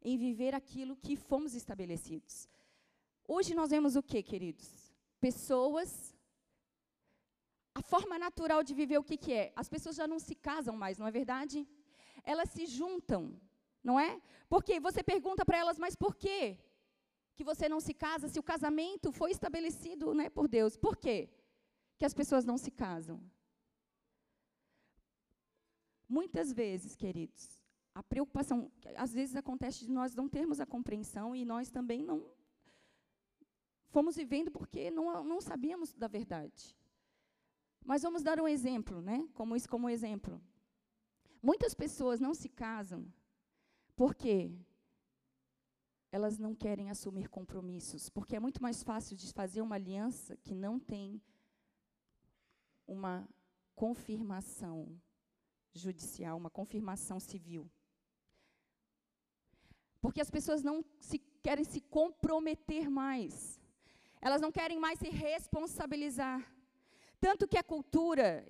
em 0.00 0.16
viver 0.16 0.54
aquilo 0.54 0.96
que 0.96 1.16
fomos 1.16 1.52
estabelecidos. 1.54 2.48
Hoje 3.28 3.54
nós 3.54 3.68
vemos 3.68 3.94
o 3.94 4.02
que, 4.02 4.22
queridos? 4.22 4.90
Pessoas. 5.20 6.16
A 7.74 7.82
forma 7.82 8.18
natural 8.18 8.64
de 8.64 8.72
viver 8.72 8.96
o 8.96 9.04
que, 9.04 9.18
que 9.18 9.34
é? 9.34 9.52
As 9.54 9.68
pessoas 9.68 9.96
já 9.96 10.06
não 10.06 10.18
se 10.18 10.34
casam 10.34 10.74
mais, 10.74 10.96
não 10.96 11.06
é 11.06 11.10
verdade? 11.10 11.68
Elas 12.24 12.48
se 12.48 12.64
juntam, 12.64 13.38
não 13.82 13.98
é? 13.98 14.20
Porque 14.48 14.78
você 14.80 15.02
pergunta 15.02 15.44
para 15.44 15.58
elas, 15.58 15.78
mas 15.78 15.94
por 15.94 16.14
quê? 16.14 16.58
que 17.34 17.44
você 17.44 17.68
não 17.68 17.80
se 17.80 17.94
casa 17.94 18.28
se 18.28 18.38
o 18.38 18.42
casamento 18.42 19.10
foi 19.10 19.30
estabelecido 19.30 20.14
né, 20.14 20.28
por 20.28 20.48
Deus. 20.48 20.76
Por 20.76 20.96
quê? 20.96 21.28
Que 21.98 22.04
as 22.04 22.14
pessoas 22.14 22.44
não 22.44 22.58
se 22.58 22.70
casam. 22.70 23.20
Muitas 26.08 26.52
vezes, 26.52 26.94
queridos, 26.94 27.58
a 27.94 28.02
preocupação, 28.02 28.70
às 28.96 29.12
vezes 29.12 29.34
acontece 29.34 29.86
de 29.86 29.90
nós 29.90 30.14
não 30.14 30.28
termos 30.28 30.60
a 30.60 30.66
compreensão 30.66 31.34
e 31.34 31.44
nós 31.44 31.70
também 31.70 32.02
não 32.02 32.30
fomos 33.88 34.16
vivendo 34.16 34.50
porque 34.50 34.90
não, 34.90 35.24
não 35.24 35.40
sabíamos 35.40 35.94
da 35.94 36.08
verdade. 36.08 36.76
Mas 37.84 38.02
vamos 38.02 38.22
dar 38.22 38.40
um 38.40 38.48
exemplo, 38.48 39.00
né? 39.00 39.26
Como 39.34 39.56
isso 39.56 39.68
como 39.68 39.88
exemplo. 39.88 40.40
Muitas 41.42 41.74
pessoas 41.74 42.20
não 42.20 42.34
se 42.34 42.48
casam 42.48 43.12
porque 43.94 44.50
elas 46.10 46.38
não 46.38 46.54
querem 46.54 46.90
assumir 46.90 47.28
compromissos, 47.28 48.10
porque 48.10 48.36
é 48.36 48.40
muito 48.40 48.62
mais 48.62 48.82
fácil 48.82 49.16
de 49.16 49.32
fazer 49.32 49.62
uma 49.62 49.76
aliança 49.76 50.36
que 50.36 50.54
não 50.54 50.78
tem 50.78 51.20
uma 52.86 53.26
confirmação 53.74 55.00
judicial, 55.72 56.36
uma 56.36 56.50
confirmação 56.50 57.18
civil. 57.18 57.70
Porque 60.02 60.20
as 60.20 60.30
pessoas 60.30 60.62
não 60.62 60.84
se, 61.00 61.18
querem 61.18 61.64
se 61.64 61.80
comprometer 61.80 62.90
mais. 62.90 63.58
Elas 64.20 64.40
não 64.40 64.52
querem 64.52 64.78
mais 64.78 64.98
se 64.98 65.08
responsabilizar. 65.08 66.46
Tanto 67.20 67.46
que 67.48 67.56
a 67.56 67.62
cultura, 67.62 68.44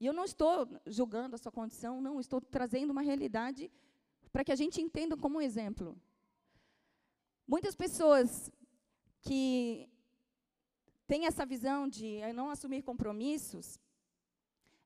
e 0.00 0.06
eu 0.06 0.12
não 0.12 0.24
estou 0.24 0.66
julgando 0.86 1.36
a 1.36 1.38
sua 1.38 1.52
condição, 1.52 2.00
não, 2.00 2.18
estou 2.18 2.40
trazendo 2.40 2.90
uma 2.90 3.02
realidade 3.02 3.70
para 4.32 4.44
que 4.44 4.52
a 4.52 4.56
gente 4.56 4.80
entenda 4.80 5.16
como 5.16 5.40
exemplo. 5.40 6.00
Muitas 7.46 7.74
pessoas 7.74 8.50
que 9.20 9.88
têm 11.06 11.26
essa 11.26 11.44
visão 11.44 11.88
de 11.88 12.20
não 12.32 12.48
assumir 12.50 12.82
compromissos, 12.82 13.78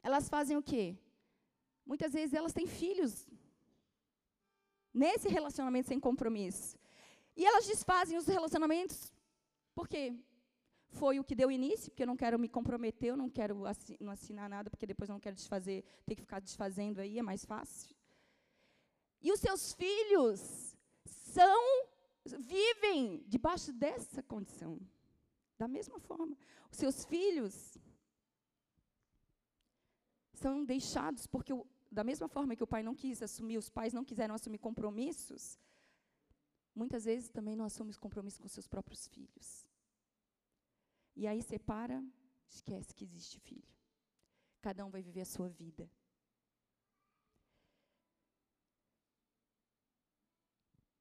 elas 0.02 0.28
fazem 0.28 0.56
o 0.56 0.62
quê? 0.62 0.98
Muitas 1.84 2.12
vezes 2.12 2.34
elas 2.34 2.52
têm 2.52 2.66
filhos 2.66 3.28
nesse 4.92 5.28
relacionamento 5.28 5.88
sem 5.88 6.00
compromisso. 6.00 6.78
E 7.36 7.44
elas 7.44 7.66
desfazem 7.66 8.16
os 8.16 8.26
relacionamentos 8.26 9.12
porque 9.74 10.14
foi 10.88 11.18
o 11.18 11.24
que 11.24 11.34
deu 11.34 11.50
início, 11.50 11.90
porque 11.90 12.04
eu 12.04 12.06
não 12.06 12.16
quero 12.16 12.38
me 12.38 12.48
comprometer, 12.48 13.10
eu 13.10 13.16
não 13.16 13.28
quero 13.28 13.66
assi 13.66 13.96
não 14.00 14.12
assinar 14.12 14.48
nada, 14.48 14.70
porque 14.70 14.86
depois 14.86 15.10
eu 15.10 15.14
não 15.14 15.20
quero 15.20 15.34
desfazer, 15.34 15.84
ter 16.06 16.14
que 16.14 16.22
ficar 16.22 16.40
desfazendo 16.40 17.00
aí, 17.00 17.18
é 17.18 17.22
mais 17.22 17.44
fácil. 17.44 17.94
E 19.24 19.32
os 19.32 19.40
seus 19.40 19.72
filhos 19.72 20.76
são 21.06 21.60
vivem 22.38 23.24
debaixo 23.26 23.72
dessa 23.72 24.22
condição. 24.22 24.78
Da 25.58 25.66
mesma 25.66 25.98
forma, 25.98 26.36
os 26.70 26.76
seus 26.76 27.04
filhos 27.06 27.78
são 30.34 30.62
deixados 30.62 31.26
porque 31.26 31.54
o, 31.54 31.66
da 31.90 32.04
mesma 32.04 32.28
forma 32.28 32.54
que 32.54 32.62
o 32.62 32.66
pai 32.66 32.82
não 32.82 32.94
quis 32.94 33.22
assumir, 33.22 33.56
os 33.56 33.70
pais 33.70 33.94
não 33.94 34.04
quiseram 34.04 34.34
assumir 34.34 34.58
compromissos, 34.58 35.58
muitas 36.74 37.06
vezes 37.06 37.30
também 37.30 37.56
não 37.56 37.64
assumem 37.64 37.94
compromissos 37.94 38.40
com 38.40 38.48
seus 38.48 38.66
próprios 38.66 39.06
filhos. 39.08 39.66
E 41.16 41.26
aí 41.26 41.40
separa, 41.40 42.04
esquece 42.46 42.94
que 42.94 43.04
existe 43.04 43.38
filho. 43.40 43.72
Cada 44.60 44.84
um 44.84 44.90
vai 44.90 45.02
viver 45.02 45.22
a 45.22 45.32
sua 45.36 45.48
vida. 45.48 45.88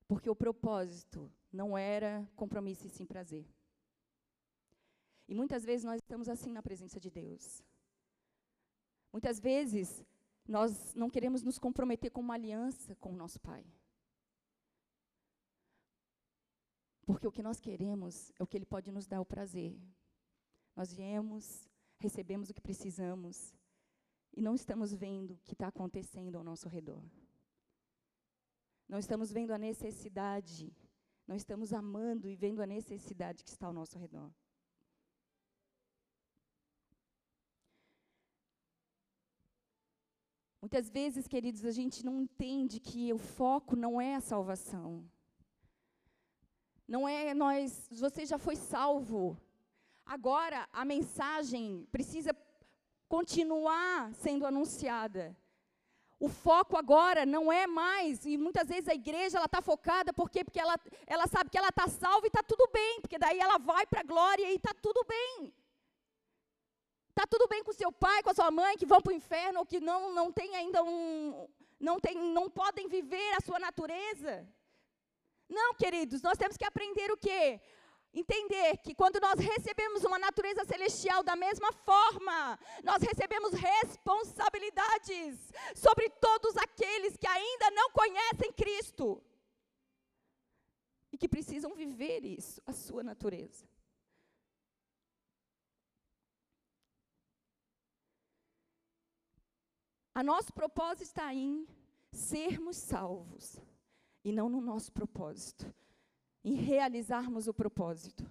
Porque 0.07 0.29
o 0.29 0.35
propósito 0.35 1.31
não 1.51 1.77
era 1.77 2.29
compromisso 2.35 2.85
e 2.87 2.89
sim 2.89 3.05
prazer. 3.05 3.45
E 5.27 5.33
muitas 5.33 5.63
vezes 5.63 5.83
nós 5.83 5.97
estamos 5.97 6.27
assim 6.27 6.51
na 6.51 6.61
presença 6.61 6.99
de 6.99 7.09
Deus. 7.09 7.63
Muitas 9.11 9.39
vezes 9.39 10.03
nós 10.47 10.93
não 10.93 11.09
queremos 11.09 11.43
nos 11.43 11.57
comprometer 11.57 12.11
com 12.11 12.21
uma 12.21 12.33
aliança 12.33 12.95
com 12.95 13.13
o 13.13 13.15
nosso 13.15 13.39
Pai. 13.39 13.65
Porque 17.05 17.27
o 17.27 17.31
que 17.31 17.43
nós 17.43 17.59
queremos 17.59 18.31
é 18.39 18.43
o 18.43 18.47
que 18.47 18.57
Ele 18.57 18.65
pode 18.65 18.91
nos 18.91 19.07
dar 19.07 19.21
o 19.21 19.25
prazer. 19.25 19.77
Nós 20.75 20.93
viemos, 20.93 21.69
recebemos 21.99 22.49
o 22.49 22.53
que 22.53 22.61
precisamos 22.61 23.53
e 24.35 24.41
não 24.41 24.55
estamos 24.55 24.93
vendo 24.93 25.35
o 25.35 25.39
que 25.43 25.53
está 25.53 25.67
acontecendo 25.67 26.37
ao 26.37 26.43
nosso 26.43 26.67
redor. 26.67 27.03
Não 28.87 28.99
estamos 28.99 29.31
vendo 29.31 29.51
a 29.51 29.57
necessidade, 29.57 30.71
não 31.27 31.35
estamos 31.35 31.73
amando 31.73 32.27
e 32.27 32.35
vendo 32.35 32.61
a 32.61 32.67
necessidade 32.67 33.43
que 33.43 33.49
está 33.49 33.67
ao 33.67 33.73
nosso 33.73 33.97
redor. 33.97 34.31
Muitas 40.61 40.89
vezes, 40.89 41.27
queridos, 41.27 41.65
a 41.65 41.71
gente 41.71 42.05
não 42.05 42.21
entende 42.21 42.79
que 42.79 43.11
o 43.11 43.17
foco 43.17 43.75
não 43.75 43.99
é 43.99 44.15
a 44.15 44.21
salvação. 44.21 45.05
Não 46.87 47.07
é 47.07 47.33
nós, 47.33 47.89
você 47.91 48.25
já 48.25 48.37
foi 48.37 48.55
salvo. 48.55 49.37
Agora 50.05 50.67
a 50.71 50.85
mensagem 50.85 51.85
precisa 51.91 52.35
continuar 53.07 54.13
sendo 54.13 54.45
anunciada. 54.45 55.35
O 56.25 56.29
foco 56.29 56.77
agora 56.77 57.25
não 57.25 57.51
é 57.51 57.67
mais, 57.67 58.25
e 58.25 58.37
muitas 58.37 58.69
vezes 58.69 58.87
a 58.87 58.93
igreja 58.93 59.35
ela 59.37 59.45
está 59.45 59.61
focada, 59.61 60.13
por 60.19 60.29
quê? 60.29 60.41
Porque 60.45 60.61
ela, 60.65 60.75
ela 61.05 61.27
sabe 61.27 61.49
que 61.49 61.57
ela 61.57 61.67
está 61.67 61.85
salva 61.89 62.25
e 62.25 62.31
está 62.31 62.41
tudo 62.41 62.65
bem, 62.71 63.01
porque 63.01 63.19
daí 63.23 63.39
ela 63.45 63.57
vai 63.57 63.85
para 63.85 63.99
a 63.99 64.09
glória 64.11 64.49
e 64.49 64.55
está 64.55 64.73
tudo 64.85 65.03
bem. 65.03 65.53
Está 67.09 67.27
tudo 67.27 67.45
bem 67.49 67.61
com 67.61 67.73
seu 67.73 67.91
pai, 67.91 68.23
com 68.23 68.29
a 68.29 68.33
sua 68.33 68.49
mãe, 68.49 68.77
que 68.77 68.85
vão 68.85 69.01
para 69.01 69.11
o 69.11 69.19
inferno, 69.21 69.59
ou 69.59 69.65
que 69.65 69.81
não, 69.81 70.13
não 70.13 70.31
tem 70.31 70.55
ainda 70.55 70.81
um. 70.81 71.45
Não, 71.77 71.99
tem, 71.99 72.15
não 72.15 72.49
podem 72.49 72.87
viver 72.87 73.31
a 73.33 73.41
sua 73.41 73.59
natureza. 73.59 74.47
Não, 75.49 75.73
queridos, 75.73 76.21
nós 76.21 76.37
temos 76.37 76.55
que 76.55 76.63
aprender 76.63 77.11
o 77.11 77.17
quê? 77.17 77.59
Entender 78.13 78.77
que 78.77 78.93
quando 78.93 79.19
nós 79.19 79.39
recebemos 79.39 80.03
uma 80.03 80.19
natureza 80.19 80.63
celestial 80.65 81.23
da 81.23 81.35
mesma 81.35 81.71
forma, 81.71 82.59
nós 82.83 83.01
recebemos 83.01 83.53
responsabilidades 83.53 85.51
sobre 85.75 86.09
todos 86.09 86.55
aqueles 86.57 87.17
que 87.17 87.27
ainda 87.27 87.71
não 87.71 87.89
conhecem 87.91 88.53
Cristo 88.53 89.21
e 91.11 91.17
que 91.17 91.27
precisam 91.27 91.73
viver 91.73 92.23
isso, 92.23 92.61
a 92.65 92.73
sua 92.73 93.03
natureza. 93.03 93.67
A 100.15 100.21
nosso 100.21 100.53
propósito 100.53 101.03
está 101.03 101.33
em 101.33 101.67
sermos 102.11 102.77
salvos 102.77 103.59
e 104.23 104.31
não 104.31 104.47
no 104.47 104.61
nosso 104.61 104.91
propósito 104.91 105.73
em 106.43 106.55
realizarmos 106.55 107.47
o 107.47 107.53
propósito. 107.53 108.29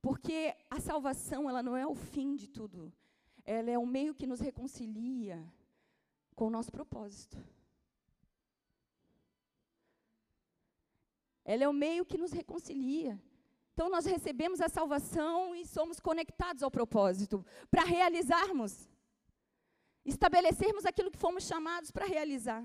Porque 0.00 0.54
a 0.70 0.80
salvação, 0.80 1.48
ela 1.48 1.62
não 1.62 1.76
é 1.76 1.86
o 1.86 1.94
fim 1.94 2.34
de 2.34 2.48
tudo. 2.48 2.92
Ela 3.44 3.70
é 3.70 3.78
o 3.78 3.86
meio 3.86 4.14
que 4.14 4.26
nos 4.26 4.40
reconcilia 4.40 5.42
com 6.34 6.46
o 6.46 6.50
nosso 6.50 6.70
propósito. 6.70 7.36
Ela 11.44 11.64
é 11.64 11.68
o 11.68 11.72
meio 11.72 12.04
que 12.04 12.18
nos 12.18 12.30
reconcilia. 12.30 13.20
Então 13.72 13.88
nós 13.88 14.04
recebemos 14.04 14.60
a 14.60 14.68
salvação 14.68 15.54
e 15.54 15.64
somos 15.66 15.98
conectados 16.00 16.62
ao 16.62 16.70
propósito 16.70 17.44
para 17.70 17.84
realizarmos, 17.84 18.88
estabelecermos 20.04 20.84
aquilo 20.84 21.10
que 21.10 21.16
fomos 21.16 21.44
chamados 21.44 21.90
para 21.90 22.04
realizar. 22.04 22.64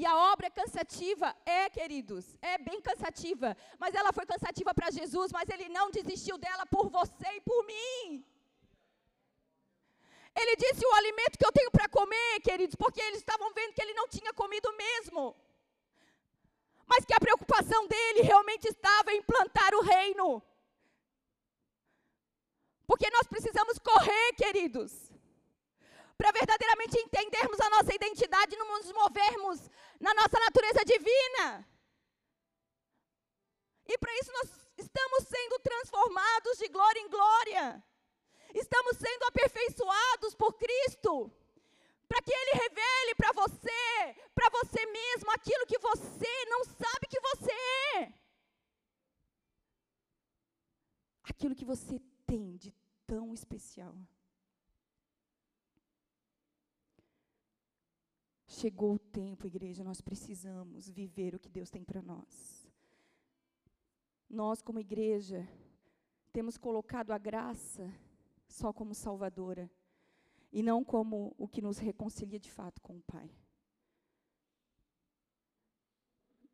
E 0.00 0.06
a 0.06 0.14
obra 0.32 0.46
é 0.46 0.50
cansativa? 0.58 1.28
É, 1.44 1.68
queridos, 1.76 2.24
é 2.40 2.56
bem 2.56 2.80
cansativa. 2.88 3.56
Mas 3.82 3.96
ela 4.00 4.12
foi 4.12 4.24
cansativa 4.32 4.72
para 4.72 4.92
Jesus, 4.98 5.32
mas 5.36 5.48
ele 5.54 5.68
não 5.76 5.90
desistiu 5.90 6.36
dela 6.44 6.64
por 6.74 6.88
você 6.88 7.28
e 7.38 7.40
por 7.40 7.60
mim. 7.70 8.24
Ele 10.40 10.54
disse: 10.54 10.86
O 10.86 10.94
alimento 11.00 11.36
que 11.36 11.44
eu 11.48 11.50
tenho 11.50 11.72
para 11.72 11.88
comer, 11.88 12.40
queridos, 12.48 12.76
porque 12.76 13.00
eles 13.00 13.18
estavam 13.18 13.52
vendo 13.52 13.74
que 13.74 13.82
ele 13.82 13.98
não 14.00 14.06
tinha 14.06 14.32
comido 14.32 14.72
mesmo. 14.84 15.34
Mas 16.86 17.04
que 17.04 17.14
a 17.14 17.24
preocupação 17.26 17.88
dele 17.88 18.22
realmente 18.22 18.68
estava 18.68 19.12
em 19.12 19.22
plantar 19.32 19.74
o 19.74 19.82
reino. 19.82 20.40
Porque 22.86 23.10
nós 23.10 23.26
precisamos 23.26 23.80
correr, 23.80 24.32
queridos 24.44 25.07
para 26.18 26.32
verdadeiramente 26.32 26.98
entendermos 26.98 27.60
a 27.60 27.70
nossa 27.70 27.94
identidade 27.94 28.54
e 28.54 28.58
nos 28.58 28.92
movermos 28.92 29.70
na 30.00 30.12
nossa 30.14 30.38
natureza 30.40 30.84
divina. 30.84 31.66
E 33.86 33.96
para 33.96 34.12
isso 34.18 34.32
nós 34.32 34.50
estamos 34.76 35.28
sendo 35.28 35.58
transformados 35.60 36.58
de 36.58 36.68
glória 36.68 37.00
em 37.00 37.08
glória. 37.08 37.84
Estamos 38.52 38.96
sendo 38.96 39.24
aperfeiçoados 39.26 40.34
por 40.34 40.54
Cristo. 40.54 41.32
Para 42.08 42.22
que 42.22 42.32
Ele 42.32 42.52
revele 42.62 43.14
para 43.14 43.32
você, 43.32 44.16
para 44.34 44.50
você 44.50 44.84
mesmo, 44.86 45.30
aquilo 45.30 45.66
que 45.66 45.78
você 45.78 46.44
não 46.46 46.64
sabe 46.64 47.06
que 47.08 47.20
você 47.20 47.52
é. 47.96 48.12
Aquilo 51.22 51.54
que 51.54 51.66
você 51.66 52.00
tem 52.26 52.56
de 52.56 52.74
tão 53.06 53.32
especial. 53.34 53.94
Chegou 58.50 58.94
o 58.94 58.98
tempo, 58.98 59.46
igreja, 59.46 59.84
nós 59.84 60.00
precisamos 60.00 60.88
viver 60.88 61.34
o 61.34 61.38
que 61.38 61.50
Deus 61.50 61.68
tem 61.68 61.84
para 61.84 62.00
nós. 62.00 62.66
Nós, 64.28 64.62
como 64.62 64.80
igreja, 64.80 65.46
temos 66.32 66.56
colocado 66.56 67.10
a 67.10 67.18
graça 67.18 67.92
só 68.48 68.72
como 68.72 68.94
salvadora 68.94 69.70
e 70.50 70.62
não 70.62 70.82
como 70.82 71.34
o 71.36 71.46
que 71.46 71.60
nos 71.60 71.76
reconcilia 71.76 72.40
de 72.40 72.50
fato 72.50 72.80
com 72.80 72.96
o 72.96 73.02
Pai. 73.02 73.30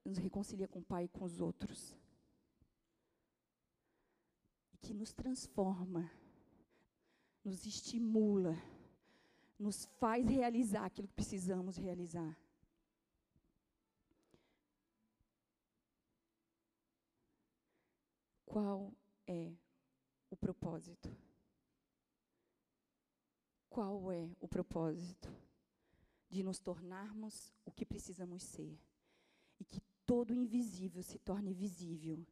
Nos 0.05 0.19
reconcilia 0.19 0.67
com 0.67 0.81
o 0.81 0.85
Pai 0.85 1.05
e 1.05 1.09
com 1.09 1.25
os 1.25 1.41
outros. 1.41 1.97
E 4.73 4.79
que 4.79 4.93
nos 4.93 5.13
transforma, 5.13 6.11
nos 7.45 7.65
estimula 7.65 8.61
nos 9.59 9.87
faz 9.99 10.27
realizar 10.27 10.85
aquilo 10.85 11.09
que 11.09 11.15
precisamos 11.15 11.77
realizar. 11.77 12.37
Qual 18.45 18.93
é 19.27 19.53
o 20.31 20.37
propósito? 20.37 21.17
Qual 23.69 24.13
é 24.13 24.31
o 24.39 24.47
propósito? 24.47 25.29
De 26.31 26.43
nos 26.43 26.59
tornarmos 26.61 27.53
o 27.65 27.73
que 27.73 27.85
precisamos 27.85 28.43
ser. 28.43 28.79
E 29.59 29.65
que 29.65 29.81
todo 30.07 30.35
invisível 30.35 31.03
se 31.03 31.19
torne 31.19 31.53
visível 31.53 32.25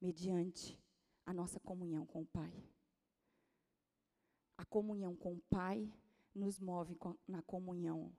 mediante 0.00 0.78
a 1.26 1.32
nossa 1.32 1.58
comunhão 1.60 2.06
com 2.06 2.22
o 2.22 2.26
Pai. 2.26 2.52
A 4.56 4.64
comunhão 4.64 5.16
com 5.16 5.34
o 5.34 5.40
Pai 5.50 5.92
nos 6.38 6.58
move 6.58 6.96
na 7.26 7.42
comunhão 7.42 8.12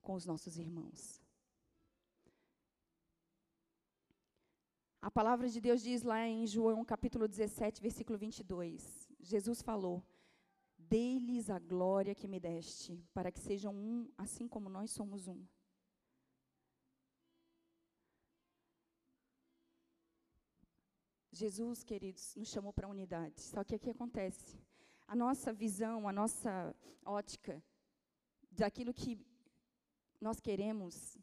com 0.00 0.14
os 0.14 0.26
nossos 0.26 0.58
irmãos. 0.58 1.22
A 5.00 5.10
palavra 5.10 5.48
de 5.48 5.60
Deus 5.60 5.82
diz 5.82 6.02
lá 6.02 6.26
em 6.26 6.46
João 6.46 6.84
capítulo 6.84 7.26
17, 7.26 7.82
versículo 7.82 8.16
22. 8.18 9.08
Jesus 9.20 9.60
falou: 9.60 10.02
Dei-lhes 10.78 11.50
a 11.50 11.58
glória 11.58 12.14
que 12.14 12.28
me 12.28 12.38
deste, 12.38 13.04
para 13.12 13.32
que 13.32 13.40
sejam 13.40 13.74
um, 13.74 14.08
assim 14.16 14.46
como 14.46 14.68
nós 14.68 14.90
somos 14.92 15.26
um. 15.26 15.44
Jesus, 21.32 21.82
queridos, 21.82 22.36
nos 22.36 22.48
chamou 22.48 22.72
para 22.72 22.86
a 22.86 22.90
unidade. 22.90 23.40
Só 23.40 23.64
que 23.64 23.74
o 23.74 23.78
que 23.78 23.90
acontece? 23.90 24.56
A 25.06 25.14
nossa 25.14 25.52
visão, 25.52 26.08
a 26.08 26.12
nossa 26.12 26.74
ótica 27.04 27.62
daquilo 28.50 28.92
que 28.92 29.18
nós 30.20 30.40
queremos, 30.40 31.18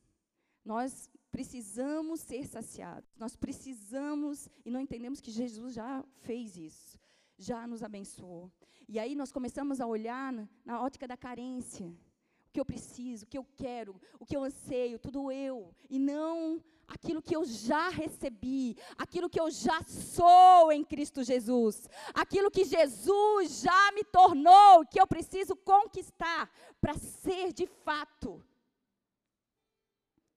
nós 0.64 1.10
precisamos 1.32 2.20
ser 2.20 2.46
saciados. 2.46 3.16
Nós 3.18 3.36
precisamos 3.36 4.50
e 4.66 4.70
não 4.70 4.80
entendemos 4.80 5.22
que 5.22 5.32
Jesus 5.32 5.74
já 5.74 6.04
fez 6.22 6.58
isso, 6.58 7.00
já 7.38 7.66
nos 7.66 7.84
abençoou. 7.84 8.52
E 8.88 9.00
aí 9.00 9.16
nós 9.16 9.32
começamos 9.32 9.80
a 9.80 9.88
olhar 9.88 10.34
na, 10.66 10.82
ótica 10.82 11.08
da 11.08 11.16
carência. 11.16 11.88
O 11.88 12.52
que 12.52 12.60
eu 12.60 12.66
preciso, 12.66 13.26
o 13.26 13.28
que 13.28 13.38
eu 13.38 13.46
quero, 13.56 14.02
o 14.20 14.26
que 14.26 14.36
eu 14.36 14.44
anseio, 14.44 14.98
tudo 14.98 15.32
eu, 15.32 15.74
e 15.90 16.00
não 16.00 16.64
aquilo 16.90 17.22
que 17.22 17.36
eu 17.36 17.46
já 17.46 17.90
recebi, 17.90 18.76
aquilo 18.98 19.30
que 19.30 19.40
eu 19.40 19.50
já 19.52 19.82
sou 19.84 20.72
em 20.72 20.84
Cristo 20.84 21.24
Jesus, 21.24 21.88
aquilo 22.14 22.50
que 22.50 22.66
Jesus 22.66 23.62
já 23.62 23.92
me 23.92 24.04
tornou, 24.04 24.86
que 24.86 25.00
eu 25.00 25.08
preciso 25.08 25.56
conquistar 25.56 26.52
para 26.82 26.96
ser 26.98 27.54
de 27.54 27.68
fato, 27.68 28.44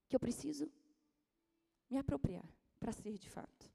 que 0.08 0.14
eu 0.14 0.20
preciso 0.20 0.70
me 1.90 1.98
apropriar 1.98 2.48
para 2.78 2.92
ser 2.92 3.16
de 3.18 3.30
fato. 3.30 3.70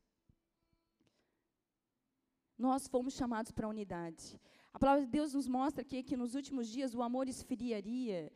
Nós 2.57 2.87
fomos 2.87 3.13
chamados 3.13 3.51
para 3.51 3.67
a 3.67 3.69
unidade. 3.69 4.39
A 4.73 4.79
palavra 4.79 5.05
de 5.05 5.11
Deus 5.11 5.33
nos 5.33 5.47
mostra 5.47 5.83
que, 5.83 6.17
nos 6.17 6.35
últimos 6.35 6.67
dias 6.67 6.93
o 6.93 7.01
amor 7.01 7.27
esfriaria 7.27 8.31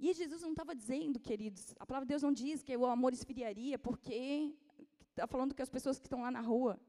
e 0.00 0.14
Jesus 0.14 0.40
não 0.40 0.50
estava 0.50 0.74
dizendo, 0.74 1.20
queridos, 1.20 1.74
a 1.78 1.84
palavra 1.84 2.06
de 2.06 2.12
Deus 2.12 2.22
não 2.22 2.32
diz 2.32 2.62
que 2.62 2.74
o 2.74 2.86
amor 2.86 3.12
esfriaria, 3.12 3.78
porque 3.78 4.54
está 5.10 5.26
falando 5.26 5.54
que 5.54 5.60
as 5.60 5.68
pessoas 5.68 5.98
que 5.98 6.06
estão 6.06 6.22
lá 6.22 6.30
na 6.30 6.40
rua, 6.40 6.80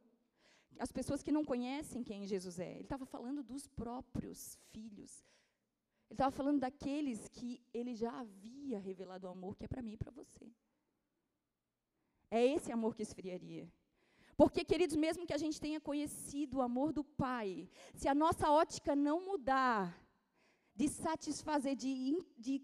as 0.80 0.92
pessoas 0.94 1.22
que 1.22 1.32
não 1.32 1.44
conhecem 1.44 2.04
quem 2.04 2.26
Jesus 2.26 2.58
é. 2.58 2.72
Ele 2.72 2.84
estava 2.84 3.06
falando 3.06 3.44
dos 3.44 3.68
próprios 3.68 4.58
filhos. 4.72 5.26
Ele 6.10 6.16
estava 6.16 6.32
falando 6.32 6.62
daqueles 6.62 7.28
que 7.28 7.62
ele 7.74 7.94
já 7.96 8.12
havia 8.18 8.80
revelado 8.80 9.28
o 9.28 9.30
amor 9.30 9.58
que 9.58 9.66
é 9.66 9.68
para 9.68 9.82
mim 9.82 9.94
e 9.94 9.98
para 9.98 10.12
você. 10.12 10.50
É 12.30 12.46
esse 12.46 12.72
amor 12.72 12.96
que 12.96 13.04
esfriaria. 13.04 13.70
Porque, 14.38 14.64
queridos, 14.64 14.96
mesmo 14.96 15.28
que 15.28 15.34
a 15.34 15.38
gente 15.38 15.60
tenha 15.60 15.82
conhecido 15.82 16.58
o 16.58 16.62
amor 16.62 16.94
do 16.94 17.04
Pai, 17.04 17.70
se 17.94 18.08
a 18.08 18.16
nossa 18.16 18.50
ótica 18.50 18.96
não 18.96 19.24
mudar, 19.26 20.02
de 20.76 20.88
satisfazer, 20.88 21.76
de, 21.76 22.18
de 22.38 22.60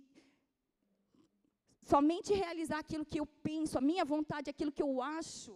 somente 1.91 2.33
realizar 2.33 2.79
aquilo 2.79 3.05
que 3.11 3.19
eu 3.21 3.25
penso, 3.49 3.77
a 3.77 3.87
minha 3.89 4.05
vontade, 4.13 4.49
aquilo 4.49 4.75
que 4.77 4.85
eu 4.87 5.01
acho, 5.01 5.53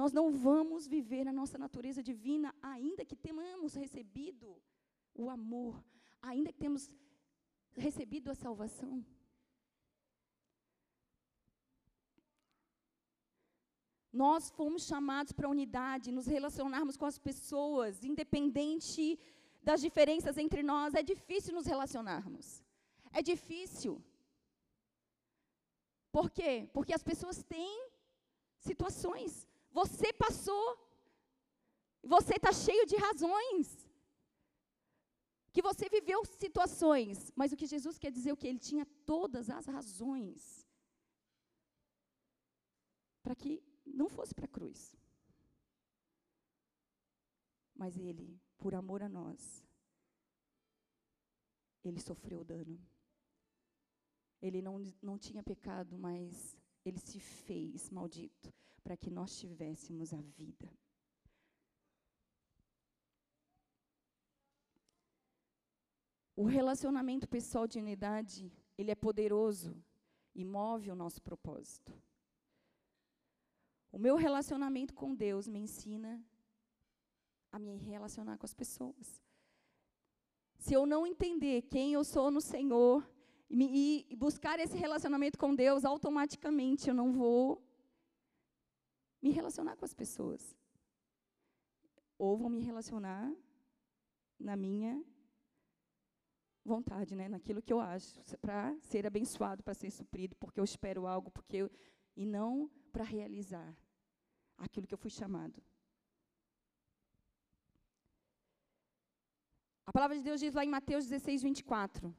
nós 0.00 0.12
não 0.18 0.26
vamos 0.32 0.86
viver 0.96 1.24
a 1.28 1.32
nossa 1.40 1.58
natureza 1.64 2.02
divina, 2.02 2.54
ainda 2.62 3.04
que 3.04 3.16
tenhamos 3.16 3.74
recebido 3.74 4.48
o 5.14 5.28
amor, 5.28 5.84
ainda 6.22 6.52
que 6.52 6.58
temos 6.58 6.88
recebido 7.86 8.30
a 8.30 8.34
salvação. 8.34 9.04
Nós 14.12 14.50
fomos 14.50 14.86
chamados 14.86 15.32
para 15.32 15.46
a 15.46 15.50
unidade, 15.56 16.16
nos 16.18 16.26
relacionarmos 16.26 16.96
com 16.96 17.06
as 17.06 17.18
pessoas, 17.18 18.02
independente 18.02 19.18
das 19.62 19.80
diferenças 19.80 20.36
entre 20.38 20.62
nós, 20.62 20.94
é 20.94 21.02
difícil 21.02 21.54
nos 21.54 21.66
relacionarmos. 21.66 22.64
É 23.12 23.22
difícil. 23.22 24.02
Por 26.12 26.30
quê? 26.30 26.68
Porque 26.72 26.94
as 26.94 27.02
pessoas 27.02 27.42
têm 27.42 27.90
situações. 28.58 29.48
Você 29.70 30.12
passou. 30.12 30.66
Você 32.02 32.34
está 32.36 32.52
cheio 32.52 32.86
de 32.86 32.96
razões. 32.96 33.88
Que 35.52 35.62
você 35.62 35.88
viveu 35.88 36.24
situações. 36.24 37.32
Mas 37.34 37.52
o 37.52 37.56
que 37.56 37.66
Jesus 37.66 37.98
quer 37.98 38.10
dizer 38.10 38.30
é 38.30 38.36
que 38.36 38.48
ele 38.48 38.58
tinha 38.58 38.86
todas 39.04 39.50
as 39.50 39.66
razões 39.66 40.66
para 43.22 43.34
que 43.34 43.62
não 43.84 44.08
fosse 44.08 44.34
para 44.34 44.46
a 44.46 44.48
cruz. 44.48 44.96
Mas 47.74 47.96
ele, 47.96 48.40
por 48.58 48.74
amor 48.74 49.02
a 49.02 49.08
nós, 49.08 49.66
ele 51.84 52.00
sofreu 52.00 52.44
dano. 52.44 52.78
Ele 54.40 54.62
não, 54.62 54.78
não 55.02 55.18
tinha 55.18 55.42
pecado, 55.42 55.98
mas 55.98 56.56
ele 56.84 56.98
se 56.98 57.20
fez 57.20 57.90
maldito 57.90 58.52
para 58.82 58.96
que 58.96 59.10
nós 59.10 59.38
tivéssemos 59.38 60.12
a 60.12 60.20
vida. 60.20 60.70
O 66.34 66.44
relacionamento 66.44 67.28
pessoal 67.28 67.66
de 67.66 67.78
unidade, 67.78 68.50
ele 68.78 68.90
é 68.90 68.94
poderoso 68.94 69.76
e 70.34 70.42
move 70.42 70.90
o 70.90 70.94
nosso 70.94 71.20
propósito. 71.20 71.92
O 73.92 73.98
meu 73.98 74.16
relacionamento 74.16 74.94
com 74.94 75.14
Deus 75.14 75.46
me 75.46 75.58
ensina 75.58 76.24
a 77.52 77.58
me 77.58 77.76
relacionar 77.76 78.38
com 78.38 78.46
as 78.46 78.54
pessoas. 78.54 79.22
Se 80.58 80.72
eu 80.72 80.86
não 80.86 81.06
entender 81.06 81.62
quem 81.62 81.92
eu 81.92 82.04
sou 82.04 82.30
no 82.30 82.40
Senhor 82.40 83.06
e, 83.50 84.16
buscar 84.16 84.60
esse 84.60 84.76
relacionamento 84.76 85.36
com 85.36 85.54
Deus, 85.54 85.84
automaticamente 85.84 86.88
eu 86.88 86.94
não 86.94 87.12
vou 87.12 87.60
me 89.20 89.30
relacionar 89.30 89.76
com 89.76 89.84
as 89.84 89.92
pessoas. 89.92 90.56
Ou 92.16 92.36
vou 92.36 92.48
me 92.48 92.60
relacionar 92.60 93.32
na 94.38 94.56
minha 94.56 95.04
vontade, 96.64 97.16
né, 97.16 97.28
naquilo 97.28 97.60
que 97.60 97.72
eu 97.72 97.80
acho, 97.80 98.14
para 98.40 98.78
ser 98.80 99.06
abençoado, 99.06 99.62
para 99.62 99.74
ser 99.74 99.90
suprido, 99.90 100.36
porque 100.36 100.60
eu 100.60 100.64
espero 100.64 101.06
algo, 101.06 101.30
porque 101.30 101.56
eu, 101.56 101.70
e 102.16 102.24
não 102.24 102.70
para 102.92 103.02
realizar 103.02 103.76
aquilo 104.56 104.86
que 104.86 104.94
eu 104.94 104.98
fui 104.98 105.10
chamado. 105.10 105.60
A 109.86 109.92
palavra 109.92 110.16
de 110.16 110.22
Deus 110.22 110.38
diz 110.38 110.54
lá 110.54 110.64
em 110.64 110.68
Mateus 110.68 111.06
16, 111.06 111.42
24. 111.42 112.14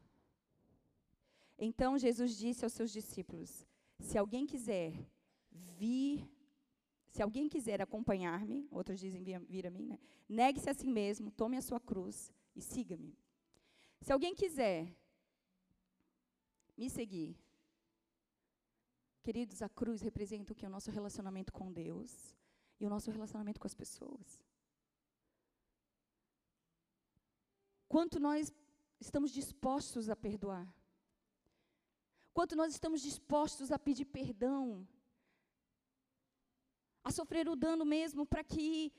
Então 1.63 1.95
Jesus 1.95 2.35
disse 2.35 2.65
aos 2.65 2.73
seus 2.73 2.91
discípulos: 2.91 3.63
Se 3.99 4.17
alguém 4.17 4.47
quiser 4.47 4.91
vir, 5.51 6.27
se 7.11 7.21
alguém 7.21 7.47
quiser 7.47 7.79
acompanhar-me, 7.83 8.67
outros 8.71 8.99
dizem 8.99 9.21
vir, 9.21 9.67
a 9.67 9.69
mim, 9.69 9.85
né? 9.85 9.99
Negue-se 10.27 10.71
a 10.71 10.73
si 10.73 10.87
mesmo, 10.87 11.29
tome 11.29 11.55
a 11.57 11.61
sua 11.61 11.79
cruz 11.79 12.33
e 12.55 12.61
siga-me. 12.61 13.15
Se 14.01 14.11
alguém 14.11 14.33
quiser 14.33 14.91
me 16.75 16.89
seguir, 16.89 17.37
queridos, 19.21 19.61
a 19.61 19.69
cruz 19.69 20.01
representa 20.01 20.53
o 20.53 20.55
que? 20.55 20.65
O 20.65 20.69
nosso 20.69 20.89
relacionamento 20.89 21.53
com 21.53 21.71
Deus 21.71 22.35
e 22.79 22.87
o 22.87 22.89
nosso 22.89 23.11
relacionamento 23.11 23.59
com 23.59 23.67
as 23.67 23.75
pessoas. 23.75 24.43
Quanto 27.87 28.19
nós 28.19 28.51
estamos 28.99 29.29
dispostos 29.31 30.09
a 30.09 30.15
perdoar? 30.15 30.80
Quanto 32.33 32.55
nós 32.55 32.73
estamos 32.73 33.01
dispostos 33.01 33.71
a 33.71 33.79
pedir 33.79 34.05
perdão? 34.05 34.87
A 37.03 37.11
sofrer 37.11 37.47
o 37.49 37.55
dano 37.55 37.85
mesmo 37.85 38.25
para 38.25 38.43
que 38.43 38.93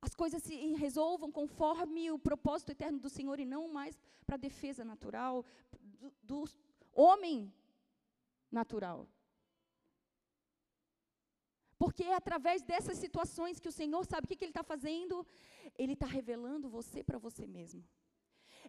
as 0.00 0.14
coisas 0.14 0.42
se 0.42 0.54
resolvam 0.74 1.30
conforme 1.30 2.10
o 2.10 2.18
propósito 2.18 2.72
eterno 2.72 2.98
do 2.98 3.10
Senhor 3.10 3.38
e 3.38 3.44
não 3.44 3.68
mais 3.68 3.98
para 4.26 4.36
a 4.36 4.38
defesa 4.38 4.84
natural 4.84 5.44
do, 6.00 6.12
do 6.22 6.44
homem 6.92 7.52
natural. 8.50 9.08
Porque 11.78 12.04
é 12.04 12.14
através 12.14 12.62
dessas 12.62 12.98
situações 12.98 13.58
que 13.58 13.68
o 13.68 13.72
Senhor 13.72 14.04
sabe 14.04 14.24
o 14.24 14.28
que, 14.28 14.36
que 14.36 14.44
Ele 14.44 14.50
está 14.50 14.62
fazendo? 14.62 15.26
Ele 15.78 15.94
está 15.94 16.06
revelando 16.06 16.68
você 16.68 17.02
para 17.02 17.18
você 17.18 17.46
mesmo. 17.46 17.82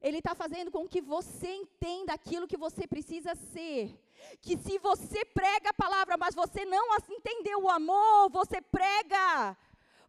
Ele 0.01 0.19
está 0.19 0.35
fazendo 0.35 0.71
com 0.71 0.87
que 0.87 1.01
você 1.01 1.47
entenda 1.47 2.13
aquilo 2.13 2.47
que 2.47 2.57
você 2.57 2.87
precisa 2.87 3.33
ser. 3.35 3.99
Que 4.39 4.57
se 4.57 4.77
você 4.79 5.25
prega 5.25 5.71
a 5.71 5.73
palavra, 5.73 6.17
mas 6.17 6.35
você 6.35 6.63
não 6.65 6.95
entendeu 7.09 7.63
o 7.63 7.69
amor, 7.69 8.29
você 8.29 8.61
prega 8.61 9.57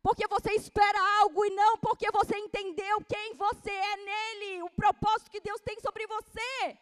porque 0.02 0.26
você 0.26 0.52
espera 0.54 0.98
algo 1.20 1.44
e 1.44 1.50
não 1.50 1.78
porque 1.78 2.10
você 2.10 2.36
entendeu 2.36 3.04
quem 3.04 3.34
você 3.34 3.70
é 3.70 3.96
nele, 3.96 4.62
o 4.64 4.70
propósito 4.70 5.30
que 5.30 5.40
Deus 5.40 5.60
tem 5.60 5.78
sobre 5.80 6.06
você. 6.08 6.78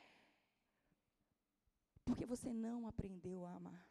Porque 2.03 2.25
você 2.25 2.51
não 2.53 2.87
aprendeu 2.87 3.45
a 3.45 3.55
amar. 3.57 3.87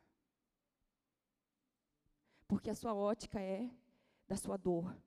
Porque 2.48 2.72
a 2.72 2.76
sua 2.76 2.96
ótica 2.96 3.40
é 3.40 3.70
da 4.28 4.36
sua 4.36 4.58
dor. 4.58 4.98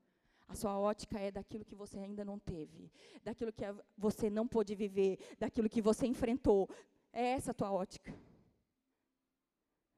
A 0.53 0.55
sua 0.55 0.79
ótica 0.79 1.19
é 1.19 1.31
daquilo 1.31 1.65
que 1.65 1.75
você 1.75 1.99
ainda 1.99 2.25
não 2.25 2.39
teve, 2.39 2.93
daquilo 3.25 3.53
que 3.53 3.65
você 3.97 4.29
não 4.29 4.47
pôde 4.47 4.75
viver, 4.75 5.19
daquilo 5.39 5.69
que 5.75 5.81
você 5.81 6.07
enfrentou. 6.07 6.69
É 7.11 7.25
essa 7.37 7.53
a 7.53 7.55
tua 7.55 7.73
ótica. 7.73 8.13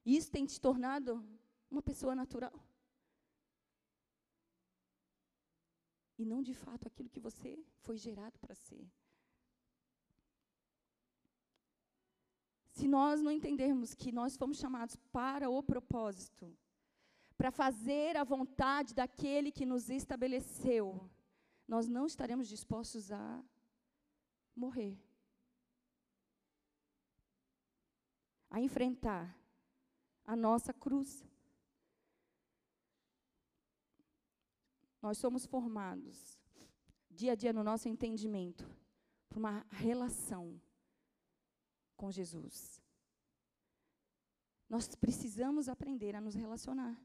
Isso 0.06 0.30
tem 0.30 0.46
te 0.46 0.60
tornado 0.60 1.10
uma 1.68 1.82
pessoa 1.82 2.14
natural. 2.14 2.52
e 6.18 6.24
não 6.24 6.42
de 6.42 6.54
fato 6.54 6.86
aquilo 6.86 7.08
que 7.08 7.20
você 7.20 7.58
foi 7.80 7.96
gerado 7.96 8.38
para 8.38 8.54
ser. 8.54 8.86
Se 12.70 12.88
nós 12.88 13.20
não 13.20 13.30
entendermos 13.30 13.94
que 13.94 14.10
nós 14.10 14.36
fomos 14.36 14.58
chamados 14.58 14.96
para 15.12 15.48
o 15.48 15.62
propósito, 15.62 16.56
para 17.36 17.50
fazer 17.50 18.16
a 18.16 18.24
vontade 18.24 18.94
daquele 18.94 19.50
que 19.50 19.66
nos 19.66 19.90
estabeleceu, 19.90 21.10
nós 21.66 21.88
não 21.88 22.06
estaremos 22.06 22.48
dispostos 22.48 23.10
a 23.10 23.42
morrer, 24.54 24.96
a 28.50 28.60
enfrentar 28.60 29.36
a 30.24 30.36
nossa 30.36 30.72
cruz. 30.72 31.24
Nós 35.02 35.18
somos 35.18 35.44
formados, 35.44 36.40
dia 37.10 37.32
a 37.32 37.34
dia, 37.34 37.52
no 37.52 37.64
nosso 37.64 37.88
entendimento, 37.88 38.64
por 39.28 39.38
uma 39.38 39.66
relação 39.70 40.60
com 41.96 42.10
Jesus. 42.10 42.80
Nós 44.68 44.94
precisamos 44.94 45.68
aprender 45.68 46.16
a 46.16 46.20
nos 46.20 46.34
relacionar. 46.34 46.98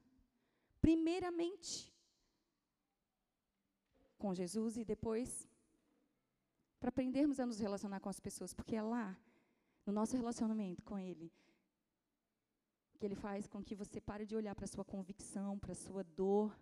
Primeiramente, 0.82 1.94
com 4.18 4.34
Jesus 4.34 4.78
e 4.78 4.84
depois 4.84 5.48
para 6.80 6.90
aprendermos 6.90 7.40
a 7.40 7.46
nos 7.46 7.60
relacionar 7.60 8.00
com 8.00 8.10
as 8.10 8.20
pessoas, 8.20 8.54
porque 8.54 8.76
é 8.76 8.82
lá, 8.82 9.18
no 9.86 9.92
nosso 9.92 10.16
relacionamento 10.16 10.84
com 10.84 10.98
Ele, 10.98 11.32
que 12.98 13.06
Ele 13.06 13.16
faz 13.16 13.48
com 13.48 13.64
que 13.64 13.76
você 13.76 14.00
pare 14.00 14.26
de 14.26 14.36
olhar 14.36 14.56
para 14.56 14.66
a 14.66 14.68
sua 14.68 14.86
convicção, 14.86 15.60
para 15.60 15.74
a 15.74 15.76
sua 15.76 16.04
dor, 16.04 16.58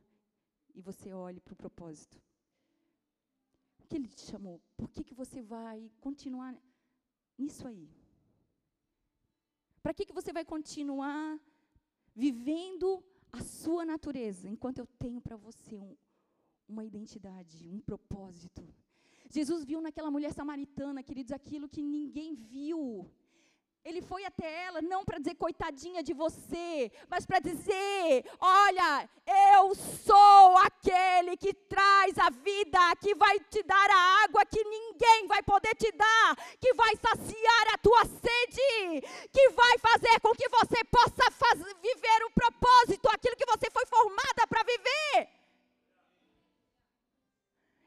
e 0.78 0.82
você 0.82 1.12
olhe 1.12 1.40
para 1.40 1.54
o 1.54 1.58
propósito. 1.64 2.22
O 3.80 3.88
que 3.88 3.96
ele 3.96 4.08
te 4.10 4.22
chamou? 4.22 4.62
Por 4.76 4.90
que, 4.90 5.04
que 5.04 5.16
você 5.16 5.42
vai 5.42 5.92
continuar 6.00 6.56
nisso 7.38 7.68
aí? 7.68 7.90
Para 9.82 9.94
que, 9.94 10.06
que 10.06 10.14
você 10.14 10.32
vai 10.32 10.46
continuar 10.46 11.40
vivendo 12.14 13.04
sua 13.68 13.84
natureza, 13.84 14.48
enquanto 14.48 14.80
eu 14.80 14.88
tenho 14.98 15.20
para 15.20 15.36
você 15.36 15.78
um, 15.78 15.94
uma 16.70 16.86
identidade, 16.86 17.68
um 17.68 17.82
propósito? 17.82 18.66
Jesus 19.30 19.66
viu 19.66 19.82
naquela 19.82 20.10
mulher 20.10 20.32
samaritana, 20.32 21.04
queridos, 21.04 21.34
aquilo 21.34 21.68
que 21.68 21.84
ninguém 21.84 22.34
viu. 22.34 23.12
Ele 23.88 24.02
foi 24.02 24.26
até 24.26 24.66
ela 24.66 24.82
não 24.82 25.06
para 25.06 25.18
dizer 25.18 25.36
coitadinha 25.36 26.04
de 26.04 26.14
você, 26.14 26.92
mas 27.10 27.26
para 27.26 27.40
dizer: 27.40 28.26
olha, 28.38 29.10
eu 29.26 29.74
sou 29.76 30.58
aquele 30.58 31.38
que 31.38 31.54
traz 31.54 32.18
a 32.18 32.30
vida, 32.30 32.80
que 33.02 33.16
vai 33.16 33.40
te 33.40 33.64
dar 33.64 33.90
a 33.90 34.24
água 34.24 34.46
que 34.46 34.62
ninguém 34.62 35.26
vai 35.28 35.42
poder 35.42 35.74
te 35.76 35.90
dar, 35.94 36.36
que 36.60 36.74
vai 36.74 36.98
saciar 36.98 37.66
a 37.74 37.78
tua 37.78 38.04
sede, 38.04 39.02
que 39.32 39.50
vai 39.52 39.78
fazer 39.78 40.20
com 40.20 40.36
que 40.36 40.50
você 40.50 40.84
possa 40.84 41.56
viver 41.82 42.26
o 42.26 42.32
propósito, 42.32 43.08
aquilo 43.10 43.38
que 43.38 43.46
você 43.46 43.72
foi 43.72 43.86
formada 43.86 44.46
para 44.50 44.64
viver. 44.64 45.30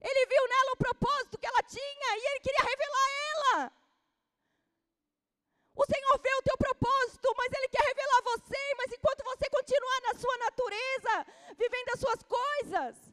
Ele 0.00 0.26
viu 0.32 0.48
nela 0.48 0.72
o 0.72 0.78
propósito 0.78 1.36
que 1.36 1.46
ela 1.46 1.62
tinha 1.62 2.16
e 2.16 2.26
ele 2.30 2.40
queria 2.40 2.70
revelar 2.70 3.04
a 3.04 3.12
ela. 3.32 3.79
O 5.74 5.84
Senhor 5.86 6.20
vê 6.20 6.34
o 6.34 6.42
teu 6.42 6.56
propósito, 6.58 7.34
mas 7.36 7.52
Ele 7.52 7.68
quer 7.68 7.84
revelar 7.86 8.22
você. 8.22 8.74
Mas 8.76 8.92
enquanto 8.92 9.24
você 9.24 9.48
continuar 9.48 10.00
na 10.02 10.14
sua 10.14 10.36
natureza, 10.38 11.26
vivendo 11.56 11.88
as 11.94 12.00
suas 12.00 12.22
coisas, 12.22 13.12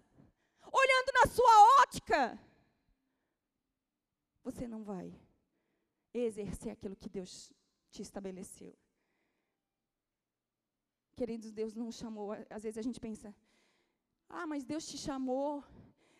olhando 0.72 1.12
na 1.14 1.26
sua 1.28 1.82
ótica, 1.82 2.40
você 4.44 4.68
não 4.68 4.84
vai 4.84 5.14
exercer 6.14 6.72
aquilo 6.72 6.96
que 6.96 7.10
Deus 7.10 7.54
te 7.92 8.02
estabeleceu. 8.02 8.76
Queridos, 11.16 11.52
Deus 11.52 11.74
não 11.74 11.92
chamou. 11.92 12.32
Às 12.50 12.64
vezes 12.64 12.78
a 12.78 12.82
gente 12.82 13.00
pensa, 13.00 13.36
ah, 14.30 14.46
mas 14.46 14.64
Deus 14.64 14.86
te 14.88 14.98
chamou. 14.98 15.64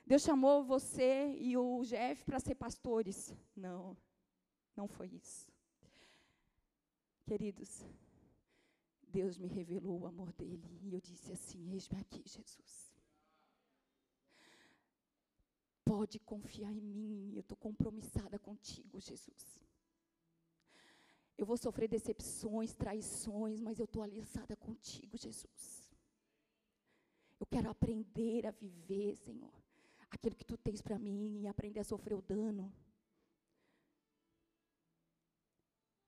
Deus 0.06 0.22
chamou 0.22 0.64
você 0.64 1.36
e 1.38 1.58
o 1.58 1.84
Jeff 1.84 2.24
para 2.24 2.40
ser 2.40 2.56
pastores. 2.56 3.34
Não, 3.56 3.96
não 4.76 4.88
foi 4.88 5.08
isso. 5.08 5.52
Queridos, 7.28 7.86
Deus 9.06 9.38
me 9.38 9.50
revelou 9.50 10.00
o 10.00 10.08
amor 10.08 10.32
dele. 10.32 10.80
E 10.82 10.94
eu 10.94 11.02
disse 11.02 11.34
assim: 11.34 11.74
Eis-me 11.74 12.00
aqui, 12.00 12.24
Jesus. 12.26 12.96
Pode 15.84 16.20
confiar 16.20 16.74
em 16.74 16.82
mim, 16.82 17.34
eu 17.36 17.42
estou 17.42 17.58
compromissada 17.58 18.40
contigo, 18.40 19.00
Jesus. 19.02 19.62
Eu 21.38 21.46
vou 21.46 21.58
sofrer 21.58 21.90
decepções, 21.90 22.74
traições, 22.74 23.60
mas 23.60 23.78
eu 23.78 23.86
estou 23.86 24.02
aliançada 24.02 24.56
contigo, 24.56 25.18
Jesus. 25.18 25.92
Eu 27.40 27.46
quero 27.46 27.70
aprender 27.70 28.48
a 28.48 28.52
viver, 28.52 29.18
Senhor, 29.18 29.54
aquilo 30.10 30.36
que 30.36 30.46
tu 30.46 30.58
tens 30.58 30.82
para 30.82 30.98
mim 30.98 31.42
e 31.42 31.48
aprender 31.48 31.82
a 31.82 31.84
sofrer 31.84 32.16
o 32.16 32.22
dano. 32.22 32.74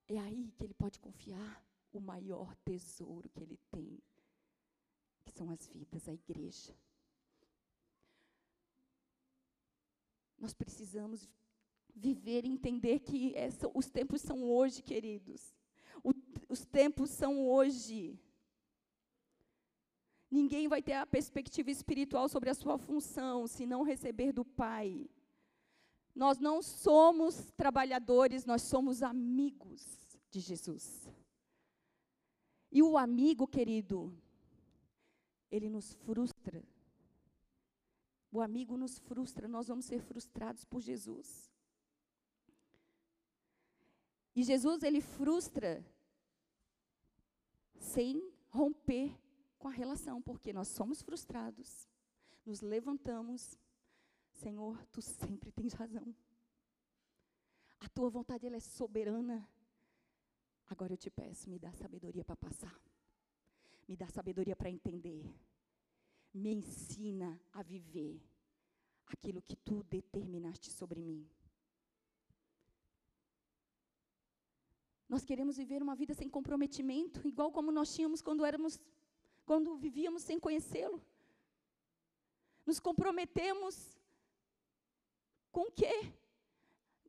É 0.09 0.17
aí 0.17 0.51
que 0.57 0.63
ele 0.63 0.73
pode 0.73 0.99
confiar 0.99 1.63
o 1.93 1.99
maior 1.99 2.55
tesouro 2.65 3.29
que 3.29 3.43
ele 3.43 3.59
tem, 3.69 4.01
que 5.23 5.31
são 5.31 5.47
as 5.51 5.67
vidas, 5.67 6.09
a 6.09 6.13
igreja. 6.13 6.75
Nós 10.39 10.51
precisamos 10.51 11.29
viver 11.95 12.43
e 12.43 12.49
entender 12.49 12.99
que 13.01 13.35
essa, 13.35 13.69
os 13.71 13.87
tempos 13.87 14.21
são 14.21 14.43
hoje, 14.43 14.81
queridos. 14.81 15.55
O, 16.03 16.11
os 16.47 16.65
tempos 16.65 17.11
são 17.11 17.47
hoje. 17.47 18.19
Ninguém 20.31 20.67
vai 20.67 20.81
ter 20.81 20.93
a 20.93 21.05
perspectiva 21.05 21.69
espiritual 21.69 22.27
sobre 22.27 22.49
a 22.49 22.55
sua 22.55 22.79
função 22.79 23.45
se 23.45 23.67
não 23.67 23.83
receber 23.83 24.31
do 24.31 24.43
Pai. 24.43 25.07
Nós 26.15 26.39
não 26.39 26.61
somos 26.61 27.51
trabalhadores, 27.55 28.45
nós 28.45 28.61
somos 28.63 29.01
amigos 29.01 30.19
de 30.29 30.39
Jesus. 30.39 31.07
E 32.71 32.83
o 32.83 32.97
amigo, 32.97 33.47
querido, 33.47 34.15
ele 35.49 35.69
nos 35.69 35.93
frustra. 35.93 36.63
O 38.31 38.41
amigo 38.41 38.77
nos 38.77 38.99
frustra, 38.99 39.47
nós 39.47 39.67
vamos 39.67 39.85
ser 39.85 40.01
frustrados 40.01 40.63
por 40.63 40.81
Jesus. 40.81 41.51
E 44.35 44.43
Jesus, 44.43 44.83
ele 44.83 45.01
frustra 45.01 45.83
sem 47.79 48.31
romper 48.49 49.17
com 49.57 49.67
a 49.67 49.71
relação, 49.71 50.21
porque 50.21 50.53
nós 50.53 50.67
somos 50.67 51.01
frustrados, 51.01 51.89
nos 52.45 52.61
levantamos, 52.61 53.57
Senhor, 54.41 54.77
tu 54.93 55.01
sempre 55.01 55.51
tens 55.51 55.73
razão. 55.73 56.15
A 57.79 57.89
tua 57.89 58.09
vontade 58.09 58.45
ela 58.45 58.55
é 58.55 58.59
soberana. 58.61 59.37
Agora 60.67 60.93
eu 60.93 60.97
te 60.97 61.09
peço, 61.09 61.49
me 61.49 61.59
dá 61.59 61.71
sabedoria 61.73 62.23
para 62.23 62.35
passar. 62.35 62.79
Me 63.87 63.95
dá 63.97 64.07
sabedoria 64.07 64.55
para 64.55 64.69
entender. 64.69 65.25
Me 66.33 66.53
ensina 66.53 67.39
a 67.51 67.61
viver 67.61 68.21
aquilo 69.07 69.41
que 69.41 69.57
tu 69.57 69.83
determinaste 69.83 70.71
sobre 70.71 71.01
mim. 71.01 71.27
Nós 75.07 75.25
queremos 75.25 75.57
viver 75.57 75.81
uma 75.81 75.95
vida 75.95 76.13
sem 76.13 76.29
comprometimento, 76.29 77.27
igual 77.27 77.51
como 77.51 77.71
nós 77.71 77.93
tínhamos 77.93 78.21
quando 78.21 78.45
éramos 78.45 78.79
quando 79.43 79.75
vivíamos 79.75 80.21
sem 80.21 80.39
conhecê-lo. 80.39 81.03
Nos 82.65 82.79
comprometemos 82.79 83.98
com 85.51 85.61
o 85.61 85.71
quê? 85.71 86.13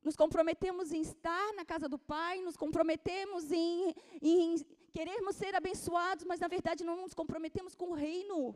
Nos 0.02 0.16
comprometemos 0.16 0.92
em 0.92 1.02
estar 1.02 1.52
na 1.54 1.64
casa 1.64 1.88
do 1.88 1.98
Pai, 1.98 2.40
nos 2.40 2.56
comprometemos 2.56 3.52
em, 3.52 3.94
em 4.22 4.58
querermos 4.90 5.36
ser 5.36 5.54
abençoados, 5.54 6.24
mas 6.24 6.40
na 6.40 6.48
verdade 6.48 6.82
não 6.82 6.96
nos 7.02 7.12
comprometemos 7.12 7.74
com 7.74 7.90
o 7.90 7.94
reino. 7.94 8.54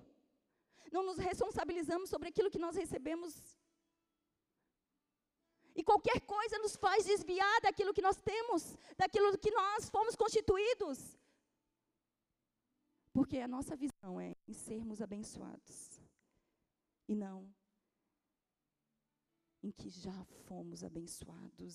Não 0.91 1.03
nos 1.03 1.19
responsabilizamos 1.19 2.09
sobre 2.09 2.29
aquilo 2.29 2.51
que 2.51 2.59
nós 2.59 2.77
recebemos. 2.77 3.59
E 5.77 5.83
qualquer 5.83 6.21
coisa 6.21 6.59
nos 6.59 6.77
faz 6.77 7.05
desviar 7.05 7.61
daquilo 7.61 7.93
que 7.93 8.01
nós 8.01 8.17
temos, 8.17 8.79
daquilo 8.97 9.37
que 9.37 9.51
nós 9.51 9.91
fomos 9.91 10.15
constituídos. 10.15 11.19
Porque 13.13 13.39
a 13.39 13.49
nossa 13.49 13.77
visão 13.77 14.21
é 14.21 14.35
em 14.49 14.55
sermos 14.55 15.03
abençoados 15.03 16.01
e 17.07 17.15
não 17.15 17.53
em 19.65 19.71
que 19.71 19.89
já 19.89 20.25
fomos 20.47 20.85
abençoados. 20.85 21.75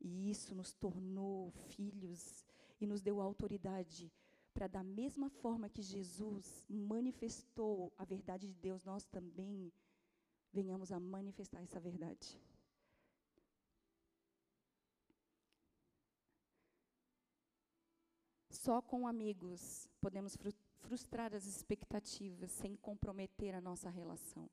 E 0.00 0.30
isso 0.30 0.54
nos 0.54 0.72
tornou 0.72 1.50
filhos 1.50 2.46
e 2.80 2.86
nos 2.86 3.02
deu 3.02 3.20
autoridade 3.20 4.12
para, 4.54 4.68
da 4.68 4.84
mesma 4.84 5.28
forma 5.28 5.68
que 5.68 5.82
Jesus 5.82 6.64
manifestou 6.68 7.92
a 7.98 8.04
verdade 8.04 8.46
de 8.46 8.54
Deus, 8.54 8.84
nós 8.84 9.04
também 9.04 9.72
venhamos 10.52 10.92
a 10.92 11.00
manifestar 11.00 11.60
essa 11.60 11.80
verdade. 11.80 12.40
Só 18.48 18.80
com 18.80 19.06
amigos 19.06 19.88
podemos 20.00 20.36
frustrar 20.78 21.34
as 21.34 21.46
expectativas 21.46 22.50
sem 22.52 22.76
comprometer 22.76 23.54
a 23.54 23.60
nossa 23.60 23.90
relação. 23.90 24.48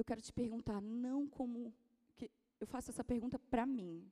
Eu 0.00 0.04
quero 0.04 0.22
te 0.22 0.32
perguntar, 0.32 0.80
não 0.80 1.28
como. 1.28 1.74
Que 2.16 2.30
eu 2.58 2.66
faço 2.66 2.90
essa 2.90 3.04
pergunta 3.04 3.38
para 3.38 3.66
mim. 3.66 4.10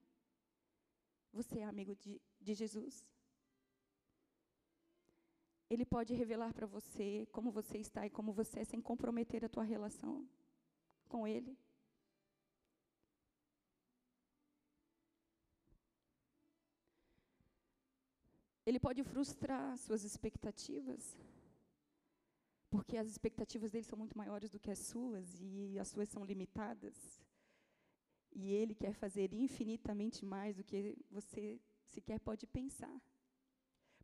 Você 1.32 1.60
é 1.60 1.64
amigo 1.64 1.96
de, 1.96 2.20
de 2.38 2.52
Jesus? 2.52 3.06
Ele 5.70 5.86
pode 5.86 6.12
revelar 6.12 6.52
para 6.52 6.66
você 6.66 7.26
como 7.32 7.50
você 7.50 7.78
está 7.78 8.06
e 8.06 8.10
como 8.10 8.34
você 8.34 8.60
é 8.60 8.64
sem 8.64 8.82
comprometer 8.82 9.42
a 9.46 9.48
tua 9.48 9.64
relação 9.64 10.28
com 11.08 11.26
Ele? 11.26 11.56
Ele 18.66 18.78
pode 18.78 19.02
frustrar 19.02 19.78
suas 19.78 20.04
expectativas, 20.04 21.16
porque 22.70 22.96
as 22.96 23.08
expectativas 23.08 23.70
dele 23.70 23.84
são 23.84 23.98
muito 23.98 24.16
maiores 24.16 24.50
do 24.50 24.60
que 24.60 24.70
as 24.70 24.78
suas 24.78 25.40
e 25.40 25.78
as 25.78 25.88
suas 25.88 26.08
são 26.08 26.24
limitadas. 26.24 27.22
E 28.32 28.52
ele 28.52 28.74
quer 28.74 28.92
fazer 28.92 29.32
infinitamente 29.32 30.24
mais 30.24 30.56
do 30.56 30.64
que 30.64 30.96
você 31.10 31.60
sequer 31.86 32.20
pode 32.20 32.46
pensar, 32.46 33.00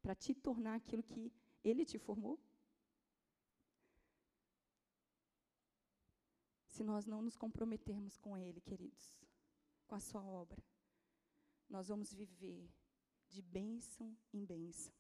para 0.03 0.15
te 0.15 0.35
tornar 0.35 0.77
aquilo 0.77 1.03
que 1.03 1.33
ele 1.63 1.85
te 1.85 1.99
formou. 1.99 2.39
Se 6.67 6.83
nós 6.83 7.07
não 7.07 7.23
nos 7.23 7.37
comprometermos 7.37 8.17
com 8.17 8.37
ele, 8.37 8.61
queridos, 8.61 9.17
com 9.87 9.95
a 9.95 10.01
sua 10.01 10.25
obra, 10.25 10.63
nós 11.69 11.89
vamos 11.89 12.13
viver 12.13 12.69
de 13.29 13.43
bênção 13.43 14.17
em 14.33 14.45
bênção. 14.45 14.93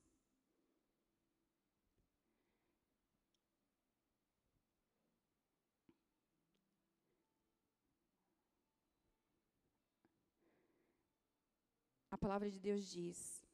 A 12.15 12.17
palavra 12.17 12.49
de 12.49 12.61
Deus 12.61 12.89
diz, 12.93 13.45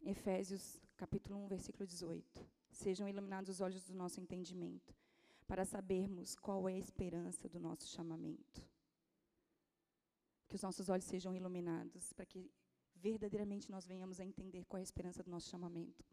Efésios 0.00 0.80
capítulo 0.96 1.36
1, 1.46 1.48
versículo 1.48 1.84
18: 1.84 2.46
Sejam 2.70 3.08
iluminados 3.08 3.50
os 3.50 3.60
olhos 3.60 3.82
do 3.82 3.96
nosso 3.96 4.20
entendimento, 4.20 4.94
para 5.44 5.64
sabermos 5.64 6.36
qual 6.36 6.68
é 6.68 6.74
a 6.74 6.78
esperança 6.78 7.48
do 7.48 7.58
nosso 7.58 7.88
chamamento. 7.88 8.64
Que 10.46 10.54
os 10.54 10.62
nossos 10.62 10.88
olhos 10.88 11.04
sejam 11.04 11.34
iluminados, 11.34 12.12
para 12.12 12.24
que 12.24 12.48
verdadeiramente 12.94 13.72
nós 13.72 13.88
venhamos 13.88 14.20
a 14.20 14.24
entender 14.24 14.64
qual 14.64 14.78
é 14.78 14.82
a 14.82 14.84
esperança 14.84 15.20
do 15.24 15.28
nosso 15.28 15.48
chamamento. 15.48 16.04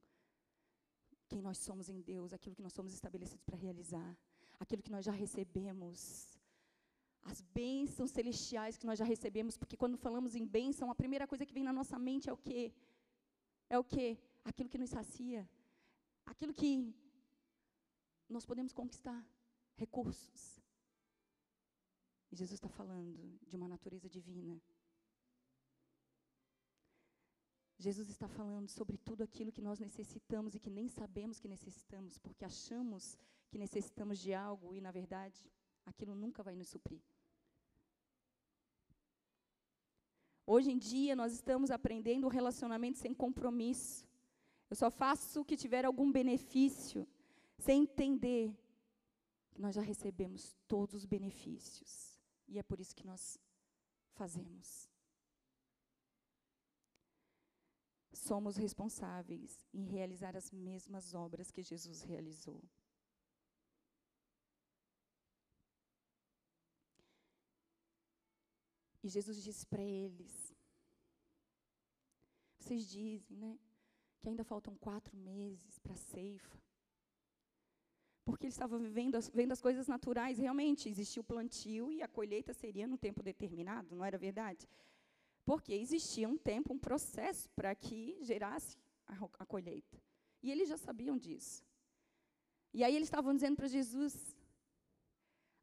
Quem 1.29 1.43
nós 1.43 1.59
somos 1.59 1.89
em 1.89 2.01
Deus, 2.01 2.33
aquilo 2.33 2.55
que 2.55 2.63
nós 2.63 2.73
somos 2.73 2.91
estabelecidos 2.91 3.43
para 3.43 3.55
realizar, 3.55 4.17
aquilo 4.59 4.81
que 4.81 4.89
nós 4.89 5.05
já 5.05 5.11
recebemos. 5.11 6.39
As 7.23 7.39
bênçãos 7.41 8.11
celestiais 8.11 8.77
que 8.77 8.85
nós 8.85 8.99
já 8.99 9.05
recebemos, 9.05 9.57
porque 9.57 9.77
quando 9.77 9.97
falamos 9.97 10.35
em 10.35 10.45
bênção, 10.45 10.91
a 10.91 10.95
primeira 10.95 11.25
coisa 11.25 11.45
que 11.45 11.53
vem 11.53 11.63
na 11.63 11.73
nossa 11.73 11.97
mente 11.97 12.29
é 12.29 12.33
o 12.33 12.37
quê? 12.37 12.73
É 13.69 13.77
o 13.79 13.83
quê? 13.83 14.17
Aquilo 14.43 14.69
que 14.69 14.77
nos 14.77 14.89
sacia. 14.89 15.49
Aquilo 16.25 16.53
que 16.53 16.93
nós 18.27 18.45
podemos 18.45 18.73
conquistar. 18.73 19.25
Recursos. 19.75 20.61
E 22.31 22.35
Jesus 22.35 22.57
está 22.57 22.69
falando 22.69 23.39
de 23.47 23.55
uma 23.55 23.67
natureza 23.67 24.09
divina. 24.09 24.61
Jesus 27.77 28.09
está 28.09 28.27
falando 28.27 28.69
sobre 28.69 28.97
tudo 28.97 29.23
aquilo 29.23 29.51
que 29.51 29.61
nós 29.61 29.79
necessitamos 29.79 30.55
e 30.55 30.59
que 30.59 30.69
nem 30.69 30.87
sabemos 30.87 31.39
que 31.39 31.47
necessitamos, 31.47 32.17
porque 32.17 32.45
achamos 32.45 33.17
que 33.49 33.57
necessitamos 33.57 34.19
de 34.19 34.33
algo 34.33 34.73
e, 34.73 34.81
na 34.81 34.89
verdade, 34.89 35.37
aquilo 35.85 36.15
nunca 36.15 36.41
vai 36.41 36.55
nos 36.55 36.69
suprir. 36.69 37.01
Hoje 40.45 40.71
em 40.71 40.77
dia, 40.77 41.15
nós 41.15 41.31
estamos 41.33 41.71
aprendendo 41.71 42.25
um 42.25 42.29
relacionamento 42.29 42.97
sem 42.97 43.13
compromisso. 43.13 44.05
Eu 44.69 44.75
só 44.75 44.91
faço 44.91 45.41
o 45.41 45.45
que 45.45 45.55
tiver 45.55 45.85
algum 45.85 46.11
benefício, 46.11 47.07
sem 47.57 47.83
entender 47.83 48.53
que 49.51 49.61
nós 49.61 49.75
já 49.75 49.81
recebemos 49.81 50.55
todos 50.67 50.95
os 50.95 51.05
benefícios. 51.05 52.19
E 52.47 52.59
é 52.59 52.63
por 52.63 52.79
isso 52.79 52.95
que 52.95 53.05
nós 53.05 53.39
fazemos. 54.15 54.89
Somos 58.11 58.57
responsáveis 58.57 59.65
em 59.73 59.85
realizar 59.85 60.35
as 60.35 60.51
mesmas 60.51 61.13
obras 61.13 61.51
que 61.51 61.61
Jesus 61.61 62.01
realizou. 62.01 62.61
E 69.03 69.09
Jesus 69.09 69.43
disse 69.43 69.65
para 69.65 69.83
eles: 69.83 70.55
Vocês 72.57 72.87
dizem, 72.87 73.37
né? 73.37 73.59
Que 74.21 74.29
ainda 74.29 74.43
faltam 74.43 74.75
quatro 74.77 75.15
meses 75.17 75.77
para 75.79 75.93
a 75.93 75.97
ceifa. 75.97 76.57
Porque 78.25 78.45
eles 78.45 78.53
estavam 78.53 78.79
vivendo 78.79 79.19
vendo 79.33 79.51
as 79.51 79.59
coisas 79.59 79.85
naturais. 79.85 80.37
Realmente, 80.39 80.87
existia 80.87 81.21
o 81.21 81.25
plantio 81.25 81.91
e 81.91 82.01
a 82.01 82.07
colheita 82.07 82.53
seria 82.53 82.87
num 82.87 82.95
tempo 82.95 83.21
determinado, 83.21 83.93
não 83.93 84.05
era 84.05 84.17
verdade? 84.17 84.65
Porque 85.43 85.73
existia 85.73 86.29
um 86.29 86.37
tempo, 86.37 86.73
um 86.73 86.79
processo 86.79 87.49
para 87.49 87.75
que 87.75 88.17
gerasse 88.21 88.77
a, 89.05 89.13
a 89.39 89.45
colheita. 89.45 90.01
E 90.41 90.49
eles 90.49 90.69
já 90.69 90.77
sabiam 90.77 91.17
disso. 91.17 91.65
E 92.73 92.81
aí 92.81 92.95
eles 92.95 93.07
estavam 93.07 93.35
dizendo 93.35 93.57
para 93.57 93.67
Jesus: 93.67 94.33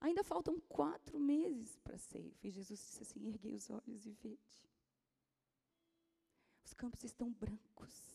Ainda 0.01 0.25
faltam 0.25 0.59
quatro 0.61 1.19
meses 1.19 1.77
para 1.79 1.97
a 1.97 1.99
ceifa. 1.99 2.47
E 2.47 2.51
Jesus 2.51 2.81
disse 2.81 3.03
assim: 3.03 3.27
erguei 3.29 3.55
os 3.55 3.69
olhos 3.69 4.07
e 4.07 4.13
vede. 4.13 4.41
Os 6.65 6.73
campos 6.73 7.05
estão 7.05 7.31
brancos. 7.31 8.11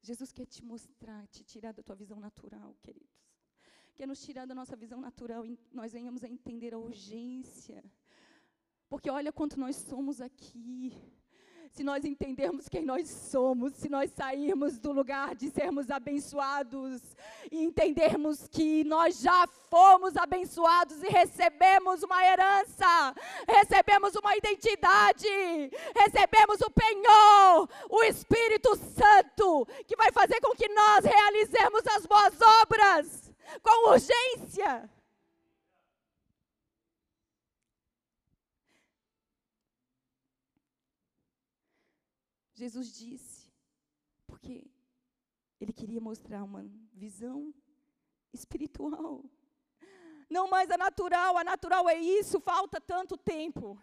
Jesus 0.00 0.32
quer 0.32 0.46
te 0.46 0.64
mostrar, 0.64 1.26
te 1.28 1.44
tirar 1.44 1.72
da 1.72 1.82
tua 1.82 1.94
visão 1.94 2.18
natural, 2.18 2.74
queridos. 2.82 3.22
Quer 3.94 4.06
nos 4.08 4.20
tirar 4.20 4.46
da 4.46 4.54
nossa 4.54 4.74
visão 4.74 5.00
natural 5.00 5.46
e 5.46 5.56
nós 5.70 5.92
venhamos 5.92 6.24
a 6.24 6.28
entender 6.28 6.74
a 6.74 6.78
urgência. 6.78 7.84
Porque 8.88 9.08
olha 9.08 9.32
quanto 9.32 9.60
nós 9.60 9.76
somos 9.76 10.20
aqui 10.20 10.92
se 11.72 11.82
nós 11.82 12.04
entendermos 12.04 12.68
quem 12.68 12.84
nós 12.84 13.08
somos, 13.08 13.72
se 13.74 13.88
nós 13.88 14.10
sairmos 14.10 14.78
do 14.78 14.92
lugar 14.92 15.34
de 15.34 15.50
sermos 15.50 15.90
abençoados 15.90 17.00
e 17.50 17.64
entendermos 17.64 18.46
que 18.46 18.84
nós 18.84 19.20
já 19.20 19.46
fomos 19.70 20.14
abençoados 20.16 21.02
e 21.02 21.08
recebemos 21.08 22.02
uma 22.02 22.22
herança, 22.26 23.14
recebemos 23.48 24.14
uma 24.14 24.36
identidade, 24.36 25.26
recebemos 25.96 26.60
o 26.60 26.70
penhor, 26.70 27.68
o 27.88 28.04
Espírito 28.04 28.76
Santo, 28.76 29.66
que 29.86 29.96
vai 29.96 30.12
fazer 30.12 30.40
com 30.42 30.54
que 30.54 30.68
nós 30.68 31.06
realizemos 31.06 31.86
as 31.96 32.04
boas 32.04 32.34
obras 32.60 33.32
com 33.62 33.88
urgência. 33.88 34.90
Jesus 42.62 42.92
disse, 42.92 43.50
porque 44.24 44.70
ele 45.60 45.72
queria 45.72 46.00
mostrar 46.00 46.44
uma 46.44 46.62
visão 47.04 47.52
espiritual. 48.32 49.24
Não 50.30 50.46
mais 50.48 50.70
a 50.70 50.78
natural, 50.78 51.36
a 51.36 51.42
natural 51.42 51.88
é 51.88 51.96
isso, 51.98 52.38
falta 52.40 52.80
tanto 52.80 53.16
tempo. 53.16 53.76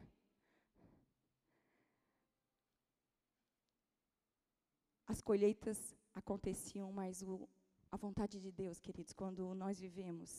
As 5.06 5.20
colheitas 5.20 5.94
aconteciam, 6.14 6.90
mas 6.94 7.22
o, 7.22 7.50
a 7.92 7.98
vontade 7.98 8.40
de 8.40 8.50
Deus, 8.50 8.80
queridos, 8.80 9.12
quando 9.12 9.54
nós 9.54 9.78
vivemos, 9.78 10.30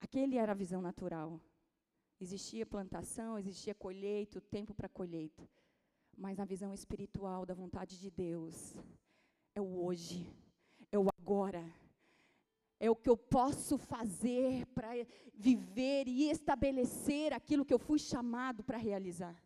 aquele 0.00 0.36
era 0.38 0.52
a 0.52 0.60
visão 0.62 0.80
natural. 0.80 1.40
Existia 2.20 2.64
plantação, 2.64 3.36
existia 3.40 3.74
colheita, 3.74 4.38
o 4.38 4.40
tempo 4.56 4.72
para 4.72 4.88
colheita 4.88 5.44
mas 6.16 6.36
na 6.36 6.44
visão 6.44 6.72
espiritual 6.72 7.44
da 7.44 7.54
vontade 7.54 7.98
de 7.98 8.10
Deus, 8.10 8.74
é 9.54 9.60
o 9.60 9.84
hoje, 9.84 10.26
é 10.90 10.98
o 10.98 11.08
agora. 11.18 11.64
É 12.78 12.90
o 12.90 12.96
que 12.96 13.08
eu 13.08 13.16
posso 13.16 13.78
fazer 13.78 14.66
para 14.66 14.88
viver 15.32 16.08
e 16.08 16.28
estabelecer 16.28 17.32
aquilo 17.32 17.64
que 17.64 17.72
eu 17.72 17.78
fui 17.78 17.98
chamado 17.98 18.64
para 18.64 18.76
realizar. 18.76 19.40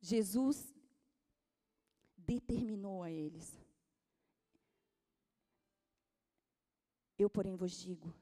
Jesus 0.00 0.72
determinou 2.16 3.02
a 3.02 3.10
eles. 3.10 3.58
Eu, 7.18 7.28
porém, 7.28 7.56
vos 7.56 7.72
digo: 7.72 8.14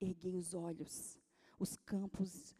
erguei 0.00 0.36
os 0.36 0.54
olhos, 0.54 1.18
os 1.58 1.76
campos 1.76 2.54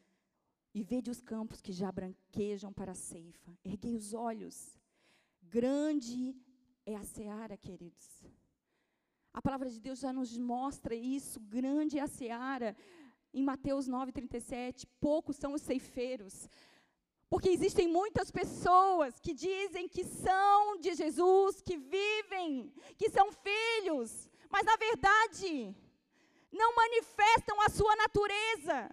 e 0.74 0.82
vede 0.82 1.08
os 1.08 1.20
campos 1.20 1.60
que 1.60 1.72
já 1.72 1.90
branquejam 1.92 2.72
para 2.72 2.92
a 2.92 2.96
ceifa. 2.96 3.56
Erguei 3.64 3.94
os 3.94 4.12
olhos. 4.12 4.76
Grande 5.40 6.36
é 6.84 6.96
a 6.96 7.04
seara, 7.04 7.56
queridos. 7.56 8.08
A 9.32 9.40
palavra 9.40 9.70
de 9.70 9.80
Deus 9.80 10.00
já 10.00 10.12
nos 10.12 10.36
mostra 10.36 10.94
isso. 10.94 11.38
Grande 11.40 11.98
é 11.98 12.02
a 12.02 12.08
seara. 12.08 12.76
Em 13.32 13.42
Mateus 13.42 13.88
9,37, 13.88 14.84
poucos 15.00 15.36
são 15.36 15.52
os 15.54 15.62
ceifeiros. 15.62 16.48
Porque 17.30 17.48
existem 17.50 17.88
muitas 17.88 18.32
pessoas 18.32 19.20
que 19.20 19.32
dizem 19.32 19.88
que 19.88 20.04
são 20.04 20.78
de 20.80 20.94
Jesus, 20.94 21.60
que 21.60 21.76
vivem, 21.76 22.72
que 22.98 23.08
são 23.10 23.30
filhos, 23.32 24.28
mas 24.50 24.64
na 24.64 24.76
verdade 24.76 25.74
não 26.52 26.76
manifestam 26.76 27.60
a 27.62 27.68
sua 27.68 27.96
natureza 27.96 28.90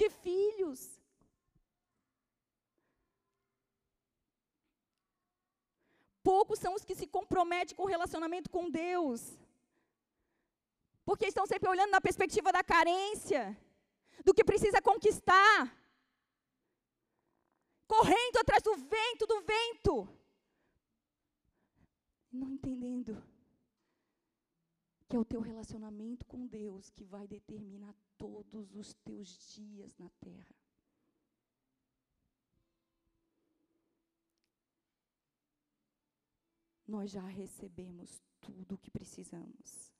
de 0.00 0.08
filhos. 0.24 0.80
Poucos 6.30 6.58
são 6.58 6.72
os 6.74 6.84
que 6.84 6.94
se 7.00 7.06
comprometem 7.16 7.76
com 7.76 7.84
o 7.84 7.92
relacionamento 7.94 8.48
com 8.54 8.70
Deus. 8.70 9.20
Porque 11.04 11.26
estão 11.26 11.46
sempre 11.46 11.68
olhando 11.72 11.90
na 11.90 12.02
perspectiva 12.08 12.52
da 12.56 12.62
carência, 12.62 13.42
do 14.26 14.34
que 14.34 14.44
precisa 14.50 14.80
conquistar. 14.90 15.56
Correndo 17.94 18.36
atrás 18.38 18.62
do 18.62 18.74
vento, 18.76 19.26
do 19.32 19.40
vento. 19.52 19.94
Não 22.30 22.50
entendendo 22.50 23.12
que 25.08 25.16
é 25.16 25.18
o 25.18 25.24
teu 25.24 25.40
relacionamento 25.40 26.26
com 26.26 26.46
Deus 26.46 26.90
que 26.90 27.02
vai 27.02 27.26
determinar 27.26 27.94
todos 28.18 28.74
os 28.74 28.92
teus 28.94 29.54
dias 29.54 29.96
na 29.96 30.10
terra. 30.20 30.54
Nós 36.86 37.10
já 37.10 37.26
recebemos 37.26 38.22
tudo 38.40 38.74
o 38.74 38.78
que 38.78 38.90
precisamos. 38.90 39.92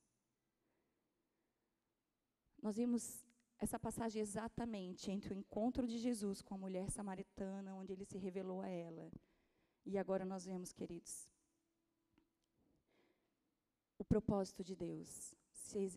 Nós 2.62 2.76
vimos 2.76 3.24
essa 3.58 3.78
passagem 3.78 4.20
exatamente 4.20 5.10
entre 5.10 5.32
o 5.32 5.36
encontro 5.36 5.86
de 5.86 5.98
Jesus 5.98 6.42
com 6.42 6.54
a 6.54 6.58
mulher 6.58 6.90
samaritana, 6.90 7.74
onde 7.74 7.92
ele 7.92 8.04
se 8.04 8.18
revelou 8.18 8.60
a 8.60 8.68
ela. 8.68 9.10
E 9.84 9.96
agora 9.96 10.24
nós 10.24 10.44
vemos, 10.44 10.72
queridos, 10.72 11.28
o 13.98 14.04
propósito 14.04 14.62
de 14.62 14.74
Deus 14.76 15.34
se, 15.50 15.90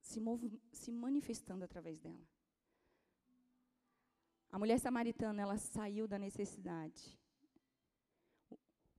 se, 0.00 0.20
se 0.72 0.92
manifestando 0.92 1.64
através 1.64 2.00
dela. 2.00 2.26
A 4.50 4.58
mulher 4.58 4.78
samaritana, 4.78 5.42
ela 5.42 5.58
saiu 5.58 6.06
da 6.06 6.18
necessidade. 6.18 7.18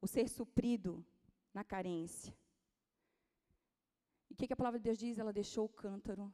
O, 0.01 0.07
ser 0.07 0.27
suprido 0.27 1.05
na 1.53 1.63
carência. 1.63 2.35
E 4.29 4.33
o 4.33 4.35
que, 4.35 4.47
que 4.47 4.53
a 4.53 4.57
palavra 4.57 4.79
de 4.79 4.83
Deus 4.83 4.97
diz? 4.97 5.17
Ela 5.17 5.31
deixou 5.31 5.65
o 5.65 5.69
cântaro. 5.69 6.33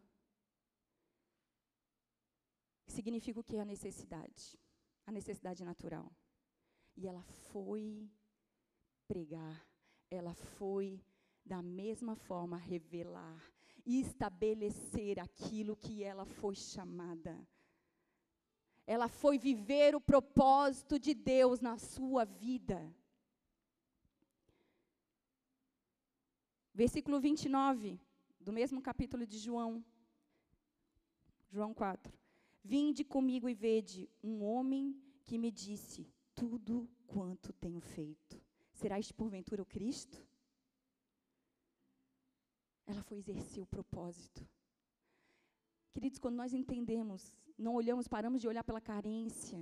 Significa 2.87 3.39
o 3.39 3.43
que 3.43 3.57
a 3.57 3.65
necessidade? 3.65 4.57
A 5.05 5.11
necessidade 5.11 5.63
natural. 5.63 6.11
E 6.97 7.07
ela 7.07 7.23
foi 7.23 8.09
pregar, 9.07 9.67
ela 10.09 10.33
foi 10.33 10.99
da 11.45 11.61
mesma 11.61 12.15
forma 12.15 12.57
revelar 12.57 13.51
e 13.85 13.99
estabelecer 13.99 15.19
aquilo 15.19 15.75
que 15.75 16.03
ela 16.03 16.25
foi 16.25 16.55
chamada. 16.55 17.35
Ela 18.85 19.07
foi 19.07 19.37
viver 19.37 19.95
o 19.95 20.01
propósito 20.01 20.99
de 20.99 21.13
Deus 21.13 21.59
na 21.59 21.77
sua 21.77 22.25
vida. 22.25 22.93
Versículo 26.73 27.19
29, 27.19 27.99
do 28.39 28.53
mesmo 28.53 28.81
capítulo 28.81 29.25
de 29.25 29.37
João. 29.37 29.83
João 31.49 31.73
4. 31.73 32.17
Vinde 32.63 33.03
comigo 33.03 33.49
e 33.49 33.53
vede 33.53 34.09
um 34.23 34.43
homem 34.43 34.95
que 35.25 35.37
me 35.37 35.51
disse 35.51 36.07
tudo 36.33 36.89
quanto 37.07 37.51
tenho 37.53 37.81
feito. 37.81 38.41
Será 38.73 38.99
este 38.99 39.13
porventura 39.13 39.61
o 39.61 39.65
Cristo? 39.65 40.25
Ela 42.91 43.03
foi 43.03 43.17
exercer 43.19 43.63
o 43.63 43.65
propósito. 43.65 44.45
Queridos, 45.93 46.19
quando 46.19 46.35
nós 46.35 46.53
entendemos, 46.53 47.33
não 47.57 47.73
olhamos, 47.75 48.05
paramos 48.05 48.41
de 48.41 48.47
olhar 48.49 48.65
pela 48.65 48.81
carência, 48.81 49.59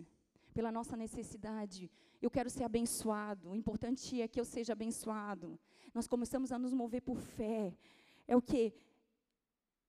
pela 0.51 0.71
nossa 0.71 0.97
necessidade. 0.97 1.91
Eu 2.19 2.31
quero 2.31 2.49
ser 2.49 2.63
abençoado. 2.63 3.51
O 3.51 3.55
importante 3.55 4.19
é 4.19 4.27
que 4.27 4.39
eu 4.39 4.45
seja 4.45 4.73
abençoado. 4.73 5.59
Nós 5.93 6.07
começamos 6.07 6.51
a 6.51 6.57
nos 6.57 6.73
mover 6.73 7.03
por 7.03 7.17
fé. 7.17 7.77
É 8.27 8.35
o 8.35 8.41
que? 8.41 8.73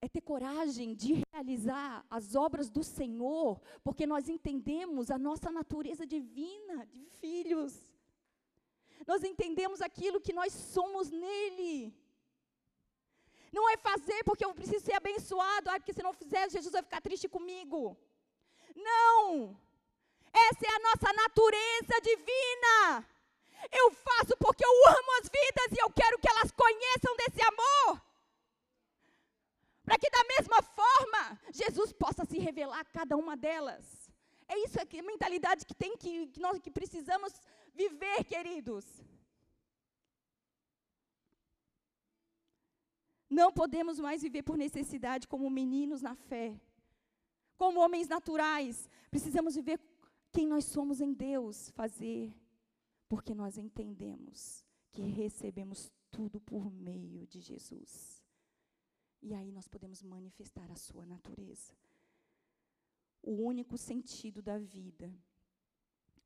É 0.02 0.08
ter 0.08 0.20
coragem 0.20 0.94
de 0.94 1.22
realizar 1.32 2.04
as 2.10 2.34
obras 2.34 2.68
do 2.68 2.82
Senhor, 2.82 3.58
porque 3.82 4.06
nós 4.06 4.28
entendemos 4.28 5.10
a 5.10 5.18
nossa 5.18 5.50
natureza 5.50 6.06
divina 6.06 6.86
de 6.86 7.06
filhos. 7.22 7.72
Nós 9.06 9.24
entendemos 9.24 9.80
aquilo 9.80 10.20
que 10.20 10.34
nós 10.40 10.52
somos 10.52 11.10
nele. 11.10 11.94
Não 13.52 13.68
é 13.68 13.76
fazer 13.76 14.22
porque 14.24 14.44
eu 14.44 14.54
preciso 14.54 14.84
ser 14.84 14.94
abençoado, 14.94 15.70
ah, 15.70 15.78
porque 15.78 15.92
se 15.92 16.02
não 16.02 16.12
fizer, 16.12 16.48
Jesus 16.50 16.72
vai 16.72 16.82
ficar 16.82 17.00
triste 17.00 17.28
comigo. 17.28 17.96
Não! 18.76 19.56
Essa 20.32 20.66
é 20.66 20.72
a 20.74 20.84
nossa 20.88 21.12
natureza 21.12 22.00
divina. 22.02 23.06
Eu 23.70 23.90
faço 23.90 24.36
porque 24.38 24.64
eu 24.64 24.88
amo 24.88 25.12
as 25.20 25.28
vidas 25.28 25.76
e 25.76 25.82
eu 25.82 25.90
quero 25.90 26.18
que 26.18 26.28
elas 26.28 26.50
conheçam 26.52 27.16
desse 27.16 27.42
amor. 27.42 28.00
Para 29.84 29.98
que 29.98 30.08
da 30.10 30.24
mesma 30.24 30.62
forma 30.62 31.40
Jesus 31.50 31.92
possa 31.92 32.24
se 32.24 32.38
revelar 32.38 32.80
a 32.80 32.84
cada 32.84 33.16
uma 33.16 33.36
delas. 33.36 33.84
É 34.48 34.56
isso 34.64 34.78
a 34.80 35.02
mentalidade 35.02 35.66
que 35.66 35.74
tem 35.74 35.96
que, 35.96 36.28
que 36.28 36.40
nós 36.40 36.58
que 36.60 36.70
precisamos 36.70 37.32
viver, 37.74 38.24
queridos. 38.24 38.84
Não 43.30 43.52
podemos 43.52 44.00
mais 44.00 44.22
viver 44.22 44.42
por 44.42 44.58
necessidade 44.58 45.28
como 45.28 45.48
meninos 45.48 46.02
na 46.02 46.16
fé, 46.16 46.60
como 47.56 47.78
homens 47.78 48.08
naturais. 48.08 48.90
Precisamos 49.08 49.54
viver 49.54 49.80
quem 50.32 50.48
nós 50.48 50.64
somos 50.64 51.00
em 51.00 51.12
Deus, 51.12 51.70
fazer, 51.70 52.34
porque 53.08 53.32
nós 53.32 53.56
entendemos 53.56 54.66
que 54.90 55.02
recebemos 55.02 55.92
tudo 56.10 56.40
por 56.40 56.72
meio 56.72 57.24
de 57.28 57.40
Jesus. 57.40 58.20
E 59.22 59.32
aí 59.32 59.52
nós 59.52 59.68
podemos 59.68 60.02
manifestar 60.02 60.68
a 60.72 60.76
sua 60.76 61.06
natureza. 61.06 61.72
O 63.22 63.32
único 63.46 63.76
sentido 63.78 64.42
da 64.42 64.58
vida, 64.58 65.14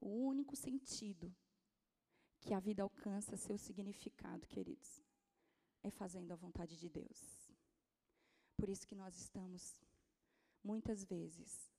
o 0.01 0.09
único 0.09 0.57
sentido 0.57 1.35
que 2.41 2.55
a 2.55 2.61
vida 2.61 2.83
alcança 2.83 3.37
seu 3.37 3.59
significado, 3.59 4.47
queridos, 4.47 5.04
é 5.85 5.91
fazendo 5.91 6.33
a 6.33 6.37
vontade 6.37 6.77
de 6.77 6.89
Deus. 6.89 7.53
Por 8.57 8.69
isso 8.69 8.87
que 8.87 8.95
nós 8.95 9.17
estamos, 9.17 9.79
muitas 10.63 11.05
vezes, 11.05 11.71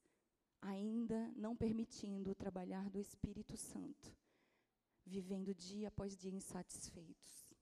ainda 0.61 1.31
não 1.35 1.55
permitindo 1.55 2.31
o 2.31 2.35
trabalhar 2.35 2.89
do 2.89 2.99
Espírito 2.99 3.57
Santo, 3.57 4.15
vivendo 5.05 5.53
dia 5.53 5.87
após 5.87 6.15
dia 6.15 6.31
insatisfeitos. 6.31 7.53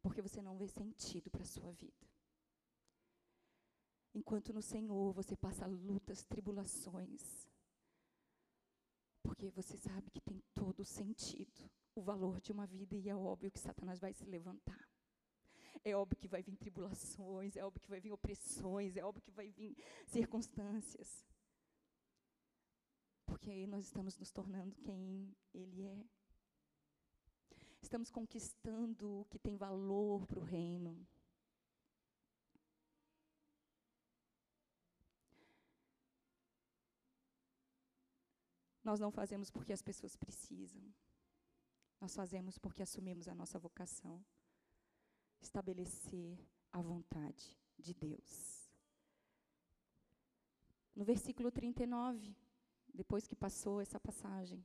Porque 0.00 0.22
você 0.22 0.40
não 0.40 0.56
vê 0.56 0.68
sentido 0.68 1.30
para 1.30 1.42
a 1.42 1.46
sua 1.46 1.72
vida. 1.72 2.06
Enquanto 4.14 4.52
no 4.52 4.62
Senhor 4.62 5.12
você 5.12 5.36
passa 5.36 5.66
lutas, 5.66 6.22
tribulações, 6.24 7.48
porque 9.24 9.48
você 9.50 9.76
sabe 9.78 10.10
que 10.10 10.20
tem 10.20 10.40
todo 10.54 10.80
o 10.80 10.84
sentido, 10.84 11.68
o 11.94 12.02
valor 12.02 12.40
de 12.42 12.52
uma 12.52 12.66
vida, 12.66 12.94
e 12.94 13.08
é 13.08 13.16
óbvio 13.16 13.50
que 13.50 13.58
Satanás 13.58 13.98
vai 13.98 14.12
se 14.12 14.26
levantar. 14.26 14.86
É 15.82 15.96
óbvio 15.96 16.18
que 16.18 16.28
vai 16.28 16.42
vir 16.42 16.56
tribulações, 16.56 17.56
é 17.56 17.64
óbvio 17.64 17.80
que 17.80 17.88
vai 17.88 18.00
vir 18.00 18.12
opressões, 18.12 18.96
é 18.96 19.04
óbvio 19.04 19.22
que 19.22 19.30
vai 19.30 19.50
vir 19.50 19.76
circunstâncias. 20.06 21.26
Porque 23.26 23.50
aí 23.50 23.66
nós 23.66 23.86
estamos 23.86 24.16
nos 24.18 24.30
tornando 24.30 24.76
quem 24.76 25.34
Ele 25.54 25.86
é. 25.86 26.04
Estamos 27.80 28.10
conquistando 28.10 29.20
o 29.20 29.24
que 29.24 29.38
tem 29.38 29.56
valor 29.56 30.26
para 30.26 30.38
o 30.38 30.44
reino. 30.44 31.06
Nós 38.84 39.00
não 39.00 39.10
fazemos 39.10 39.50
porque 39.50 39.72
as 39.72 39.82
pessoas 39.82 40.14
precisam. 40.14 40.84
Nós 42.00 42.14
fazemos 42.14 42.58
porque 42.58 42.82
assumimos 42.82 43.26
a 43.28 43.34
nossa 43.34 43.58
vocação 43.58 44.22
estabelecer 45.40 46.38
a 46.70 46.80
vontade 46.82 47.56
de 47.78 47.94
Deus. 47.94 48.70
No 50.94 51.04
versículo 51.04 51.50
39, 51.50 52.36
depois 52.92 53.26
que 53.26 53.34
passou 53.34 53.80
essa 53.80 53.98
passagem, 53.98 54.64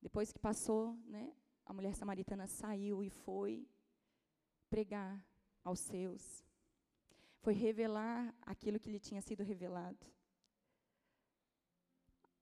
depois 0.00 0.32
que 0.32 0.38
passou, 0.38 0.94
né, 1.04 1.34
a 1.64 1.72
mulher 1.72 1.94
samaritana 1.94 2.46
saiu 2.46 3.02
e 3.02 3.10
foi 3.10 3.68
pregar 4.70 5.24
aos 5.64 5.80
seus, 5.80 6.44
foi 7.40 7.54
revelar 7.54 8.34
aquilo 8.42 8.78
que 8.78 8.90
lhe 8.90 9.00
tinha 9.00 9.20
sido 9.20 9.42
revelado. 9.42 10.06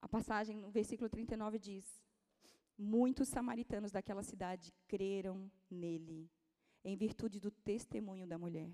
A 0.05 0.07
passagem 0.07 0.55
no 0.55 0.69
versículo 0.69 1.09
39 1.09 1.57
diz: 1.57 1.99
Muitos 2.77 3.27
samaritanos 3.27 3.91
daquela 3.91 4.21
cidade 4.21 4.71
creram 4.87 5.51
nele 5.67 6.29
em 6.83 6.95
virtude 6.95 7.39
do 7.39 7.49
testemunho 7.49 8.27
da 8.27 8.37
mulher 8.37 8.71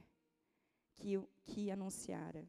que, 0.97 1.17
que 1.45 1.71
anunciara. 1.71 2.45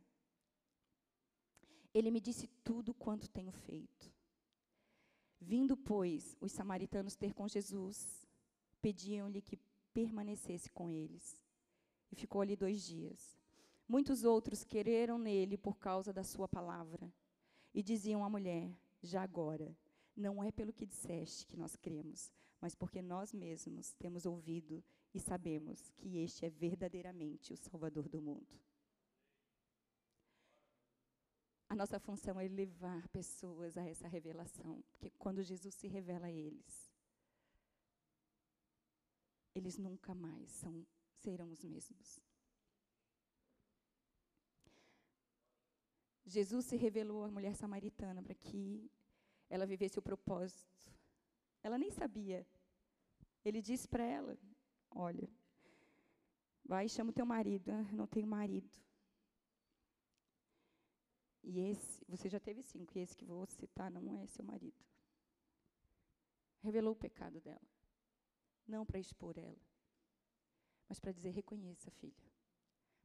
Ele 1.94 2.10
me 2.10 2.20
disse 2.20 2.48
tudo 2.64 2.92
quanto 2.92 3.30
tenho 3.30 3.52
feito. 3.52 4.12
Vindo, 5.40 5.76
pois, 5.76 6.36
os 6.40 6.50
samaritanos 6.50 7.14
ter 7.14 7.32
com 7.34 7.46
Jesus, 7.46 8.26
pediam-lhe 8.80 9.40
que 9.40 9.60
permanecesse 9.94 10.68
com 10.72 10.90
eles. 10.90 11.40
E 12.10 12.16
ficou 12.16 12.40
ali 12.40 12.56
dois 12.56 12.84
dias. 12.84 13.38
Muitos 13.86 14.24
outros 14.24 14.64
quereram 14.64 15.18
nele 15.18 15.56
por 15.56 15.78
causa 15.78 16.12
da 16.12 16.24
sua 16.24 16.48
palavra. 16.48 17.12
E 17.74 17.82
diziam 17.82 18.24
à 18.24 18.30
mulher: 18.30 18.70
Já 19.02 19.22
agora, 19.22 19.76
não 20.16 20.42
é 20.42 20.52
pelo 20.52 20.72
que 20.72 20.86
disseste 20.86 21.46
que 21.46 21.56
nós 21.56 21.74
cremos, 21.76 22.32
mas 22.60 22.74
porque 22.74 23.00
nós 23.00 23.32
mesmos 23.32 23.92
temos 23.94 24.26
ouvido 24.26 24.84
e 25.14 25.18
sabemos 25.18 25.90
que 25.90 26.18
este 26.18 26.46
é 26.46 26.50
verdadeiramente 26.50 27.52
o 27.52 27.56
Salvador 27.56 28.08
do 28.08 28.20
mundo. 28.20 28.60
A 31.68 31.74
nossa 31.74 31.98
função 31.98 32.38
é 32.38 32.46
levar 32.46 33.08
pessoas 33.08 33.78
a 33.78 33.88
essa 33.88 34.06
revelação, 34.06 34.84
porque 34.92 35.10
quando 35.18 35.42
Jesus 35.42 35.74
se 35.74 35.88
revela 35.88 36.26
a 36.26 36.30
eles, 36.30 36.92
eles 39.54 39.78
nunca 39.78 40.14
mais 40.14 40.50
são, 40.50 40.86
serão 41.16 41.50
os 41.50 41.64
mesmos. 41.64 42.20
Jesus 46.24 46.66
se 46.66 46.76
revelou 46.76 47.24
à 47.24 47.30
mulher 47.30 47.54
samaritana 47.54 48.22
para 48.22 48.34
que 48.34 48.90
ela 49.50 49.66
vivesse 49.66 49.98
o 49.98 50.02
propósito. 50.02 50.90
Ela 51.62 51.78
nem 51.78 51.90
sabia. 51.90 52.46
Ele 53.44 53.60
disse 53.60 53.88
para 53.88 54.04
ela: 54.04 54.38
Olha, 54.90 55.28
vai 56.64 56.86
e 56.86 56.88
chama 56.88 57.10
o 57.10 57.14
teu 57.14 57.26
marido. 57.26 57.70
Ah, 57.70 57.92
não 57.92 58.06
tenho 58.06 58.26
marido. 58.26 58.70
E 61.42 61.58
esse, 61.58 62.04
você 62.08 62.28
já 62.28 62.38
teve 62.38 62.62
cinco, 62.62 62.96
e 62.96 63.00
esse 63.00 63.16
que 63.16 63.24
vou 63.24 63.44
citar 63.46 63.90
não 63.90 64.08
é 64.08 64.26
seu 64.26 64.44
marido. 64.44 64.80
Revelou 66.60 66.92
o 66.92 66.96
pecado 66.96 67.40
dela. 67.40 67.60
Não 68.66 68.86
para 68.86 69.00
expor 69.00 69.36
ela, 69.36 69.60
mas 70.88 71.00
para 71.00 71.10
dizer: 71.10 71.30
reconheça, 71.30 71.90
filha, 71.90 72.30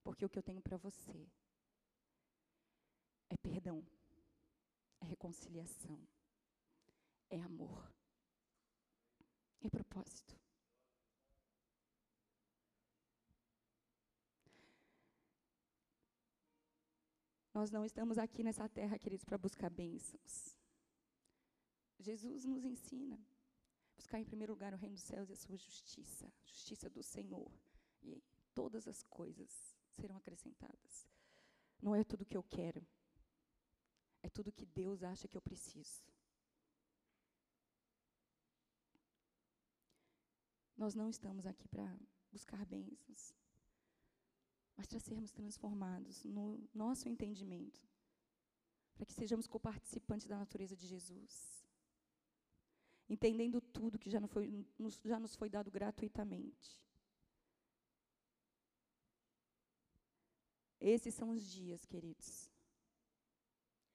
porque 0.03 0.23
o 0.23 0.29
que 0.29 0.37
eu 0.37 0.43
tenho 0.43 0.61
para 0.61 0.77
você 0.77 1.27
é 3.29 3.37
perdão, 3.37 3.85
é 5.01 5.05
reconciliação, 5.05 5.99
é 7.29 7.39
amor, 7.41 7.93
é 9.61 9.69
propósito. 9.69 10.35
Nós 17.53 17.71
não 17.71 17.83
estamos 17.83 18.19
aqui 18.19 18.43
nessa 18.43 18.69
terra, 18.69 18.99
queridos, 18.99 19.25
para 19.25 19.37
buscar 19.37 19.69
bênçãos. 19.71 20.55
Jesus 21.99 22.45
nos 22.45 22.63
ensina 22.63 23.19
buscar 23.95 24.19
em 24.19 24.23
primeiro 24.23 24.53
lugar 24.53 24.73
o 24.73 24.77
reino 24.77 24.95
dos 24.95 25.03
céus 25.03 25.27
e 25.29 25.33
a 25.33 25.35
sua 25.35 25.57
justiça, 25.57 26.27
a 26.27 26.45
justiça 26.45 26.87
do 26.87 27.01
Senhor, 27.01 27.51
e 28.03 28.23
todas 28.53 28.87
as 28.87 29.01
coisas 29.03 29.75
serão 29.99 30.15
acrescentadas. 30.15 31.09
não 31.81 31.95
é 31.95 32.03
tudo 32.03 32.25
que 32.25 32.37
eu 32.37 32.43
quero, 32.43 32.85
é 34.27 34.29
tudo 34.29 34.51
que 34.51 34.65
Deus 34.65 35.03
acha 35.03 35.27
que 35.27 35.37
eu 35.37 35.41
preciso. 35.41 36.03
Nós 40.75 40.93
não 40.93 41.09
estamos 41.09 41.45
aqui 41.47 41.67
para 41.67 41.87
buscar 42.31 42.63
bênçãos, 42.65 43.33
mas 44.75 44.85
para 44.85 44.99
sermos 44.99 45.31
transformados 45.31 46.23
no 46.25 46.69
nosso 46.73 47.07
entendimento, 47.09 47.79
para 48.95 49.05
que 49.05 49.13
sejamos 49.13 49.47
coparticipantes 49.47 50.27
da 50.27 50.37
natureza 50.37 50.75
de 50.75 50.85
Jesus, 50.85 51.65
entendendo 53.09 53.59
tudo 53.61 53.97
que 53.97 54.09
já, 54.09 54.19
não 54.19 54.27
foi, 54.27 54.45
nos, 54.77 54.99
já 55.03 55.19
nos 55.19 55.35
foi 55.35 55.49
dado 55.49 55.71
gratuitamente. 55.71 56.83
Esses 60.79 61.15
são 61.15 61.31
os 61.31 61.43
dias, 61.49 61.85
queridos, 61.85 62.51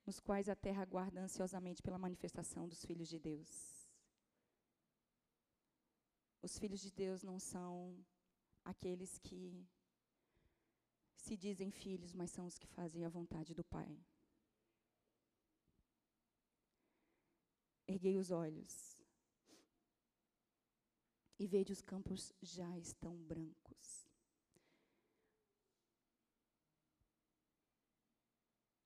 nos 0.07 0.19
quais 0.21 0.49
a 0.49 0.57
terra 0.57 0.83
aguarda 0.83 1.21
ansiosamente 1.21 1.83
pela 1.83 1.99
manifestação 1.99 2.69
dos 2.69 2.85
filhos 2.85 3.09
de 3.09 3.19
Deus. 3.19 3.91
Os 6.43 6.59
filhos 6.59 6.81
de 6.81 6.91
Deus 6.91 7.23
não 7.23 7.39
são 7.39 8.05
aqueles 8.65 9.19
que 9.19 9.65
se 11.17 11.37
dizem 11.37 11.71
filhos, 11.71 12.13
mas 12.13 12.31
são 12.31 12.47
os 12.47 12.59
que 12.59 12.67
fazem 12.67 13.05
a 13.05 13.09
vontade 13.09 13.55
do 13.55 13.63
Pai. 13.63 13.97
Erguei 17.87 18.17
os 18.19 18.31
olhos 18.31 18.97
e 21.39 21.47
vejo 21.47 21.73
os 21.73 21.83
campos 21.83 22.33
já 22.41 22.77
estão 22.79 23.17
brancos. 23.17 24.02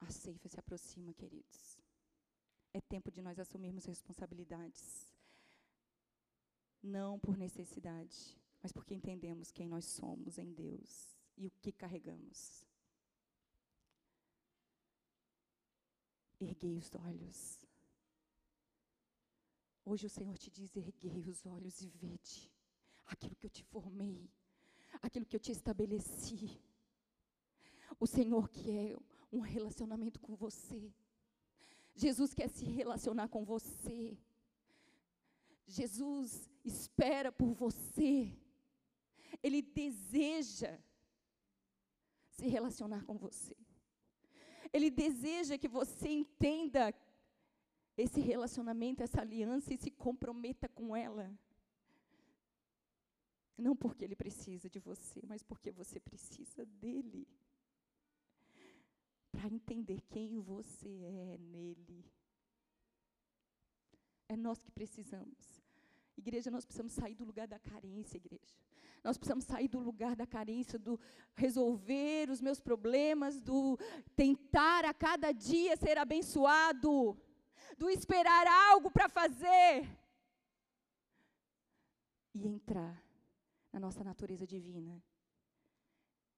A 0.00 0.10
ceifa 0.10 0.48
se 0.48 0.58
aproxima, 0.58 1.12
queridos. 1.14 1.78
É 2.72 2.80
tempo 2.80 3.10
de 3.10 3.22
nós 3.22 3.38
assumirmos 3.38 3.84
responsabilidades 3.84 5.06
não 6.82 7.18
por 7.18 7.36
necessidade, 7.36 8.38
mas 8.62 8.72
porque 8.72 8.94
entendemos 8.94 9.50
quem 9.50 9.68
nós 9.68 9.84
somos 9.84 10.38
em 10.38 10.52
Deus 10.52 11.16
e 11.36 11.46
o 11.46 11.50
que 11.50 11.72
carregamos. 11.72 12.64
Erguei 16.40 16.76
os 16.76 16.94
olhos. 16.94 17.66
Hoje 19.84 20.06
o 20.06 20.10
Senhor 20.10 20.36
te 20.36 20.50
diz: 20.50 20.76
erguei 20.76 21.28
os 21.28 21.44
olhos 21.46 21.80
e 21.80 21.88
vede 21.88 22.52
aquilo 23.06 23.34
que 23.36 23.46
eu 23.46 23.50
te 23.50 23.64
formei, 23.64 24.30
aquilo 25.00 25.26
que 25.26 25.36
eu 25.36 25.40
te 25.40 25.52
estabeleci. 25.52 26.60
O 27.98 28.06
Senhor 28.06 28.48
quer 28.50 28.96
um 29.36 29.40
relacionamento 29.40 30.18
com 30.20 30.34
você. 30.34 30.92
Jesus 31.94 32.34
quer 32.34 32.48
se 32.48 32.64
relacionar 32.64 33.28
com 33.28 33.44
você. 33.44 34.18
Jesus 35.66 36.50
espera 36.64 37.30
por 37.32 37.52
você. 37.52 38.32
Ele 39.42 39.62
deseja 39.62 40.78
se 42.30 42.46
relacionar 42.46 43.04
com 43.04 43.16
você. 43.16 43.56
Ele 44.72 44.90
deseja 44.90 45.58
que 45.58 45.68
você 45.68 46.08
entenda 46.08 46.94
esse 47.96 48.20
relacionamento, 48.20 49.02
essa 49.02 49.22
aliança 49.22 49.72
e 49.72 49.78
se 49.78 49.90
comprometa 49.90 50.68
com 50.68 50.94
ela. 50.94 51.26
Não 53.56 53.74
porque 53.74 54.04
ele 54.04 54.14
precisa 54.14 54.68
de 54.68 54.78
você, 54.78 55.22
mas 55.26 55.42
porque 55.42 55.70
você 55.70 55.98
precisa 55.98 56.66
dele. 56.66 57.26
Para 59.36 59.52
entender 59.54 60.00
quem 60.08 60.40
você 60.40 60.88
é 60.88 61.38
nele. 61.38 62.10
É 64.28 64.36
nós 64.36 64.58
que 64.62 64.70
precisamos. 64.70 65.62
Igreja, 66.16 66.50
nós 66.50 66.64
precisamos 66.64 66.94
sair 66.94 67.14
do 67.14 67.24
lugar 67.24 67.46
da 67.46 67.58
carência, 67.58 68.16
igreja. 68.16 68.56
Nós 69.04 69.18
precisamos 69.18 69.44
sair 69.44 69.68
do 69.68 69.78
lugar 69.78 70.16
da 70.16 70.26
carência, 70.26 70.78
do 70.78 70.98
resolver 71.34 72.30
os 72.30 72.40
meus 72.40 72.58
problemas, 72.58 73.38
do 73.38 73.78
tentar 74.16 74.86
a 74.86 74.94
cada 74.94 75.30
dia 75.32 75.76
ser 75.76 75.98
abençoado, 75.98 77.16
do 77.76 77.90
esperar 77.90 78.46
algo 78.70 78.90
para 78.90 79.08
fazer. 79.08 79.86
E 82.34 82.48
entrar 82.48 83.00
na 83.70 83.78
nossa 83.78 84.02
natureza 84.02 84.46
divina. 84.46 85.02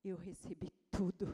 Eu 0.05 0.17
recebi 0.17 0.73
tudo 0.91 1.27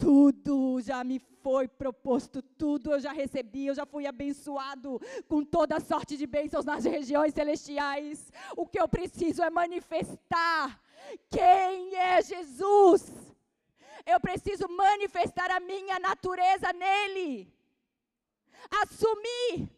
tudo 0.00 0.80
já 0.80 1.04
me 1.04 1.18
foi 1.42 1.68
proposto, 1.68 2.42
tudo 2.42 2.92
eu 2.92 3.00
já 3.00 3.12
recebi, 3.12 3.66
eu 3.66 3.74
já 3.74 3.84
fui 3.84 4.06
abençoado 4.06 4.98
com 5.28 5.44
toda 5.44 5.78
sorte 5.78 6.16
de 6.16 6.26
bênçãos 6.26 6.64
nas 6.64 6.84
regiões 6.84 7.34
celestiais. 7.34 8.32
O 8.56 8.66
que 8.66 8.80
eu 8.80 8.88
preciso 8.88 9.42
é 9.42 9.50
manifestar 9.50 10.82
quem 11.28 11.94
é 11.94 12.22
Jesus. 12.22 13.10
Eu 14.06 14.18
preciso 14.18 14.66
manifestar 14.68 15.50
a 15.50 15.60
minha 15.60 15.98
natureza 15.98 16.72
nele. 16.72 17.52
Assumir. 18.82 19.70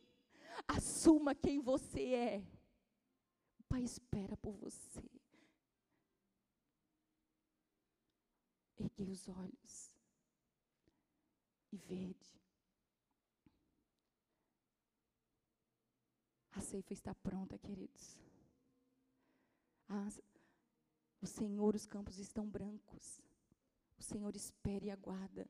Assuma 0.68 1.34
quem 1.34 1.60
você 1.60 2.14
é. 2.14 2.42
O 3.58 3.64
Pai 3.64 3.82
espera 3.82 4.36
por 4.36 4.54
você. 4.54 5.02
Erguei 8.78 9.10
os 9.10 9.28
olhos 9.28 9.91
e 11.72 11.76
verde. 11.76 12.40
A 16.52 16.60
ceifa 16.60 16.92
está 16.92 17.14
pronta, 17.14 17.58
queridos. 17.58 18.18
Ah, 19.88 20.08
o 21.20 21.26
Senhor, 21.26 21.74
os 21.74 21.86
campos 21.86 22.18
estão 22.18 22.46
brancos. 22.46 23.20
O 23.98 24.02
Senhor 24.02 24.34
espera 24.36 24.84
e 24.84 24.90
aguarda. 24.90 25.48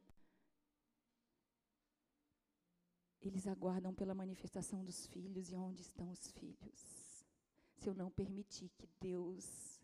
Eles 3.20 3.46
aguardam 3.46 3.94
pela 3.94 4.14
manifestação 4.14 4.84
dos 4.84 5.06
filhos 5.06 5.50
e 5.50 5.56
onde 5.56 5.82
estão 5.82 6.10
os 6.10 6.30
filhos. 6.32 7.24
Se 7.76 7.88
eu 7.88 7.94
não 7.94 8.10
permitir 8.10 8.68
que 8.70 8.88
Deus 9.00 9.80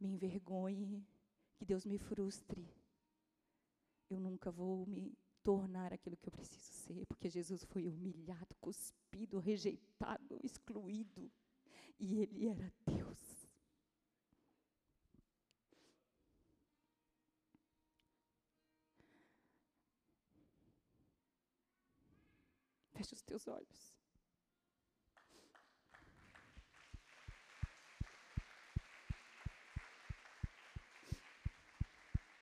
me 0.00 0.08
envergonhe, 0.08 1.06
que 1.56 1.64
Deus 1.64 1.84
me 1.84 1.98
frustre, 1.98 2.68
eu 4.10 4.20
nunca 4.20 4.50
vou 4.50 4.86
me 4.86 5.16
tornar 5.42 5.92
aquilo 5.92 6.16
que 6.16 6.28
eu 6.28 6.32
preciso 6.32 6.72
ser, 6.72 7.06
porque 7.06 7.28
Jesus 7.28 7.64
foi 7.64 7.86
humilhado, 7.86 8.54
cuspido, 8.60 9.38
rejeitado, 9.38 10.38
excluído, 10.42 11.30
e 11.98 12.20
ele 12.20 12.48
era 12.48 12.72
Deus. 12.86 13.48
Feche 22.92 23.14
os 23.14 23.22
teus 23.22 23.46
olhos. 23.48 23.93